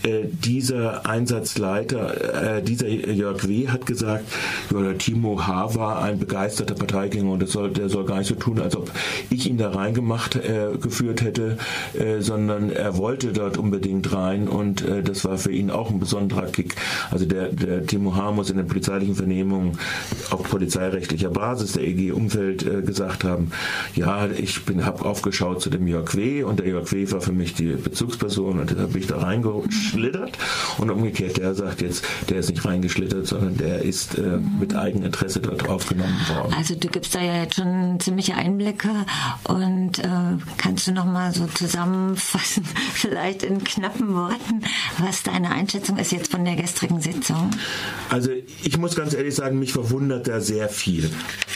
äh, 0.03 0.23
dieser 0.25 1.05
Einsatzleiter, 1.05 2.57
äh, 2.57 2.63
dieser 2.63 2.87
Jörg 2.87 3.42
W. 3.47 3.67
hat 3.67 3.85
gesagt, 3.85 4.25
der 4.71 4.97
Timo 4.97 5.45
H. 5.45 5.75
war 5.75 6.01
ein 6.01 6.19
begeisterter 6.19 6.75
Parteigänger 6.75 7.31
und 7.31 7.47
soll, 7.47 7.71
der 7.71 7.89
soll 7.89 8.05
gar 8.05 8.17
nicht 8.17 8.27
so 8.27 8.35
tun, 8.35 8.59
als 8.59 8.75
ob 8.75 8.91
ich 9.29 9.49
ihn 9.49 9.57
da 9.57 9.71
reingemacht 9.71 10.35
äh, 10.35 10.77
geführt 10.79 11.21
hätte, 11.21 11.57
äh, 11.93 12.21
sondern 12.21 12.69
er 12.69 12.97
wollte 12.97 13.33
dort 13.33 13.57
unbedingt 13.57 14.13
rein 14.13 14.47
und 14.47 14.81
äh, 14.81 15.03
das 15.03 15.25
war 15.25 15.37
für 15.37 15.51
ihn 15.51 15.69
auch 15.69 15.89
ein 15.89 15.99
besonderer 15.99 16.47
Kick. 16.47 16.75
Also 17.11 17.25
der, 17.25 17.49
der 17.49 17.85
Timo 17.85 18.15
H. 18.15 18.31
muss 18.31 18.49
in 18.49 18.57
den 18.57 18.67
polizeilichen 18.67 19.15
Vernehmungen 19.15 19.77
auf 20.29 20.43
polizeirechtlicher 20.43 21.29
Basis 21.29 21.73
der 21.73 21.83
EG 21.83 22.11
Umfeld 22.11 22.65
äh, 22.65 22.81
gesagt 22.81 23.23
haben, 23.23 23.51
ja, 23.95 24.27
ich 24.27 24.61
habe 24.81 25.05
aufgeschaut 25.05 25.61
zu 25.61 25.69
dem 25.69 25.87
Jörg 25.87 26.15
W. 26.15 26.43
und 26.43 26.59
der 26.59 26.67
Jörg 26.67 26.91
W. 26.91 27.11
war 27.11 27.21
für 27.21 27.31
mich 27.31 27.53
die 27.53 27.73
Bezugsperson 27.73 28.59
und 28.59 28.71
deshalb 28.71 28.93
bin 28.93 29.01
ich 29.01 29.07
da 29.07 29.17
reingeschlittert 29.17 30.37
und 30.77 30.89
umgekehrt, 30.89 31.37
der 31.37 31.53
sagt 31.53 31.81
jetzt, 31.81 32.05
der 32.29 32.37
ist 32.37 32.49
nicht 32.49 32.65
reingeschlittert, 32.65 33.27
sondern 33.33 33.57
der 33.57 33.81
ist 33.81 34.15
äh, 34.17 34.37
mit 34.59 34.75
Eigeninteresse 34.75 35.39
dort 35.39 35.67
aufgenommen 35.67 36.15
worden. 36.29 36.53
Also 36.55 36.75
du 36.75 36.87
gibst 36.87 37.15
da 37.15 37.21
ja 37.21 37.43
jetzt 37.43 37.55
schon 37.55 37.99
ziemliche 37.99 38.35
Einblicke 38.35 38.89
und 39.45 39.99
äh, 39.99 40.37
kannst 40.57 40.87
du 40.87 40.91
noch 40.91 41.05
mal 41.05 41.33
so 41.33 41.47
zusammenfassen, 41.47 42.63
vielleicht 42.93 43.43
in 43.43 43.63
knappen 43.63 44.13
Worten, 44.13 44.61
was 44.99 45.23
deine 45.23 45.51
Einschätzung 45.51 45.97
ist 45.97 46.11
jetzt 46.11 46.31
von 46.31 46.45
der 46.45 46.55
gestrigen 46.55 47.01
Sitzung? 47.01 47.49
Also 48.09 48.29
ich 48.63 48.77
muss 48.77 48.95
ganz 48.95 49.13
ehrlich 49.13 49.33
sagen, 49.33 49.57
mich 49.57 49.73
verwundert 49.73 50.27
da 50.27 50.39
sehr 50.39 50.69
viel. 50.69 51.09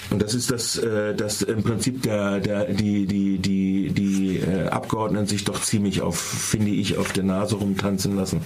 Und 0.10 0.22
das 0.22 0.34
ist 0.34 0.52
das, 0.52 0.78
äh, 0.78 1.14
dass 1.14 1.42
im 1.42 1.64
Prinzip 1.64 2.02
der, 2.04 2.40
der, 2.40 2.66
die, 2.66 3.06
die, 3.06 3.38
die, 3.40 3.92
die 3.92 4.38
äh, 4.38 4.68
Abgeordneten 4.68 5.28
sich 5.28 5.44
doch 5.44 5.62
ziemlich 5.62 6.02
auf, 6.02 6.18
finde 6.18 6.72
ich, 6.72 6.98
auf 6.98 7.12
der 7.12 7.24
Nase 7.24 7.56
rumtanzen 7.56 8.16
lassen. 8.16 8.42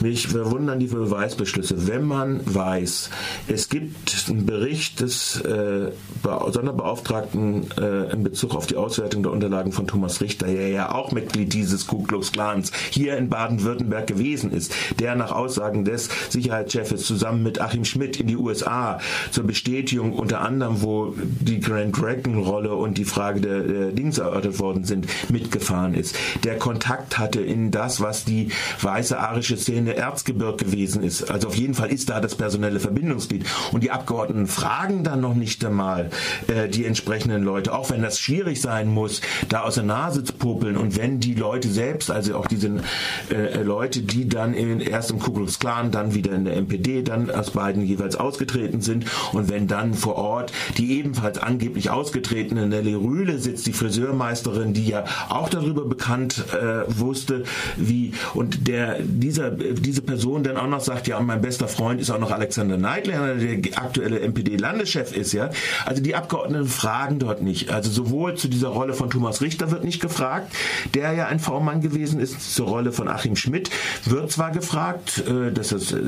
Mich 0.00 0.28
verwundern 0.28 0.78
die 0.78 0.86
Beweisbeschlüsse. 0.86 1.86
Wenn 1.86 2.04
man 2.06 2.40
weiß, 2.44 3.10
es 3.48 3.68
gibt 3.68 4.26
einen 4.28 4.46
Bericht 4.46 5.00
des 5.00 5.40
äh, 5.40 5.90
Be 6.22 6.46
Sonderbeauftragten 6.46 7.66
in 8.12 8.22
Bezug 8.22 8.54
auf 8.54 8.66
die 8.66 8.76
Auswertung 8.76 9.22
der 9.22 9.32
Unterlagen 9.32 9.72
von 9.72 9.86
Thomas 9.86 10.20
Richter, 10.20 10.46
der 10.46 10.68
ja 10.68 10.92
auch 10.92 11.12
Mitglied 11.12 11.52
dieses 11.52 11.86
Ku 11.86 12.02
Klux 12.02 12.32
Klans 12.32 12.72
hier 12.90 13.16
in 13.16 13.28
Baden-Württemberg 13.28 14.06
gewesen 14.06 14.52
ist, 14.52 14.72
der 14.98 15.16
nach 15.16 15.32
Aussagen 15.32 15.84
des 15.84 16.08
Sicherheitschefs 16.28 17.04
zusammen 17.04 17.42
mit 17.42 17.60
Achim 17.60 17.84
Schmidt 17.84 18.20
in 18.20 18.26
die 18.26 18.36
USA 18.36 19.00
zur 19.30 19.44
Bestätigung 19.44 20.12
unter 20.12 20.40
anderem, 20.40 20.82
wo 20.86 21.14
die 21.18 21.60
Grand 21.60 22.00
Dragon-Rolle 22.00 22.74
und 22.74 22.96
die 22.96 23.04
Frage 23.04 23.40
der, 23.40 23.60
der 23.60 23.92
Dings 23.92 24.18
erörtert 24.18 24.58
worden 24.60 24.84
sind, 24.84 25.06
mitgefahren 25.30 25.94
ist, 25.94 26.16
der 26.44 26.58
Kontakt 26.58 27.18
hatte 27.18 27.40
in 27.40 27.72
das, 27.72 28.00
was 28.00 28.24
die 28.24 28.50
weiße 28.80 29.18
arische 29.18 29.56
Szene 29.56 29.96
Erzgebirg 29.96 30.58
gewesen 30.58 31.02
ist. 31.02 31.30
Also 31.30 31.48
auf 31.48 31.56
jeden 31.56 31.74
Fall 31.74 31.90
ist 31.90 32.08
da 32.08 32.20
das 32.20 32.36
personelle 32.36 32.78
Verbindungsglied. 32.78 33.44
Und 33.72 33.82
die 33.82 33.90
Abgeordneten 33.90 34.46
fragen 34.46 35.02
dann 35.02 35.20
noch 35.20 35.34
nicht 35.34 35.64
einmal 35.64 36.10
äh, 36.46 36.68
die 36.68 36.84
entsprechenden 36.84 37.42
Leute, 37.42 37.74
auch 37.74 37.90
wenn 37.90 38.02
das 38.02 38.20
schwierig 38.20 38.60
sein 38.60 38.88
muss, 38.88 39.20
da 39.48 39.62
aus 39.62 39.74
der 39.74 39.84
Nase 39.84 40.22
zu 40.22 40.34
popeln. 40.34 40.76
Und 40.76 40.96
wenn 40.96 41.18
die 41.18 41.34
Leute 41.34 41.68
selbst, 41.68 42.10
also 42.10 42.36
auch 42.36 42.46
diese 42.46 42.80
äh, 43.30 43.62
Leute, 43.62 44.02
die 44.02 44.28
dann 44.28 44.54
in, 44.54 44.80
erst 44.80 45.10
im 45.10 45.18
Ku 45.18 45.32
Klux 45.32 45.58
Klan, 45.58 45.90
dann 45.90 46.14
wieder 46.14 46.32
in 46.32 46.44
der 46.44 46.56
MPD, 46.56 47.02
dann 47.02 47.30
aus 47.30 47.50
beiden 47.50 47.84
jeweils 47.84 48.14
ausgetreten 48.14 48.80
sind 48.80 49.06
und 49.32 49.50
wenn 49.50 49.66
dann 49.66 49.94
vor 49.94 50.14
Ort 50.16 50.52
die 50.76 50.98
ebenfalls 50.98 51.38
angeblich 51.38 51.90
ausgetretene 51.90 52.66
Nelly 52.66 52.94
Rühle 52.94 53.38
sitzt, 53.38 53.66
die 53.66 53.72
Friseurmeisterin, 53.72 54.72
die 54.72 54.86
ja 54.86 55.04
auch 55.28 55.48
darüber 55.48 55.84
bekannt 55.84 56.44
äh, 56.52 56.84
wusste, 56.98 57.44
wie 57.76 58.12
und 58.34 58.68
der 58.68 59.00
dieser 59.00 59.50
diese 59.50 60.02
Person 60.02 60.42
dann 60.42 60.56
auch 60.56 60.68
noch 60.68 60.80
sagt, 60.80 61.06
ja, 61.06 61.20
mein 61.20 61.40
bester 61.40 61.68
Freund 61.68 62.00
ist 62.00 62.10
auch 62.10 62.18
noch 62.18 62.30
Alexander 62.30 62.76
Neidler, 62.76 63.34
der 63.34 63.78
aktuelle 63.78 64.20
MPD-Landeschef 64.20 65.16
ist, 65.16 65.32
ja. 65.32 65.50
Also 65.84 66.02
die 66.02 66.14
Abgeordneten 66.14 66.66
fragen 66.66 67.18
dort 67.18 67.42
nicht. 67.42 67.70
Also 67.70 67.90
sowohl 67.90 68.34
zu 68.36 68.48
dieser 68.48 68.68
Rolle 68.68 68.94
von 68.94 69.10
Thomas 69.10 69.40
Richter 69.40 69.70
wird 69.70 69.84
nicht 69.84 70.00
gefragt, 70.00 70.52
der 70.94 71.12
ja 71.12 71.26
ein 71.26 71.40
V-Mann 71.40 71.80
gewesen 71.80 72.20
ist, 72.20 72.54
zur 72.54 72.68
Rolle 72.68 72.92
von 72.92 73.08
Achim 73.08 73.36
Schmidt 73.36 73.70
wird 74.04 74.30
zwar 74.30 74.50
gefragt, 74.50 75.24
äh, 75.26 75.52
dass 75.52 75.68
das, 75.68 75.92
äh, 75.92 76.00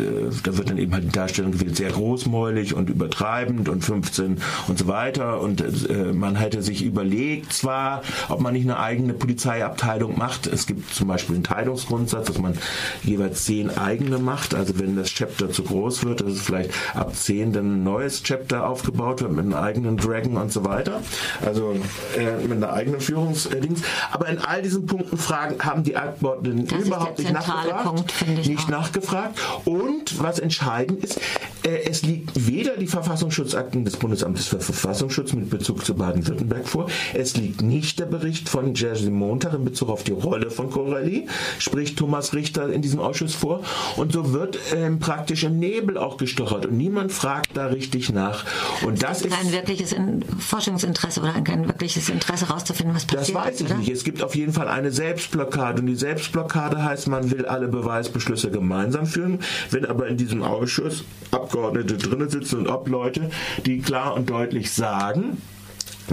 da 0.42 0.56
wird 0.56 0.70
dann 0.70 0.78
eben 0.78 0.92
halt 0.92 1.04
die 1.04 1.12
Darstellung 1.12 1.52
gewählt, 1.52 1.76
sehr 1.76 1.90
großmäulig 1.90 2.74
und 2.74 2.90
übertreibend 2.90 3.68
und 3.68 3.84
15 3.84 4.38
und 4.66 4.78
so 4.78 4.86
weiter 4.86 5.40
und 5.40 5.61
äh, 5.61 6.12
man 6.12 6.36
hätte 6.36 6.62
sich 6.62 6.82
überlegt 6.82 7.52
zwar, 7.52 8.02
ob 8.28 8.40
man 8.40 8.54
nicht 8.54 8.64
eine 8.64 8.78
eigene 8.78 9.14
Polizeiabteilung 9.14 10.18
macht. 10.18 10.46
Es 10.46 10.66
gibt 10.66 10.94
zum 10.94 11.09
Beispiel 11.09 11.36
einen 11.36 11.44
Teilungsgrundsatz, 11.44 12.26
dass 12.26 12.38
man 12.38 12.54
jeweils 13.02 13.44
zehn 13.44 13.76
eigene 13.76 14.18
macht. 14.18 14.54
Also 14.54 14.78
wenn 14.78 14.96
das 14.96 15.09
Chapter 15.09 15.50
zu 15.50 15.62
groß 15.62 16.04
wird, 16.04 16.20
dass 16.20 16.32
es 16.32 16.42
vielleicht 16.42 16.70
ab 16.94 17.14
zehn 17.14 17.52
dann 17.52 17.80
ein 17.80 17.84
neues 17.84 18.22
Chapter 18.22 18.66
aufgebaut 18.66 19.22
wird 19.22 19.32
mit 19.32 19.44
einem 19.44 19.54
eigenen 19.54 19.96
Dragon 19.96 20.36
und 20.36 20.52
so 20.52 20.64
weiter. 20.64 21.00
Also 21.44 21.76
äh, 22.16 22.46
mit 22.46 22.52
einer 22.52 22.72
eigenen 22.72 23.00
Führungsdings. 23.00 23.82
Aber 24.12 24.28
in 24.28 24.38
all 24.38 24.62
diesen 24.62 24.86
Punkten 24.86 25.16
Fragen 25.16 25.56
haben 25.61 25.84
die 25.84 25.96
Abgeordneten 25.96 26.66
überhaupt 26.80 27.18
nicht 27.18 27.32
nachgefragt. 27.32 27.84
Punkt, 27.84 28.46
nicht 28.46 28.64
auch. 28.64 28.68
nachgefragt. 28.68 29.38
Und 29.64 30.22
was 30.22 30.38
entscheidend 30.38 31.04
ist, 31.04 31.20
äh, 31.64 31.88
es 31.88 32.02
liegt 32.02 32.46
weder 32.46 32.76
die 32.76 32.86
Verfassungsschutzakten 32.86 33.84
des 33.84 33.96
Bundesamtes 33.96 34.47
für 34.49 34.61
Verfassungsschutz 34.61 35.32
mit 35.32 35.51
Bezug 35.51 35.84
zu 35.84 35.94
Baden-Württemberg 35.94 36.68
vor, 36.68 36.88
es 37.14 37.36
liegt 37.36 37.62
nicht 37.62 37.99
der 37.99 38.07
Bericht 38.07 38.49
von 38.49 38.74
Jerzy 38.74 39.11
Montag 39.11 39.55
in 39.55 39.64
Bezug 39.64 39.88
auf 39.88 40.03
die 40.03 40.12
Rolle 40.12 40.51
von 40.51 40.70
Corelli, 40.70 41.26
spricht 41.59 41.99
Thomas 41.99 42.34
Richter 42.34 42.70
in 42.70 42.82
diesem 42.82 43.01
Ausschuss 43.01 43.34
vor. 43.34 43.62
Und 43.96 44.12
so 44.12 44.32
wird 44.32 44.59
ähm, 44.74 44.99
praktisch 44.99 45.44
im 45.44 45.59
Nebel 45.59 45.99
auch 45.99 46.16
gestochert 46.16 46.66
und 46.66 46.76
niemand 46.76 47.12
fragt 47.12 47.57
da 47.57 47.66
richtig 47.66 48.11
nach. 48.11 48.44
Und 48.84 49.03
das 49.03 49.22
ist 49.22 49.32
kein 49.32 49.53
wirkliches 49.53 49.92
In 49.92 50.24
Forschungsinteresse 50.38 51.20
oder 51.20 51.32
kein 51.42 51.66
wirkliches 51.66 52.09
Interesse 52.09 52.49
herauszufinden, 52.49 52.94
was 52.94 53.07
das 53.07 53.16
passiert 53.16 53.38
weiß 53.38 53.55
ist, 53.55 53.61
ich 53.61 53.66
oder? 53.66 53.76
nicht. 53.76 53.90
Es 53.90 54.05
gibt 54.05 54.22
auf 54.22 54.34
jeden 54.34 54.53
Fall 54.53 54.68
eine 54.68 54.90
Selbstblockade 54.90 55.80
und 55.80 55.86
die 55.86 55.96
Selbstblockade 55.96 56.82
heißt, 56.82 57.09
man 57.09 57.30
will 57.30 57.46
alle 57.46 57.68
Beweisbeschlüsse 57.68 58.51
gemeinsam 58.51 59.07
führen. 59.07 59.40
Wenn 59.70 59.84
aber 59.84 60.09
in 60.09 60.16
diesem 60.16 60.42
Ausschuss 60.42 61.05
Abgeordnete 61.30 61.96
drinnen 61.99 62.30
sitzen 62.30 62.61
und 62.61 62.68
Obleute, 62.68 63.30
die 63.66 63.80
klar 63.80 64.14
und 64.14 64.30
deutlich 64.30 64.38
sagen, 64.72 65.41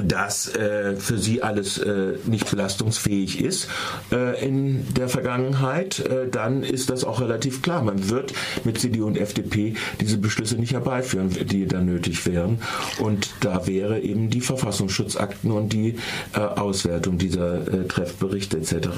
dass 0.04 0.54
äh, 0.56 0.96
für 0.96 1.18
sie 1.18 1.42
alles 1.42 1.78
äh, 1.78 2.14
nicht 2.26 2.50
belastungsfähig 2.50 3.42
ist 3.42 3.68
äh, 4.12 4.46
in 4.46 4.94
der 4.94 5.10
Vergangenheit, 5.10 6.00
äh, 6.00 6.28
dann 6.30 6.64
ist 6.64 6.90
das 6.90 7.04
auch 7.04 7.22
relativ 7.22 7.62
klar. 7.62 7.82
Man 7.82 8.10
wird 8.10 8.34
mit 8.64 8.80
CDU 8.80 9.06
und 9.06 9.18
FDP 9.18 9.76
diese 10.02 10.18
Beschlüsse 10.18 10.56
nicht 10.56 10.74
herbeiführen, 10.74 11.30
die 11.30 11.66
dann 11.68 11.86
nötig 11.86 12.26
wären. 12.26 12.60
Und 13.00 13.30
da 13.42 13.68
wäre 13.68 14.00
eben 14.00 14.30
die 14.30 14.42
Verfassungsschutzakten 14.42 15.52
und 15.52 15.74
die 15.74 15.96
äh, 16.34 16.40
Auswertung 16.40 17.18
dieser 17.18 17.68
äh, 17.68 17.88
Treffberichte 17.88 18.58
etc. 18.58 18.90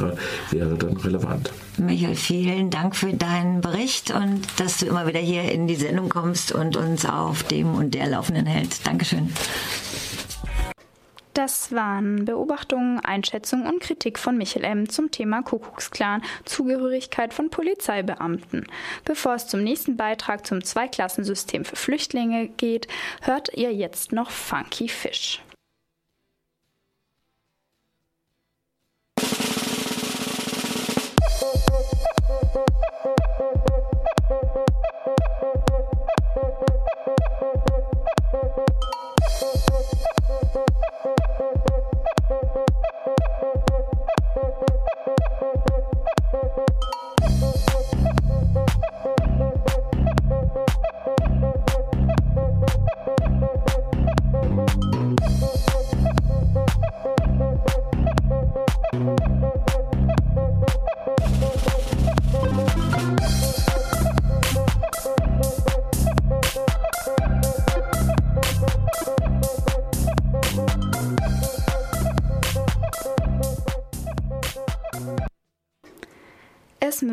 wäre 0.51 0.75
dann 0.75 0.97
relevant. 0.97 1.51
Michael, 1.77 2.15
vielen 2.15 2.69
Dank 2.69 2.95
für 2.95 3.13
deinen 3.13 3.61
Bericht 3.61 4.11
und 4.11 4.41
dass 4.57 4.79
du 4.79 4.87
immer 4.87 5.07
wieder 5.07 5.19
hier 5.19 5.43
in 5.51 5.67
die 5.67 5.75
Sendung 5.75 6.09
kommst 6.09 6.51
und 6.51 6.75
uns 6.75 7.05
auf 7.05 7.43
dem 7.43 7.75
und 7.75 7.93
der 7.93 8.07
Laufenden 8.07 8.45
hältst. 8.45 8.85
Dankeschön. 8.87 9.29
Das 11.37 11.71
waren 11.71 12.25
Beobachtungen, 12.25 12.99
Einschätzungen 12.99 13.67
und 13.67 13.79
Kritik 13.79 14.17
von 14.17 14.39
Michael 14.39 14.65
M. 14.65 14.89
zum 14.89 15.11
Thema 15.11 15.43
Kuckucksklan, 15.43 16.23
Zugehörigkeit 16.45 17.31
von 17.31 17.51
Polizeibeamten. 17.51 18.65
Bevor 19.05 19.35
es 19.35 19.45
zum 19.45 19.61
nächsten 19.63 19.97
Beitrag 19.97 20.47
zum 20.47 20.63
Zweiklassensystem 20.63 21.63
für 21.63 21.75
Flüchtlinge 21.75 22.47
geht, 22.47 22.87
hört 23.21 23.55
ihr 23.55 23.71
jetzt 23.71 24.13
noch 24.13 24.31
Funky 24.31 24.89
Fish. 24.89 25.43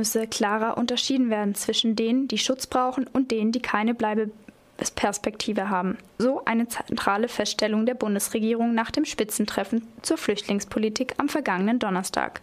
Müsse 0.05 0.27
klarer 0.27 0.77
unterschieden 0.77 1.31
werden 1.31 1.55
zwischen 1.55 1.97
denen, 1.97 2.29
die 2.29 2.37
Schutz 2.37 2.67
brauchen 2.67 3.07
und 3.15 3.31
denen, 3.31 3.53
die 3.53 3.63
keine 3.63 3.95
Bleibeperspektive 3.95 5.71
haben. 5.71 5.97
So 6.19 6.45
eine 6.45 6.69
zentrale 6.69 7.27
Feststellung 7.27 7.87
der 7.87 7.95
Bundesregierung 7.95 8.75
nach 8.75 8.91
dem 8.91 9.07
Spitzentreffen 9.07 9.89
zur 10.03 10.19
Flüchtlingspolitik 10.19 11.15
am 11.17 11.31
vergangenen 11.31 11.79
Donnerstag. 11.79 12.43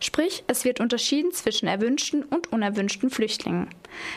Sprich, 0.00 0.44
es 0.46 0.64
wird 0.64 0.80
unterschieden 0.80 1.32
zwischen 1.32 1.66
erwünschten 1.66 2.22
und 2.22 2.52
unerwünschten 2.52 3.10
Flüchtlingen. 3.10 3.68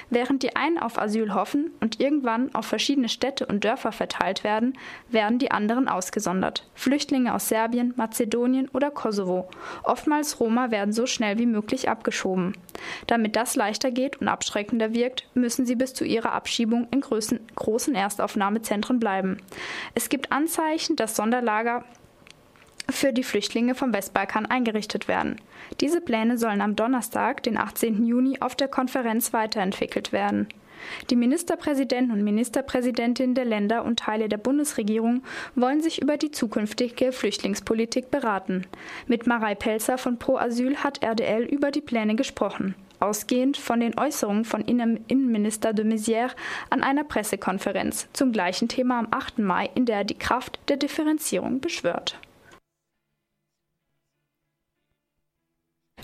Während 0.09 0.43
die 0.43 0.55
einen 0.55 0.77
auf 0.77 0.99
Asyl 0.99 1.33
hoffen 1.33 1.71
und 1.79 1.99
irgendwann 1.99 2.53
auf 2.53 2.65
verschiedene 2.65 3.09
Städte 3.09 3.45
und 3.45 3.63
Dörfer 3.63 3.91
verteilt 3.91 4.43
werden, 4.43 4.77
werden 5.09 5.39
die 5.39 5.51
anderen 5.51 5.87
ausgesondert. 5.87 6.67
Flüchtlinge 6.75 7.33
aus 7.33 7.49
Serbien, 7.49 7.93
Mazedonien 7.97 8.69
oder 8.69 8.91
Kosovo. 8.91 9.49
Oftmals 9.83 10.39
Roma 10.39 10.71
werden 10.71 10.93
so 10.93 11.05
schnell 11.05 11.37
wie 11.37 11.45
möglich 11.45 11.89
abgeschoben. 11.89 12.53
Damit 13.07 13.35
das 13.35 13.55
leichter 13.55 13.91
geht 13.91 14.21
und 14.21 14.27
abschreckender 14.27 14.93
wirkt, 14.93 15.27
müssen 15.33 15.65
sie 15.65 15.75
bis 15.75 15.93
zu 15.93 16.05
ihrer 16.05 16.33
Abschiebung 16.33 16.87
in 16.91 17.01
großen, 17.01 17.95
Erstaufnahmezentren 17.95 18.99
bleiben. 18.99 19.37
Es 19.95 20.09
gibt 20.09 20.31
Anzeichen, 20.31 20.95
dass 20.95 21.15
Sonderlager 21.15 21.83
für 22.89 23.13
die 23.13 23.23
Flüchtlinge 23.23 23.75
vom 23.75 23.93
Westbalkan 23.93 24.45
eingerichtet 24.45 25.07
werden. 25.07 25.37
Diese 25.81 26.01
Pläne 26.01 26.37
sollen 26.37 26.61
am 26.61 26.75
Donnerstag, 26.75 27.43
den 27.43 27.57
18. 27.57 28.05
Juni, 28.05 28.39
auf 28.39 28.55
der 28.55 28.67
Konferenz 28.67 29.33
weiterentwickelt 29.33 30.11
werden. 30.11 30.47
Die 31.09 31.15
Ministerpräsidenten 31.15 32.11
und 32.11 32.23
Ministerpräsidentinnen 32.23 33.35
der 33.35 33.45
Länder 33.45 33.85
und 33.85 33.99
Teile 33.99 34.29
der 34.29 34.37
Bundesregierung 34.37 35.23
wollen 35.55 35.81
sich 35.81 36.01
über 36.01 36.17
die 36.17 36.31
zukünftige 36.31 37.11
Flüchtlingspolitik 37.11 38.11
beraten. 38.11 38.65
Mit 39.07 39.27
Marei 39.27 39.55
Pelzer 39.55 39.97
von 39.97 40.19
Pro 40.19 40.37
Asyl 40.37 40.77
hat 40.77 41.03
RDL 41.03 41.43
über 41.43 41.71
die 41.71 41.81
Pläne 41.81 42.15
gesprochen. 42.15 42.75
Ausgehend 42.99 43.57
von 43.57 43.81
den 43.81 43.97
Äußerungen 43.99 44.45
von 44.45 44.61
Innenminister 44.61 45.73
de 45.73 45.85
Maizière 45.85 46.31
an 46.69 46.83
einer 46.83 47.03
Pressekonferenz 47.03 48.07
zum 48.13 48.31
gleichen 48.31 48.69
Thema 48.69 48.99
am 48.99 49.07
8. 49.11 49.39
Mai, 49.39 49.69
in 49.75 49.85
der 49.85 49.97
er 49.97 50.03
die 50.05 50.17
Kraft 50.17 50.59
der 50.69 50.77
Differenzierung 50.77 51.59
beschwört. 51.59 52.17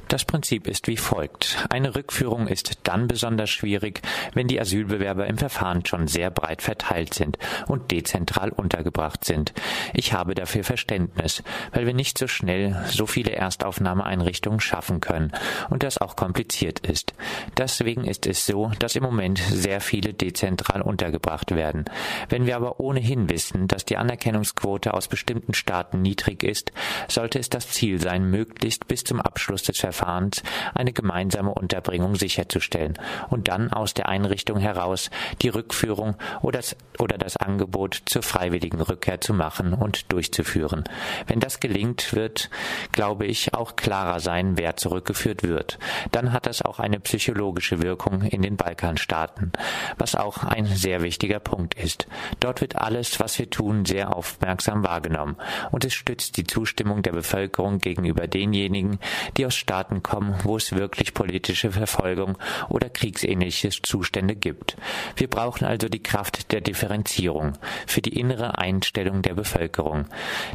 Das 0.07 0.25
Prinzip 0.25 0.67
ist 0.67 0.87
wie 0.87 0.97
folgt. 0.97 1.57
Eine 1.69 1.95
Rückführung 1.95 2.47
ist 2.47 2.79
dann 2.83 3.07
besonders 3.07 3.49
schwierig, 3.49 4.01
wenn 4.33 4.47
die 4.47 4.59
Asylbewerber 4.59 5.27
im 5.27 5.37
Verfahren 5.37 5.85
schon 5.85 6.07
sehr 6.07 6.31
breit 6.31 6.61
verteilt 6.61 7.13
sind 7.13 7.37
und 7.67 7.91
dezentral 7.91 8.49
untergebracht 8.49 9.25
sind. 9.25 9.53
Ich 9.93 10.13
habe 10.13 10.35
dafür 10.35 10.63
Verständnis, 10.63 11.43
weil 11.71 11.85
wir 11.85 11.93
nicht 11.93 12.17
so 12.17 12.27
schnell 12.27 12.83
so 12.87 13.05
viele 13.05 13.31
Erstaufnahmeeinrichtungen 13.31 14.59
schaffen 14.59 15.01
können 15.01 15.31
und 15.69 15.83
das 15.83 15.99
auch 15.99 16.15
kompliziert 16.15 16.79
ist. 16.79 17.13
Deswegen 17.57 18.05
ist 18.05 18.25
es 18.25 18.45
so, 18.45 18.71
dass 18.79 18.95
im 18.95 19.03
Moment 19.03 19.39
sehr 19.39 19.81
viele 19.81 20.13
dezentral 20.13 20.81
untergebracht 20.81 21.51
werden. 21.53 21.85
Wenn 22.29 22.45
wir 22.45 22.55
aber 22.55 22.79
ohnehin 22.79 23.29
wissen, 23.29 23.67
dass 23.67 23.85
die 23.85 23.97
Anerkennungsquote 23.97 24.93
aus 24.93 25.07
bestimmten 25.07 25.53
Staaten 25.53 26.01
niedrig 26.01 26.43
ist, 26.43 26.71
sollte 27.07 27.39
es 27.39 27.49
das 27.49 27.69
Ziel 27.69 27.99
sein, 28.01 28.29
möglichst 28.29 28.87
bis 28.87 29.03
zum 29.03 29.19
Abschluss 29.19 29.63
des 29.63 29.77
Verfahrens 29.91 30.43
eine 30.75 30.93
gemeinsame 30.93 31.51
Unterbringung 31.51 32.15
sicherzustellen 32.15 32.99
und 33.29 33.47
dann 33.47 33.73
aus 33.73 33.95
der 33.95 34.07
Einrichtung 34.07 34.59
heraus 34.59 35.09
die 35.41 35.49
Rückführung 35.49 36.15
oder 36.41 36.59
das, 36.59 36.75
oder 36.99 37.17
das 37.17 37.37
Angebot 37.37 38.03
zur 38.05 38.21
freiwilligen 38.21 38.81
Rückkehr 38.81 39.19
zu 39.19 39.33
machen 39.33 39.73
und 39.73 40.11
durchzuführen. 40.11 40.83
Wenn 41.27 41.39
das 41.39 41.59
gelingt, 41.59 42.13
wird, 42.13 42.49
glaube 42.91 43.25
ich, 43.25 43.53
auch 43.53 43.75
klarer 43.75 44.19
sein, 44.19 44.57
wer 44.57 44.75
zurückgeführt 44.75 45.43
wird. 45.43 45.79
Dann 46.11 46.33
hat 46.33 46.45
das 46.45 46.61
auch 46.61 46.79
eine 46.79 46.99
psychologische 46.99 47.81
Wirkung 47.81 48.21
in 48.21 48.41
den 48.41 48.57
Balkanstaaten, 48.57 49.53
was 49.97 50.15
auch 50.15 50.43
ein 50.43 50.65
sehr 50.65 51.01
wichtiger 51.01 51.39
Punkt 51.39 51.73
ist. 51.73 52.07
Dort 52.39 52.61
wird 52.61 52.75
alles, 52.75 53.19
was 53.19 53.39
wir 53.39 53.49
tun, 53.49 53.85
sehr 53.85 54.15
aufmerksam 54.15 54.83
wahrgenommen 54.83 55.37
und 55.71 55.85
es 55.85 55.93
stützt 55.93 56.37
die 56.37 56.45
Zustimmung 56.45 57.01
der 57.01 57.11
Bevölkerung 57.11 57.79
gegenüber 57.79 58.27
denjenigen, 58.27 58.99
die 59.37 59.45
aus 59.45 59.55
Staaten 59.55 59.78
kommen, 60.03 60.35
wo 60.43 60.57
es 60.57 60.71
wirklich 60.71 61.13
politische 61.13 61.71
Verfolgung 61.71 62.37
oder 62.69 62.89
kriegsähnliche 62.89 63.69
Zustände 63.69 64.35
gibt. 64.35 64.77
Wir 65.15 65.29
brauchen 65.29 65.65
also 65.65 65.89
die 65.89 66.03
Kraft 66.03 66.51
der 66.51 66.61
Differenzierung 66.61 67.53
für 67.87 68.01
die 68.01 68.17
innere 68.19 68.57
Einstellung 68.57 69.21
der 69.21 69.33
Bevölkerung. 69.33 70.05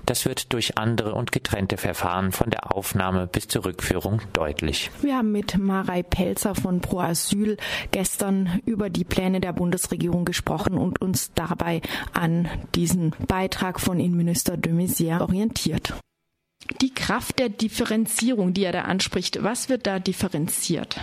Das 0.07 0.25
wird 0.25 0.53
durch 0.53 0.79
andere 0.79 1.15
und 1.15 1.33
getrennte 1.33 1.77
Verfahren 1.77 2.33
von 2.33 2.51
der 2.51 2.75
Aufnahme 2.75 3.27
bis 3.27 3.49
zur 3.49 3.65
Rückführung 3.65 4.21
deutlich. 4.33 4.91
Wir 5.01 5.17
haben 5.17 5.33
mit 5.33 5.59
Marei 5.59 6.03
Pelzer 6.03 6.55
von 6.55 6.81
Pro 6.81 7.01
Asyl 7.01 7.57
gestern 7.91 8.61
über 8.67 8.91
die 8.91 9.05
Pläne 9.05 9.41
der 9.41 9.53
Bundesregierung 9.53 10.25
gesprochen 10.25 10.75
und 10.75 11.01
uns 11.01 11.33
dabei 11.35 11.81
an 12.13 12.49
diesen 12.75 13.15
Beitrag 13.27 13.81
von 13.81 14.01
Innenminister 14.01 14.57
de 14.57 14.73
Maizière 14.73 15.21
orientiert. 15.21 15.95
Die 16.81 16.95
Kraft 16.95 17.39
der 17.39 17.49
Differenzierung, 17.49 18.55
die 18.55 18.65
er 18.65 18.73
da 18.73 18.83
anspricht, 18.83 19.43
was 19.43 19.69
wird 19.69 19.87
da 19.87 19.99
differenziert? 19.99 21.01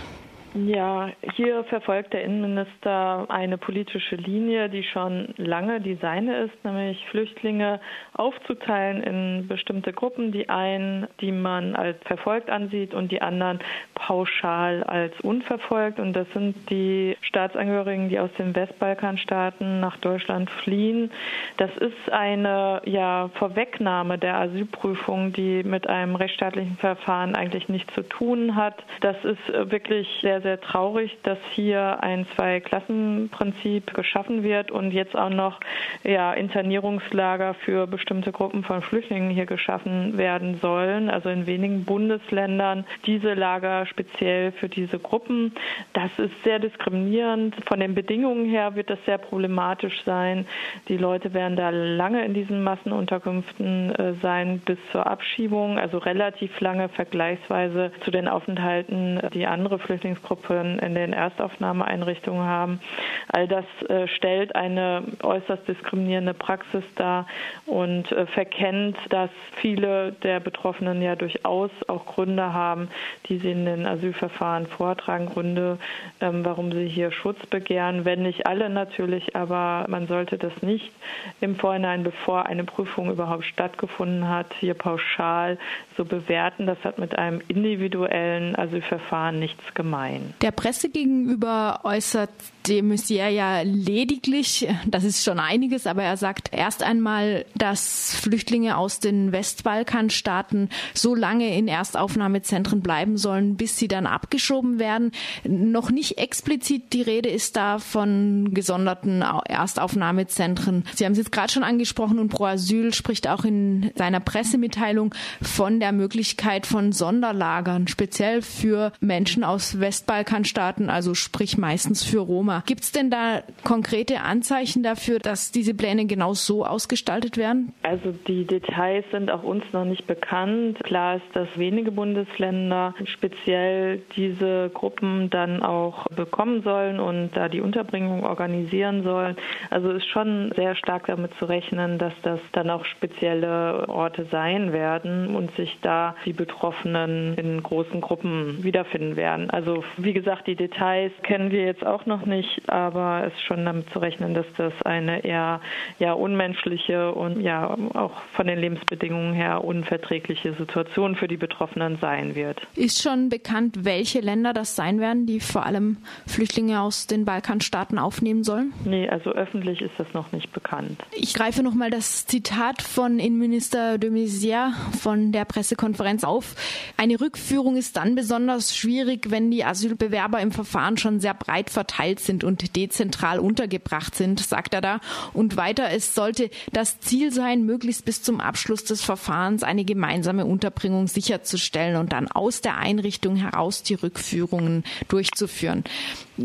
Ja, 0.54 1.08
hier 1.34 1.64
verfolgt 1.64 2.12
der 2.12 2.24
Innenminister 2.24 3.24
eine 3.30 3.56
politische 3.56 4.16
Linie, 4.16 4.68
die 4.68 4.82
schon 4.82 5.32
lange 5.38 5.80
die 5.80 5.94
seine 5.94 6.40
ist, 6.40 6.62
nämlich 6.62 7.06
Flüchtlinge 7.06 7.80
aufzuteilen 8.12 9.02
in 9.02 9.48
bestimmte 9.48 9.94
Gruppen, 9.94 10.30
die 10.30 10.50
einen, 10.50 11.06
die 11.22 11.32
man 11.32 11.74
als 11.74 11.96
verfolgt 12.04 12.50
ansieht 12.50 12.92
und 12.92 13.10
die 13.10 13.22
anderen 13.22 13.60
pauschal 13.94 14.84
als 14.84 15.18
unverfolgt. 15.22 15.98
Und 15.98 16.12
das 16.12 16.30
sind 16.34 16.68
die 16.68 17.16
Staatsangehörigen, 17.22 18.10
die 18.10 18.18
aus 18.18 18.32
den 18.36 18.54
Westbalkanstaaten 18.54 19.80
nach 19.80 19.96
Deutschland 19.98 20.50
fliehen. 20.50 21.10
Das 21.56 21.70
ist 21.78 22.12
eine 22.12 22.82
ja, 22.84 23.30
Vorwegnahme 23.34 24.18
der 24.18 24.36
Asylprüfung, 24.36 25.32
die 25.32 25.62
mit 25.64 25.88
einem 25.88 26.14
rechtsstaatlichen 26.14 26.76
Verfahren 26.76 27.34
eigentlich 27.36 27.70
nichts 27.70 27.94
zu 27.94 28.02
tun 28.02 28.54
hat. 28.54 28.84
Das 29.00 29.16
ist 29.24 29.70
wirklich 29.70 30.06
sehr 30.20 30.41
sehr 30.42 30.60
traurig, 30.60 31.16
dass 31.22 31.38
hier 31.52 32.02
ein 32.02 32.26
Zwei-Klassen-Prinzip 32.34 33.94
geschaffen 33.94 34.42
wird 34.42 34.70
und 34.70 34.92
jetzt 34.92 35.16
auch 35.16 35.30
noch 35.30 35.60
ja, 36.04 36.32
Internierungslager 36.32 37.54
für 37.54 37.86
bestimmte 37.86 38.32
Gruppen 38.32 38.64
von 38.64 38.82
Flüchtlingen 38.82 39.30
hier 39.30 39.46
geschaffen 39.46 40.18
werden 40.18 40.58
sollen. 40.60 41.08
Also 41.08 41.28
in 41.28 41.46
wenigen 41.46 41.84
Bundesländern 41.84 42.84
diese 43.06 43.34
Lager 43.34 43.86
speziell 43.86 44.52
für 44.52 44.68
diese 44.68 44.98
Gruppen. 44.98 45.54
Das 45.92 46.10
ist 46.18 46.42
sehr 46.44 46.58
diskriminierend. 46.58 47.56
Von 47.66 47.80
den 47.80 47.94
Bedingungen 47.94 48.46
her 48.46 48.74
wird 48.74 48.90
das 48.90 48.98
sehr 49.06 49.18
problematisch 49.18 50.02
sein. 50.04 50.46
Die 50.88 50.96
Leute 50.96 51.34
werden 51.34 51.56
da 51.56 51.70
lange 51.70 52.24
in 52.24 52.34
diesen 52.34 52.62
Massenunterkünften 52.62 53.94
äh, 53.94 54.14
sein 54.20 54.60
bis 54.64 54.78
zur 54.90 55.06
Abschiebung, 55.06 55.78
also 55.78 55.98
relativ 55.98 56.60
lange 56.60 56.88
vergleichsweise 56.88 57.92
zu 58.04 58.10
den 58.10 58.28
Aufenthalten, 58.28 59.20
die 59.32 59.46
andere 59.46 59.78
Flüchtlingsgruppen 59.78 60.31
in 60.78 60.94
den 60.94 61.12
Erstaufnahmeeinrichtungen 61.12 62.42
haben. 62.42 62.80
All 63.28 63.48
das 63.48 63.64
äh, 63.88 64.06
stellt 64.08 64.54
eine 64.54 65.02
äußerst 65.22 65.66
diskriminierende 65.66 66.34
Praxis 66.34 66.84
dar 66.96 67.26
und 67.66 68.10
äh, 68.12 68.26
verkennt, 68.26 68.96
dass 69.10 69.30
viele 69.56 70.12
der 70.12 70.40
Betroffenen 70.40 71.02
ja 71.02 71.16
durchaus 71.16 71.70
auch 71.88 72.06
Gründe 72.06 72.52
haben, 72.52 72.88
die 73.26 73.38
sie 73.38 73.52
in 73.52 73.64
den 73.64 73.86
Asylverfahren 73.86 74.66
vortragen, 74.66 75.26
Gründe, 75.26 75.78
ähm, 76.20 76.44
warum 76.44 76.72
sie 76.72 76.86
hier 76.86 77.12
Schutz 77.12 77.44
begehren. 77.46 78.04
Wenn 78.04 78.22
nicht 78.22 78.46
alle 78.46 78.68
natürlich, 78.68 79.36
aber 79.36 79.86
man 79.88 80.06
sollte 80.06 80.38
das 80.38 80.62
nicht 80.62 80.92
im 81.40 81.56
Vorhinein, 81.56 82.02
bevor 82.02 82.46
eine 82.46 82.64
Prüfung 82.64 83.10
überhaupt 83.10 83.44
stattgefunden 83.44 84.28
hat, 84.28 84.46
hier 84.60 84.74
pauschal 84.74 85.58
so 85.96 86.04
bewerten. 86.04 86.66
Das 86.66 86.78
hat 86.84 86.98
mit 86.98 87.16
einem 87.18 87.40
individuellen 87.48 88.56
Asylverfahren 88.56 89.38
nichts 89.38 89.74
gemein. 89.74 90.34
Der 90.42 90.50
Presse 90.50 90.90
gegenüber 90.90 91.80
äußert 91.84 92.30
de 92.66 92.82
Maizière 92.82 93.28
ja 93.28 93.62
lediglich, 93.62 94.68
das 94.86 95.04
ist 95.04 95.24
schon 95.24 95.40
einiges, 95.40 95.86
aber 95.86 96.02
er 96.02 96.16
sagt 96.16 96.50
erst 96.52 96.82
einmal, 96.82 97.44
dass 97.56 98.14
Flüchtlinge 98.14 98.76
aus 98.76 99.00
den 99.00 99.32
Westbalkanstaaten 99.32 100.68
so 100.94 101.14
lange 101.14 101.56
in 101.56 101.68
Erstaufnahmezentren 101.68 102.80
bleiben 102.80 103.16
sollen, 103.16 103.56
bis 103.56 103.78
sie 103.78 103.88
dann 103.88 104.06
abgeschoben 104.06 104.78
werden. 104.78 105.12
Noch 105.44 105.90
nicht 105.90 106.18
explizit 106.18 106.92
die 106.92 107.02
Rede 107.02 107.28
ist 107.28 107.56
da 107.56 107.78
von 107.78 108.54
gesonderten 108.54 109.22
Erstaufnahmezentren. 109.22 110.84
Sie 110.94 111.04
haben 111.04 111.12
es 111.12 111.18
jetzt 111.18 111.32
gerade 111.32 111.52
schon 111.52 111.64
angesprochen 111.64 112.18
und 112.18 112.28
Pro 112.28 112.44
Asyl 112.44 112.94
spricht 112.94 113.28
auch 113.28 113.44
in 113.44 113.90
seiner 113.96 114.20
Pressemitteilung 114.20 115.14
von 115.40 115.80
der 115.80 115.92
Möglichkeit 115.92 116.66
von 116.66 116.92
Sonderlagern, 116.92 117.88
speziell 117.88 118.42
für 118.42 118.92
Menschen 119.00 119.44
aus 119.44 119.80
Westbalkanstaaten, 119.80 120.90
also 120.90 121.14
sprich 121.14 121.58
meistens 121.58 122.02
für 122.02 122.20
Roma. 122.20 122.51
Gibt 122.66 122.82
es 122.82 122.92
denn 122.92 123.10
da 123.10 123.42
konkrete 123.64 124.20
Anzeichen 124.20 124.82
dafür, 124.82 125.18
dass 125.18 125.50
diese 125.52 125.74
Pläne 125.74 126.06
genau 126.06 126.34
so 126.34 126.64
ausgestaltet 126.64 127.36
werden? 127.36 127.72
Also 127.82 128.12
die 128.26 128.44
Details 128.44 129.04
sind 129.10 129.30
auch 129.30 129.42
uns 129.42 129.64
noch 129.72 129.84
nicht 129.84 130.06
bekannt. 130.06 130.78
Klar 130.84 131.16
ist, 131.16 131.26
dass 131.34 131.48
wenige 131.56 131.90
Bundesländer 131.90 132.94
speziell 133.04 134.02
diese 134.16 134.70
Gruppen 134.74 135.30
dann 135.30 135.62
auch 135.62 136.06
bekommen 136.08 136.62
sollen 136.62 137.00
und 137.00 137.30
da 137.34 137.48
die 137.48 137.60
Unterbringung 137.60 138.24
organisieren 138.24 139.02
sollen. 139.02 139.36
Also 139.70 139.90
ist 139.90 140.08
schon 140.08 140.52
sehr 140.56 140.74
stark 140.74 141.06
damit 141.06 141.32
zu 141.38 141.46
rechnen, 141.46 141.98
dass 141.98 142.12
das 142.22 142.40
dann 142.52 142.70
auch 142.70 142.84
spezielle 142.84 143.88
Orte 143.88 144.26
sein 144.30 144.72
werden 144.72 145.34
und 145.34 145.54
sich 145.56 145.78
da 145.82 146.14
die 146.24 146.32
Betroffenen 146.32 147.34
in 147.36 147.62
großen 147.62 148.00
Gruppen 148.00 148.62
wiederfinden 148.62 149.16
werden. 149.16 149.50
Also 149.50 149.84
wie 149.96 150.12
gesagt, 150.12 150.46
die 150.46 150.56
Details 150.56 151.12
kennen 151.22 151.50
wir 151.50 151.64
jetzt 151.64 151.84
auch 151.84 152.06
noch 152.06 152.26
nicht, 152.26 152.41
aber 152.66 153.24
es 153.26 153.32
ist 153.34 153.42
schon 153.42 153.64
damit 153.64 153.90
zu 153.90 153.98
rechnen, 153.98 154.34
dass 154.34 154.46
das 154.56 154.72
eine 154.82 155.24
eher 155.24 155.60
ja 155.98 156.12
unmenschliche 156.12 157.12
und 157.12 157.40
ja 157.40 157.76
auch 157.94 158.12
von 158.32 158.46
den 158.46 158.58
Lebensbedingungen 158.58 159.34
her 159.34 159.64
unverträgliche 159.64 160.54
Situation 160.54 161.16
für 161.16 161.28
die 161.28 161.36
Betroffenen 161.36 161.98
sein 162.00 162.34
wird. 162.34 162.60
Ist 162.74 163.02
schon 163.02 163.28
bekannt, 163.28 163.84
welche 163.84 164.20
Länder 164.20 164.52
das 164.52 164.76
sein 164.76 165.00
werden, 165.00 165.26
die 165.26 165.40
vor 165.40 165.66
allem 165.66 165.98
Flüchtlinge 166.26 166.80
aus 166.80 167.06
den 167.06 167.24
Balkanstaaten 167.24 167.98
aufnehmen 167.98 168.44
sollen? 168.44 168.72
Nee, 168.84 169.08
also 169.08 169.30
öffentlich 169.30 169.80
ist 169.80 169.94
das 169.98 170.12
noch 170.14 170.32
nicht 170.32 170.52
bekannt. 170.52 171.02
Ich 171.12 171.34
greife 171.34 171.62
nochmal 171.62 171.90
das 171.90 172.26
Zitat 172.26 172.82
von 172.82 173.18
Innenminister 173.18 173.98
de 173.98 174.10
Maizière 174.10 174.72
von 174.98 175.32
der 175.32 175.44
Pressekonferenz 175.44 176.24
auf. 176.24 176.54
Eine 176.96 177.20
Rückführung 177.20 177.76
ist 177.76 177.96
dann 177.96 178.14
besonders 178.14 178.76
schwierig, 178.76 179.30
wenn 179.30 179.50
die 179.50 179.64
Asylbewerber 179.64 180.40
im 180.40 180.52
Verfahren 180.52 180.96
schon 180.96 181.20
sehr 181.20 181.34
breit 181.34 181.70
verteilt 181.70 182.20
sind 182.20 182.31
und 182.40 182.74
dezentral 182.76 183.38
untergebracht 183.38 184.14
sind, 184.14 184.40
sagt 184.40 184.74
er 184.74 184.80
da. 184.80 185.00
Und 185.32 185.56
weiter, 185.56 185.90
es 185.90 186.14
sollte 186.14 186.50
das 186.72 187.00
Ziel 187.00 187.32
sein, 187.32 187.64
möglichst 187.64 188.04
bis 188.04 188.22
zum 188.22 188.40
Abschluss 188.40 188.84
des 188.84 189.02
Verfahrens 189.02 189.62
eine 189.62 189.84
gemeinsame 189.84 190.46
Unterbringung 190.46 191.06
sicherzustellen 191.06 191.96
und 191.96 192.12
dann 192.12 192.28
aus 192.28 192.60
der 192.60 192.78
Einrichtung 192.78 193.36
heraus 193.36 193.82
die 193.82 193.94
Rückführungen 193.94 194.84
durchzuführen. 195.08 195.84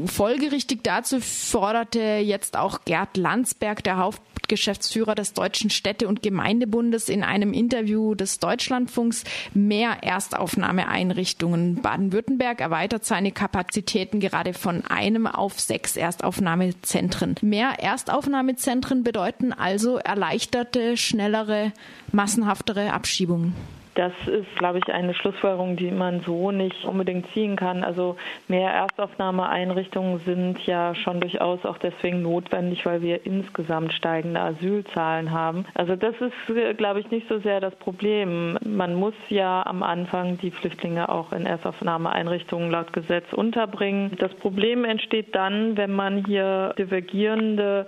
Folgerichtig 0.06 0.84
dazu 0.84 1.22
forderte 1.22 2.00
jetzt 2.00 2.58
auch 2.58 2.84
Gerd 2.84 3.16
Landsberg, 3.16 3.84
der 3.86 3.98
Hauptgeschäftsführer 3.98 5.16
des 5.16 5.34
Deutschen 5.34 5.70
Städte- 5.70 6.10
und 6.10 6.22
Gemeindebundes, 6.22 7.08
in 7.08 7.24
einem 7.24 7.54
Interview 7.54 8.14
des 8.14 8.40
Deutschlandfunks 8.40 9.24
mehr 9.54 10.04
Erstaufnahmeeinrichtungen. 10.04 11.82
Baden-Württemberg 11.82 12.60
erweitert 12.60 13.06
seine 13.06 13.32
Kapazitäten 13.32 14.20
gerade 14.20 14.54
von 14.54 14.86
einem 14.86 15.26
auf 15.26 15.60
sechs 15.60 15.96
Erstaufnahmezentren. 15.96 17.36
Mehr 17.42 17.80
Erstaufnahmezentren 17.80 19.04
bedeuten 19.04 19.54
also 19.54 19.98
erleichterte, 19.98 20.98
schnellere, 20.98 21.72
massenhaftere 22.12 22.92
Abschiebungen. 22.92 23.56
Das 23.98 24.14
ist, 24.28 24.56
glaube 24.58 24.78
ich, 24.78 24.94
eine 24.94 25.16
Schlussfolgerung, 25.16 25.76
die 25.76 25.90
man 25.90 26.22
so 26.22 26.52
nicht 26.52 26.86
unbedingt 26.86 27.26
ziehen 27.34 27.56
kann. 27.56 27.84
Also 27.84 28.16
mehr 28.48 28.70
Erstaufnahmeeinrichtungen 28.70 30.20
sind 30.24 30.64
ja 30.68 30.94
schon 30.94 31.20
durchaus 31.20 31.66
auch 31.66 31.80
deswegen 31.80 32.22
notwendig, 32.22 32.86
weil 32.86 33.02
wir 33.02 33.26
insgesamt 33.26 33.92
steigende 33.94 34.40
Asylzahlen 34.40 35.32
haben. 35.32 35.66
Also 35.74 35.96
das 35.96 36.14
ist, 36.22 36.78
glaube 36.78 37.00
ich, 37.00 37.10
nicht 37.10 37.28
so 37.28 37.40
sehr 37.40 37.60
das 37.60 37.74
Problem. 37.78 38.60
Man 38.64 38.94
muss 38.94 39.16
ja 39.30 39.66
am 39.66 39.82
Anfang 39.82 40.38
die 40.38 40.52
Flüchtlinge 40.52 41.10
auch 41.10 41.32
in 41.32 41.48
Erstaufnahmeeinrichtungen 41.48 42.70
laut 42.70 42.94
Gesetz 42.94 43.34
unterbringen. 43.34 44.12
Das 44.20 44.32
Problem 44.36 44.86
entsteht 44.86 45.34
dann, 45.34 45.76
wenn 45.76 45.92
man 45.92 46.24
hier 46.24 46.76
divergierende 46.78 47.88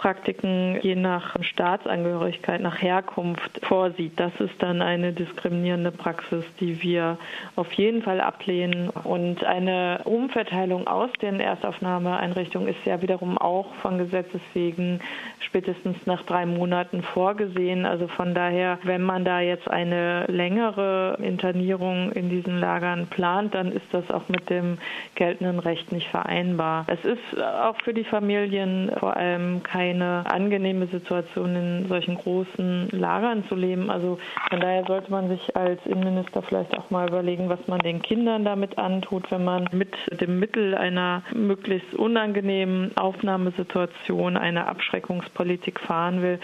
Praktiken 0.00 0.78
je 0.80 0.94
nach 0.94 1.36
Staatsangehörigkeit, 1.42 2.62
nach 2.62 2.80
Herkunft 2.80 3.60
vorsieht. 3.66 4.18
Das 4.18 4.32
ist 4.40 4.54
dann 4.62 4.80
eine 4.80 5.12
diskriminierende 5.12 5.90
Praxis, 5.90 6.42
die 6.58 6.82
wir 6.82 7.18
auf 7.54 7.70
jeden 7.74 8.00
Fall 8.00 8.22
ablehnen. 8.22 8.88
Und 8.88 9.44
eine 9.44 10.00
Umverteilung 10.04 10.86
aus 10.86 11.10
den 11.20 11.38
Erstaufnahmeeinrichtungen 11.38 12.68
ist 12.68 12.82
ja 12.86 13.02
wiederum 13.02 13.36
auch 13.36 13.74
von 13.82 13.98
Gesetzes 13.98 14.40
wegen 14.54 15.00
spätestens 15.40 15.98
nach 16.06 16.22
drei 16.22 16.46
Monaten 16.46 17.02
vorgesehen. 17.02 17.84
Also 17.84 18.08
von 18.08 18.32
daher, 18.32 18.78
wenn 18.84 19.02
man 19.02 19.26
da 19.26 19.40
jetzt 19.40 19.70
eine 19.70 20.24
längere 20.28 21.18
Internierung 21.20 22.10
in 22.12 22.30
diesen 22.30 22.58
Lagern 22.58 23.06
plant, 23.08 23.54
dann 23.54 23.70
ist 23.70 23.92
das 23.92 24.10
auch 24.10 24.30
mit 24.30 24.48
dem 24.48 24.78
geltenden 25.14 25.58
Recht 25.58 25.92
nicht 25.92 26.08
vereinbar. 26.08 26.86
Es 26.86 27.04
ist 27.04 27.38
auch 27.38 27.76
für 27.84 27.92
die 27.92 28.04
Familien 28.04 28.90
vor 28.98 29.14
allem 29.14 29.62
kein 29.62 29.89
keine 29.90 30.24
angenehme 30.30 30.86
Situation, 30.86 31.56
in 31.56 31.88
solchen 31.88 32.14
großen 32.16 32.88
Lagern 32.92 33.44
zu 33.48 33.56
leben. 33.56 33.90
Also 33.90 34.18
von 34.48 34.60
daher 34.60 34.84
sollte 34.86 35.10
man 35.10 35.28
sich 35.28 35.56
als 35.56 35.84
Innenminister 35.86 36.42
vielleicht 36.42 36.76
auch 36.78 36.90
mal 36.90 37.08
überlegen, 37.08 37.48
was 37.48 37.58
man 37.66 37.80
den 37.80 38.00
Kindern 38.00 38.44
damit 38.44 38.78
antut, 38.78 39.30
wenn 39.30 39.44
man 39.44 39.68
mit 39.72 39.94
dem 40.20 40.38
Mittel 40.38 40.74
einer 40.76 41.22
möglichst 41.34 41.92
unangenehmen 41.94 42.96
Aufnahmesituation 42.96 44.36
eine 44.36 44.66
Abschreckungspolitik 44.68 45.80
fahren 45.80 46.22
will 46.22 46.38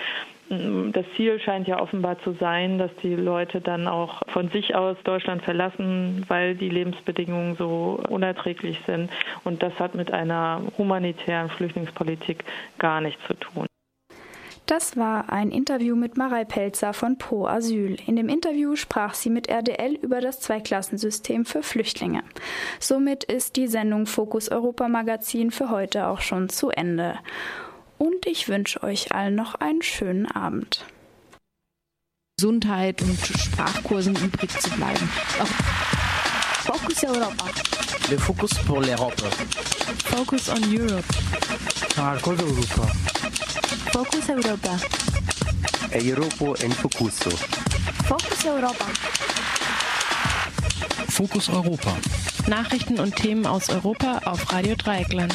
das 0.48 1.04
Ziel 1.16 1.40
scheint 1.40 1.66
ja 1.66 1.80
offenbar 1.80 2.20
zu 2.20 2.32
sein, 2.34 2.78
dass 2.78 2.90
die 3.02 3.16
Leute 3.16 3.60
dann 3.60 3.88
auch 3.88 4.22
von 4.28 4.48
sich 4.50 4.74
aus 4.74 4.96
Deutschland 5.02 5.42
verlassen, 5.42 6.24
weil 6.28 6.54
die 6.54 6.68
Lebensbedingungen 6.68 7.56
so 7.56 8.00
unerträglich 8.08 8.80
sind. 8.86 9.10
Und 9.44 9.62
das 9.62 9.72
hat 9.80 9.94
mit 9.94 10.12
einer 10.12 10.62
humanitären 10.78 11.48
Flüchtlingspolitik 11.50 12.44
gar 12.78 13.00
nichts 13.00 13.20
zu 13.26 13.34
tun. 13.34 13.66
Das 14.66 14.96
war 14.96 15.32
ein 15.32 15.52
Interview 15.52 15.94
mit 15.94 16.16
Marei 16.16 16.44
Pelzer 16.44 16.92
von 16.92 17.18
Pro 17.18 17.46
Asyl. 17.46 17.96
In 18.04 18.16
dem 18.16 18.28
Interview 18.28 18.74
sprach 18.74 19.14
sie 19.14 19.30
mit 19.30 19.48
RDL 19.48 19.94
über 19.94 20.20
das 20.20 20.40
Zweiklassensystem 20.40 21.44
für 21.44 21.62
Flüchtlinge. 21.62 22.24
Somit 22.80 23.22
ist 23.22 23.54
die 23.54 23.68
Sendung 23.68 24.06
Fokus 24.06 24.48
Europa 24.48 24.88
Magazin 24.88 25.52
für 25.52 25.70
heute 25.70 26.08
auch 26.08 26.20
schon 26.20 26.48
zu 26.48 26.70
Ende 26.70 27.14
und 27.98 28.26
ich 28.26 28.48
wünsche 28.48 28.82
euch 28.82 29.12
allen 29.12 29.34
noch 29.34 29.54
einen 29.56 29.82
schönen 29.82 30.26
Abend. 30.26 30.84
Gesundheit 32.38 33.00
und 33.00 33.18
Sprachkursen 33.18 34.14
übrig 34.16 34.50
zu 34.60 34.70
bleiben. 34.70 35.08
Fokus 36.64 37.04
Europa. 37.04 37.46
Le 38.10 38.18
Focus 38.18 38.54
pour 38.66 38.82
l'Europe. 38.82 39.22
Focus 40.04 40.48
on 40.50 40.62
Europe. 40.70 41.04
Marcos 41.96 42.38
Europa. 42.38 42.92
Focus 43.92 44.28
Europa. 44.28 44.78
Europa 45.92 46.62
en 46.62 46.72
Focuso. 46.72 47.30
Focus 48.04 48.44
Europa. 48.44 48.86
Fokus 51.08 51.48
Europa. 51.48 51.96
Nachrichten 52.46 53.00
und 53.00 53.16
Themen 53.16 53.46
aus 53.46 53.70
Europa 53.70 54.20
auf 54.26 54.52
Radio 54.52 54.74
Dreieckland. 54.76 55.34